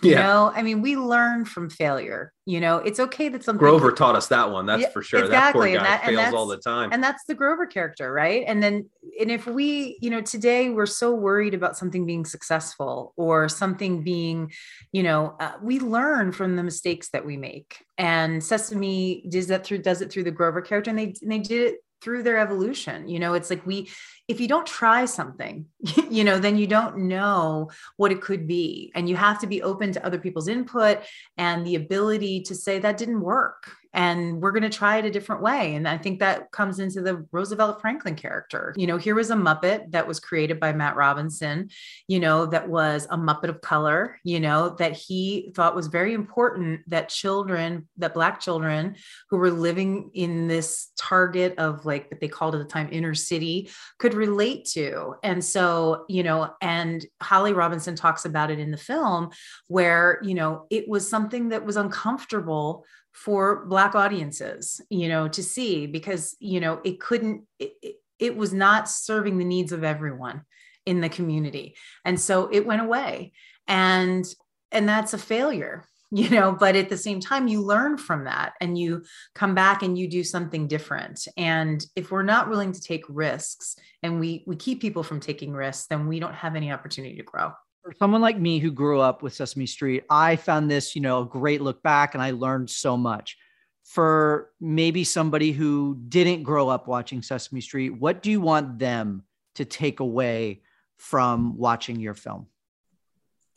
You 0.02 0.12
yeah. 0.12 0.22
know 0.22 0.52
i 0.56 0.62
mean 0.62 0.82
we 0.82 0.96
learn 0.96 1.44
from 1.44 1.70
failure 1.70 2.32
you 2.46 2.62
know 2.62 2.78
it's 2.78 3.02
okay 3.02 3.28
that 3.30 3.44
something 3.44 3.60
grover 3.60 3.92
taught 3.92 4.16
us 4.16 4.28
that 4.28 4.50
one 4.50 4.66
that's 4.66 4.84
Yeah, 4.84 4.90
for 4.92 5.02
sure. 5.02 5.20
Exactly, 5.26 5.32
that 5.34 5.54
poor 5.54 5.66
and 5.66 5.76
guy 5.76 5.84
that- 5.84 6.08
and 6.08 6.16
fails 6.16 6.34
all 6.34 6.48
the 6.48 6.58
time. 6.58 6.90
and 6.94 7.04
that's 7.04 7.26
the 7.26 7.34
grover 7.36 7.66
character 7.66 8.14
right? 8.14 8.44
And 8.48 8.64
then 8.64 8.88
and 9.20 9.30
if 9.32 9.46
we 9.46 9.98
you 10.02 10.10
know 10.10 10.22
today 10.22 10.70
we're 10.70 10.86
so 10.86 11.14
worried 11.14 11.54
about 11.54 11.76
something 11.78 12.06
being 12.06 12.24
successful 12.26 13.14
or 13.18 13.50
something 13.50 14.04
being 14.04 14.52
you 14.94 15.04
know 15.04 15.36
uh, 15.40 15.54
we 15.62 15.80
learn 15.80 16.32
from 16.32 16.56
the 16.56 16.64
mistakes 16.64 17.10
that 17.10 17.26
we 17.26 17.36
make. 17.38 17.84
And 17.98 18.42
sesame 18.42 19.26
does 19.30 19.48
that 19.48 19.66
through 19.66 19.80
does 19.80 20.00
it 20.02 20.12
through 20.12 20.24
the 20.24 20.32
grover 20.40 20.62
character 20.62 20.92
and 20.92 21.00
they 21.00 21.14
and 21.22 21.32
they 21.34 21.40
did 21.40 21.62
it 21.74 21.76
through 22.02 22.24
their 22.24 22.38
evolution 22.38 23.08
you 23.08 23.20
know 23.20 23.34
it's 23.34 23.50
like 23.50 23.66
we 23.66 23.90
if 24.28 24.40
you 24.40 24.48
don't 24.48 24.68
try 24.68 25.06
something 25.06 25.66
you 26.10 26.24
know 26.24 26.40
then 26.40 26.58
you 26.58 26.68
don't 26.68 26.98
know 26.98 27.70
what 27.98 28.12
it 28.12 28.22
could 28.22 28.48
be. 28.48 28.92
And 28.96 29.10
you 29.10 29.16
have 29.16 29.40
to 29.40 29.48
be 29.48 29.62
open 29.62 29.92
to 29.94 30.06
other 30.06 30.20
people's 30.20 30.48
input 30.48 31.00
and 31.38 31.66
the 31.66 31.76
ability 31.76 32.42
to 32.44 32.56
say 32.56 32.80
that 32.80 32.98
didn't 32.98 33.22
work 33.22 33.72
and 33.94 34.42
we're 34.42 34.52
going 34.52 34.64
to 34.64 34.70
try 34.70 34.98
it 34.98 35.06
a 35.06 35.12
different 35.12 35.42
way 35.42 35.76
and 35.76 35.88
i 35.88 35.98
think 35.98 36.20
that 36.20 36.52
comes 36.52 36.80
into 36.80 37.02
the 37.02 37.26
roosevelt 37.32 37.82
franklin 37.82 38.16
character. 38.16 38.74
You 38.78 38.88
know 38.88 38.98
here 38.98 39.16
was 39.16 39.32
a 39.32 39.36
muppet 39.36 39.92
that 39.92 40.08
was 40.08 40.20
created 40.20 40.60
by 40.60 40.74
matt 40.74 40.96
robinson 40.96 41.70
you 42.08 42.20
know 42.20 42.46
that 42.48 42.70
was 42.70 43.08
a 43.10 43.18
muppet 43.18 43.50
of 43.50 43.62
color 43.62 44.18
you 44.24 44.40
know 44.40 44.70
that 44.80 44.94
he 44.94 45.52
thought 45.56 45.76
was 45.76 45.88
very 45.88 46.14
important 46.14 46.82
that 46.88 47.10
children 47.10 47.88
that 47.98 48.14
black 48.14 48.40
children 48.40 48.96
who 49.30 49.38
were 49.38 49.52
living 49.52 50.12
in 50.14 50.48
this 50.48 50.92
target 50.98 51.58
of 51.58 51.86
like 51.86 52.10
what 52.12 52.20
they 52.20 52.28
called 52.28 52.56
at 52.56 52.60
the 52.60 52.66
time 52.66 52.90
inner 52.92 53.16
city 53.16 53.70
could 53.98 54.14
relate 54.14 54.66
to. 54.66 55.16
And 55.24 55.44
so 55.44 56.06
you 56.08 56.24
know 56.24 56.54
and 56.62 57.06
holly 57.22 57.54
robinson 57.54 57.96
talks 57.96 58.26
about 58.26 58.52
it 58.52 58.60
in 58.60 58.72
the 58.72 58.78
film 58.78 59.30
where 59.68 60.20
you 60.24 60.34
know 60.34 60.66
it 60.70 60.88
was 60.88 61.10
something 61.10 61.50
that 61.50 61.66
was 61.66 61.78
uncomfortable 61.78 62.86
for 63.24 63.66
black 63.66 63.96
audiences 63.96 64.80
you 64.90 65.10
know 65.10 65.28
to 65.28 65.44
see 65.44 65.88
because 65.88 66.38
you 66.40 66.60
know 66.60 66.80
it 66.86 67.00
couldn't 67.02 67.44
it, 67.60 67.96
it, 68.18 68.38
was 68.38 68.54
not 68.54 68.90
serving 68.90 69.38
the 69.38 69.46
needs 69.46 69.72
of 69.72 69.84
everyone 69.84 70.42
in 70.86 71.02
the 71.02 71.10
community. 71.10 71.76
And 72.06 72.20
so 72.20 72.50
it 72.52 72.66
went 72.66 72.82
away. 72.82 73.34
And 73.68 74.26
and 74.72 74.88
that's 74.88 75.14
a 75.14 75.18
failure 75.18 75.86
you 76.12 76.30
know 76.32 76.52
but 76.52 76.76
at 76.76 76.90
the 76.90 76.98
same 76.98 77.20
time 77.20 77.48
you 77.48 77.62
learn 77.62 77.96
from 77.96 78.24
that 78.24 78.54
and 78.60 78.76
you 78.76 79.04
come 79.36 79.54
back 79.54 79.84
and 79.84 79.96
you 79.96 80.10
do 80.10 80.24
something 80.24 80.68
different. 80.68 81.28
And 81.38 81.86
if 81.96 82.12
we're 82.12 82.24
not 82.24 82.50
willing 82.50 82.72
to 82.72 82.82
take 82.82 83.04
risks 83.10 83.76
and 84.02 84.20
we 84.20 84.44
we 84.48 84.56
keep 84.56 84.82
people 84.82 85.04
from 85.04 85.20
taking 85.20 85.52
risks 85.52 85.88
then 85.88 86.08
we 86.08 86.20
don't 86.20 86.34
have 86.34 86.56
any 86.56 86.72
opportunity 86.72 87.18
to 87.18 87.24
grow 87.24 87.52
for 87.82 87.94
someone 87.98 88.22
like 88.22 88.38
me 88.38 88.60
who 88.60 88.72
grew 88.72 89.00
up 89.00 89.22
with 89.22 89.34
Sesame 89.34 89.66
Street, 89.66 90.04
I 90.10 90.36
found 90.36 90.70
this, 90.70 90.96
you 90.96 91.02
know, 91.02 91.22
a 91.22 91.26
great 91.26 91.62
look 91.62 91.82
back 91.82 92.14
and 92.14 92.24
I 92.24 92.32
learned 92.32 92.70
so 92.70 92.98
much. 92.98 93.38
For 93.84 94.52
maybe 94.62 95.04
somebody 95.04 95.52
who 95.52 95.98
didn't 96.10 96.44
grow 96.44 96.70
up 96.70 96.88
watching 96.88 97.24
Sesame 97.24 97.62
Street, 97.62 97.90
what 97.90 98.22
do 98.22 98.30
you 98.30 98.40
want 98.40 98.78
them 98.78 99.24
to 99.56 99.66
take 99.66 100.00
away 100.00 100.62
from 100.98 101.58
watching 101.58 102.00
your 102.00 102.14
film? 102.14 102.48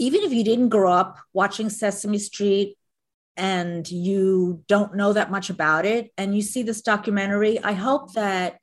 even 0.03 0.23
if 0.23 0.33
you 0.33 0.43
didn't 0.43 0.71
grow 0.71 0.93
up 0.93 1.19
watching 1.33 1.71
Sesame 1.71 2.19
Street 2.19 2.77
and 3.37 3.89
you 3.89 4.65
don't 4.67 4.97
know 4.97 5.13
that 5.13 5.31
much 5.31 5.49
about 5.49 5.87
it 5.87 6.11
and 6.19 6.35
you 6.35 6.43
see 6.43 6.65
this 6.65 6.83
documentary, 6.83 7.63
I 7.63 7.73
hope 7.73 8.15
that 8.15 8.59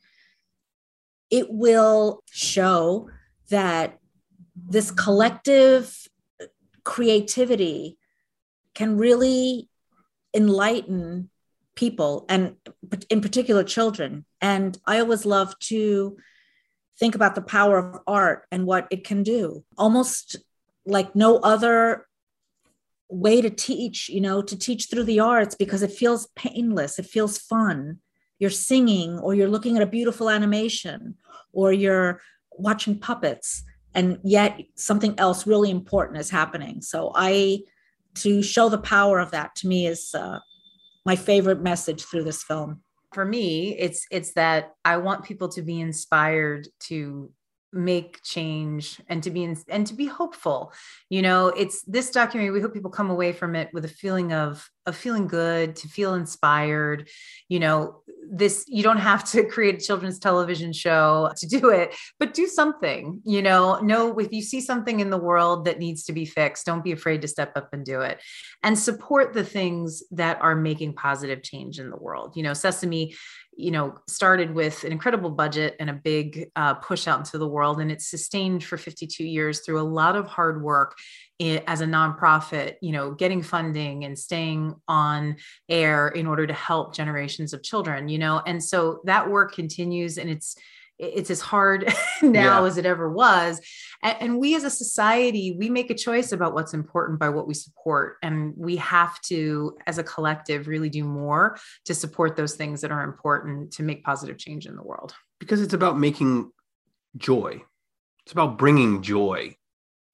it 1.29 1.49
will 1.49 2.23
show 2.29 3.09
that 3.51 3.98
this 4.67 4.91
collective 4.91 6.07
creativity 6.83 7.97
can 8.73 8.97
really 8.97 9.69
enlighten 10.33 11.29
people 11.75 12.25
and 12.29 12.55
in 13.09 13.21
particular 13.21 13.63
children. 13.63 14.25
And 14.41 14.77
I 14.85 14.99
always 14.99 15.25
love 15.25 15.57
to 15.59 16.17
think 16.99 17.15
about 17.15 17.35
the 17.35 17.41
power 17.41 17.77
of 17.77 18.01
art 18.05 18.45
and 18.51 18.65
what 18.65 18.87
it 18.91 19.05
can 19.05 19.23
do. 19.23 19.63
Almost 19.77 20.35
like 20.85 21.15
no 21.15 21.37
other 21.37 22.05
way 23.09 23.41
to 23.41 23.49
teach, 23.49 24.09
you 24.09 24.21
know, 24.21 24.41
to 24.41 24.57
teach 24.57 24.87
through 24.89 25.03
the 25.03 25.19
arts 25.19 25.55
because 25.55 25.81
it 25.81 25.91
feels 25.91 26.27
painless, 26.35 26.99
it 26.99 27.05
feels 27.05 27.37
fun. 27.37 27.99
You're 28.37 28.49
singing, 28.49 29.19
or 29.19 29.33
you're 29.33 29.49
looking 29.49 29.75
at 29.75 29.83
a 29.83 29.87
beautiful 29.87 30.29
animation, 30.29 31.15
or 31.51 31.73
you're 31.73 32.21
watching 32.51 32.97
puppets, 32.99 33.63
and 33.93 34.19
yet 34.23 34.59
something 34.75 35.15
else 35.17 35.47
really 35.47 35.71
important 35.71 36.19
is 36.19 36.29
happening. 36.29 36.81
So, 36.81 37.11
I, 37.15 37.61
to 38.15 38.41
show 38.41 38.69
the 38.69 38.77
power 38.77 39.19
of 39.19 39.31
that 39.31 39.55
to 39.57 39.67
me 39.67 39.87
is 39.87 40.13
uh, 40.13 40.39
my 41.05 41.15
favorite 41.15 41.61
message 41.61 42.03
through 42.03 42.23
this 42.23 42.43
film. 42.43 42.81
for 43.13 43.25
me 43.25 43.75
it's 43.77 44.05
it's 44.11 44.33
that 44.33 44.73
i 44.85 44.97
want 44.97 45.23
people 45.23 45.49
to 45.49 45.61
be 45.61 45.79
inspired 45.79 46.67
to 46.79 47.31
make 47.71 48.21
change 48.23 48.99
and 49.07 49.21
to 49.21 49.29
be 49.29 49.43
in, 49.43 49.55
and 49.67 49.85
to 49.87 49.93
be 49.93 50.05
hopeful 50.05 50.73
you 51.09 51.21
know 51.21 51.47
it's 51.47 51.83
this 51.83 52.11
documentary 52.11 52.51
we 52.51 52.61
hope 52.61 52.73
people 52.73 52.91
come 52.91 53.09
away 53.09 53.31
from 53.31 53.55
it 53.55 53.69
with 53.73 53.85
a 53.85 53.95
feeling 54.01 54.33
of 54.33 54.69
of 54.89 54.95
feeling 54.95 55.27
good 55.27 55.75
to 55.75 55.87
feel 55.87 56.13
inspired 56.15 57.07
you 57.47 57.59
know 57.59 58.01
this 58.31 58.65
you 58.67 58.83
don't 58.83 58.97
have 58.97 59.23
to 59.23 59.43
create 59.49 59.75
a 59.75 59.85
children's 59.85 60.19
television 60.19 60.73
show 60.73 61.31
to 61.37 61.47
do 61.47 61.69
it 61.69 61.95
but 62.19 62.33
do 62.33 62.45
something 62.47 63.21
you 63.23 63.41
know 63.41 63.79
know 63.79 64.17
if 64.19 64.31
you 64.31 64.41
see 64.41 64.59
something 64.59 64.99
in 64.99 65.09
the 65.09 65.17
world 65.17 65.65
that 65.65 65.79
needs 65.79 66.03
to 66.03 66.13
be 66.13 66.25
fixed 66.25 66.65
don't 66.65 66.83
be 66.83 66.91
afraid 66.91 67.21
to 67.21 67.27
step 67.27 67.53
up 67.55 67.69
and 67.73 67.85
do 67.85 68.01
it. 68.01 68.19
And 68.63 68.77
support 68.77 69.33
the 69.33 69.43
things 69.43 70.03
that 70.11 70.41
are 70.41 70.55
making 70.55 70.93
positive 70.93 71.41
change 71.43 71.79
in 71.79 71.89
the 71.89 71.97
world. 71.97 72.33
You 72.35 72.43
know 72.43 72.53
sesame 72.53 73.15
you 73.55 73.71
know 73.71 73.95
started 74.07 74.53
with 74.53 74.83
an 74.83 74.91
incredible 74.91 75.31
budget 75.31 75.75
and 75.79 75.89
a 75.89 75.93
big 75.93 76.49
uh, 76.55 76.75
push 76.75 77.07
out 77.07 77.19
into 77.19 77.37
the 77.37 77.47
world 77.47 77.81
and 77.81 77.91
it's 77.91 78.09
sustained 78.09 78.63
for 78.63 78.77
52 78.77 79.23
years 79.23 79.61
through 79.61 79.81
a 79.81 79.91
lot 79.99 80.15
of 80.15 80.27
hard 80.27 80.61
work 80.61 80.95
as 81.39 81.79
a 81.81 81.85
nonprofit 81.85 82.75
you 82.81 82.91
know 82.91 83.11
getting 83.11 83.41
funding 83.41 84.03
and 84.03 84.19
staying 84.19 84.75
on 84.87 85.35
air 85.69 86.09
in 86.09 86.27
order 86.27 86.45
to 86.45 86.53
help 86.53 86.93
generations 86.93 87.53
of 87.53 87.63
children 87.63 88.09
you 88.09 88.17
know? 88.17 88.41
And 88.45 88.63
so 88.63 89.01
that 89.05 89.29
work 89.29 89.53
continues 89.53 90.17
and 90.17 90.29
it's 90.29 90.55
it's 90.97 91.31
as 91.31 91.39
hard 91.39 91.85
now 92.21 92.61
Yeah. 92.61 92.67
as 92.67 92.77
it 92.77 92.85
ever 92.85 93.09
was. 93.09 93.61
And, 94.03 94.17
and 94.19 94.39
we 94.39 94.53
as 94.55 94.65
a 94.65 94.69
society 94.69 95.55
we 95.57 95.69
make 95.69 95.89
a 95.89 95.95
choice 95.95 96.33
about 96.33 96.53
what's 96.53 96.73
important 96.73 97.19
by 97.19 97.29
what 97.29 97.47
we 97.47 97.53
support. 97.53 98.17
And 98.21 98.53
we 98.57 98.75
have 98.77 99.19
to 99.23 99.77
as 99.87 99.97
a 99.97 100.03
collective 100.03 100.67
really 100.67 100.89
do 100.89 101.05
more 101.05 101.57
to 101.85 101.93
support 101.93 102.35
those 102.35 102.55
things 102.55 102.81
that 102.81 102.91
are 102.91 103.03
important 103.03 103.71
to 103.73 103.83
make 103.83 104.03
positive 104.03 104.37
change 104.37 104.65
in 104.65 104.75
the 104.75 104.83
world. 104.83 105.15
Because 105.39 105.61
it's 105.61 105.73
about 105.73 105.97
making 105.97 106.51
joy. 107.15 107.61
It's 108.25 108.33
about 108.33 108.57
bringing 108.57 109.01
joy 109.01 109.55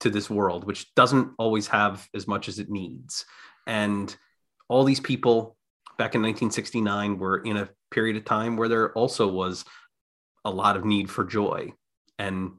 to 0.00 0.10
this 0.10 0.28
world, 0.28 0.64
which 0.64 0.94
doesn't 0.94 1.32
always 1.38 1.68
have 1.68 2.08
as 2.14 2.26
much 2.26 2.48
as 2.48 2.58
it 2.58 2.70
needs. 2.70 3.24
And 3.66 4.14
all 4.68 4.84
these 4.84 5.00
people 5.00 5.56
back 5.98 6.14
in 6.14 6.22
1969 6.22 7.18
were 7.18 7.38
in 7.38 7.56
a 7.56 7.68
period 7.90 8.16
of 8.16 8.24
time 8.24 8.56
where 8.56 8.68
there 8.68 8.92
also 8.92 9.28
was 9.28 9.64
a 10.44 10.50
lot 10.50 10.76
of 10.76 10.84
need 10.84 11.10
for 11.10 11.24
joy. 11.24 11.72
And 12.18 12.52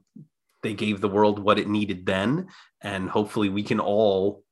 they 0.63 0.73
gave 0.73 0.99
the 0.99 1.09
world 1.09 1.39
what 1.39 1.59
it 1.59 1.69
needed 1.69 2.05
then. 2.05 2.47
And 2.81 3.09
hopefully 3.09 3.49
we 3.49 3.63
can 3.63 3.79
all, 3.79 4.43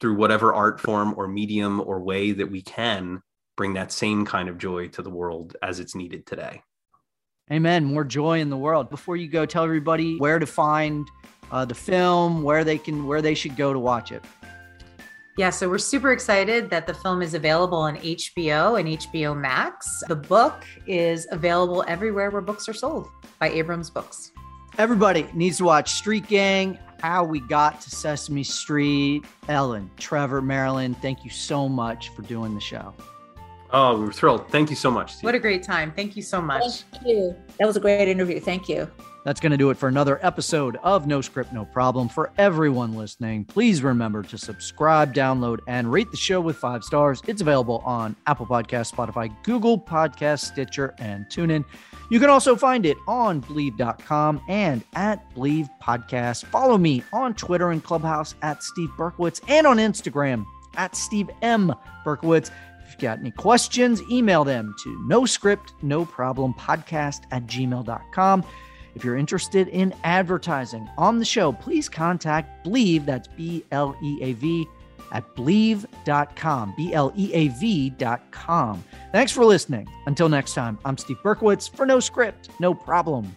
through 0.00 0.16
whatever 0.16 0.54
art 0.54 0.80
form 0.80 1.14
or 1.16 1.28
medium 1.28 1.80
or 1.80 2.00
way 2.00 2.32
that 2.32 2.50
we 2.50 2.62
can, 2.62 3.22
bring 3.56 3.74
that 3.74 3.92
same 3.92 4.24
kind 4.24 4.48
of 4.48 4.58
joy 4.58 4.88
to 4.88 5.02
the 5.02 5.10
world 5.10 5.56
as 5.62 5.80
it's 5.80 5.94
needed 5.94 6.26
today. 6.26 6.62
Amen. 7.52 7.84
More 7.84 8.04
joy 8.04 8.40
in 8.40 8.50
the 8.50 8.56
world. 8.56 8.90
Before 8.90 9.16
you 9.16 9.28
go, 9.28 9.46
tell 9.46 9.62
everybody 9.62 10.18
where 10.18 10.38
to 10.38 10.46
find 10.46 11.08
uh, 11.52 11.64
the 11.64 11.74
film, 11.74 12.42
where 12.42 12.64
they 12.64 12.76
can, 12.76 13.06
where 13.06 13.22
they 13.22 13.34
should 13.34 13.56
go 13.56 13.72
to 13.72 13.78
watch 13.78 14.10
it. 14.10 14.24
Yeah, 15.38 15.50
so 15.50 15.68
we're 15.68 15.78
super 15.78 16.12
excited 16.12 16.70
that 16.70 16.86
the 16.86 16.94
film 16.94 17.20
is 17.20 17.34
available 17.34 17.78
on 17.78 17.98
HBO 17.98 18.80
and 18.80 18.88
HBO 18.88 19.38
Max. 19.38 20.02
The 20.08 20.16
book 20.16 20.64
is 20.86 21.28
available 21.30 21.84
everywhere 21.86 22.30
where 22.30 22.40
books 22.40 22.68
are 22.70 22.72
sold 22.72 23.10
by 23.38 23.50
Abrams 23.50 23.90
Books. 23.90 24.32
Everybody 24.78 25.28
needs 25.34 25.58
to 25.58 25.64
watch 25.64 25.92
Street 25.92 26.26
Gang, 26.26 26.78
How 27.00 27.22
We 27.22 27.40
Got 27.40 27.80
to 27.82 27.90
Sesame 27.90 28.44
Street. 28.44 29.24
Ellen, 29.48 29.90
Trevor, 29.98 30.40
Marilyn, 30.40 30.94
thank 30.94 31.22
you 31.22 31.30
so 31.30 31.68
much 31.68 32.08
for 32.10 32.22
doing 32.22 32.54
the 32.54 32.60
show. 32.60 32.94
Oh, 33.72 33.98
we 33.98 34.06
were 34.06 34.12
thrilled. 34.12 34.48
Thank 34.50 34.70
you 34.70 34.76
so 34.76 34.90
much. 34.90 35.14
Steve. 35.14 35.24
What 35.24 35.34
a 35.34 35.38
great 35.38 35.62
time. 35.62 35.92
Thank 35.92 36.16
you 36.16 36.22
so 36.22 36.40
much. 36.40 36.82
Thank 36.92 37.06
you. 37.06 37.36
That 37.58 37.66
was 37.66 37.76
a 37.76 37.80
great 37.80 38.08
interview. 38.08 38.40
Thank 38.40 38.68
you. 38.68 38.90
That's 39.24 39.40
going 39.40 39.50
to 39.50 39.56
do 39.58 39.70
it 39.70 39.76
for 39.76 39.88
another 39.88 40.24
episode 40.24 40.76
of 40.84 41.08
No 41.08 41.20
Script, 41.20 41.52
No 41.52 41.64
Problem. 41.64 42.08
For 42.08 42.30
everyone 42.38 42.94
listening, 42.94 43.44
please 43.44 43.82
remember 43.82 44.22
to 44.22 44.38
subscribe, 44.38 45.12
download, 45.12 45.58
and 45.66 45.90
rate 45.90 46.08
the 46.12 46.16
show 46.16 46.40
with 46.40 46.54
five 46.54 46.84
stars. 46.84 47.20
It's 47.26 47.40
available 47.40 47.82
on 47.84 48.14
Apple 48.28 48.46
Podcast, 48.46 48.94
Spotify, 48.94 49.34
Google 49.42 49.80
Podcast, 49.80 50.44
Stitcher, 50.44 50.94
and 50.98 51.26
TuneIn. 51.26 51.64
You 52.08 52.20
can 52.20 52.30
also 52.30 52.54
find 52.54 52.86
it 52.86 52.96
on 53.08 53.42
Bleav.com 53.42 54.42
and 54.48 54.84
at 54.94 55.28
Bleav 55.34 55.68
Podcast. 55.82 56.44
Follow 56.44 56.78
me 56.78 57.02
on 57.12 57.34
Twitter 57.34 57.72
and 57.72 57.82
Clubhouse 57.82 58.36
at 58.42 58.62
Steve 58.62 58.90
Berkowitz 58.96 59.40
and 59.48 59.66
on 59.66 59.78
Instagram 59.78 60.46
at 60.76 60.94
Steve 60.94 61.30
M. 61.42 61.74
Berkowitz. 62.04 62.52
You've 62.96 63.02
got 63.02 63.18
any 63.18 63.30
questions, 63.30 64.00
email 64.10 64.42
them 64.42 64.74
to 64.82 65.06
no 65.06 65.26
script, 65.26 65.74
no 65.82 66.06
problem 66.06 66.54
podcast 66.54 67.24
at 67.30 67.46
gmail.com. 67.46 68.42
If 68.94 69.04
you're 69.04 69.18
interested 69.18 69.68
in 69.68 69.94
advertising 70.04 70.88
on 70.96 71.18
the 71.18 71.24
show, 71.26 71.52
please 71.52 71.90
contact 71.90 72.66
Bleav, 72.66 73.04
that's 73.04 73.28
B 73.28 73.62
L 73.70 73.94
E 74.02 74.18
A 74.22 74.32
V, 74.32 74.66
at 75.12 75.36
bleav.com, 75.36 76.72
B 76.74 76.94
L 76.94 77.12
E 77.14 77.30
A 77.34 77.48
V.com. 77.48 78.82
Thanks 79.12 79.30
for 79.30 79.44
listening. 79.44 79.86
Until 80.06 80.30
next 80.30 80.54
time, 80.54 80.78
I'm 80.86 80.96
Steve 80.96 81.18
Berkowitz 81.22 81.68
for 81.68 81.84
No 81.84 82.00
Script, 82.00 82.48
No 82.60 82.72
Problem. 82.72 83.36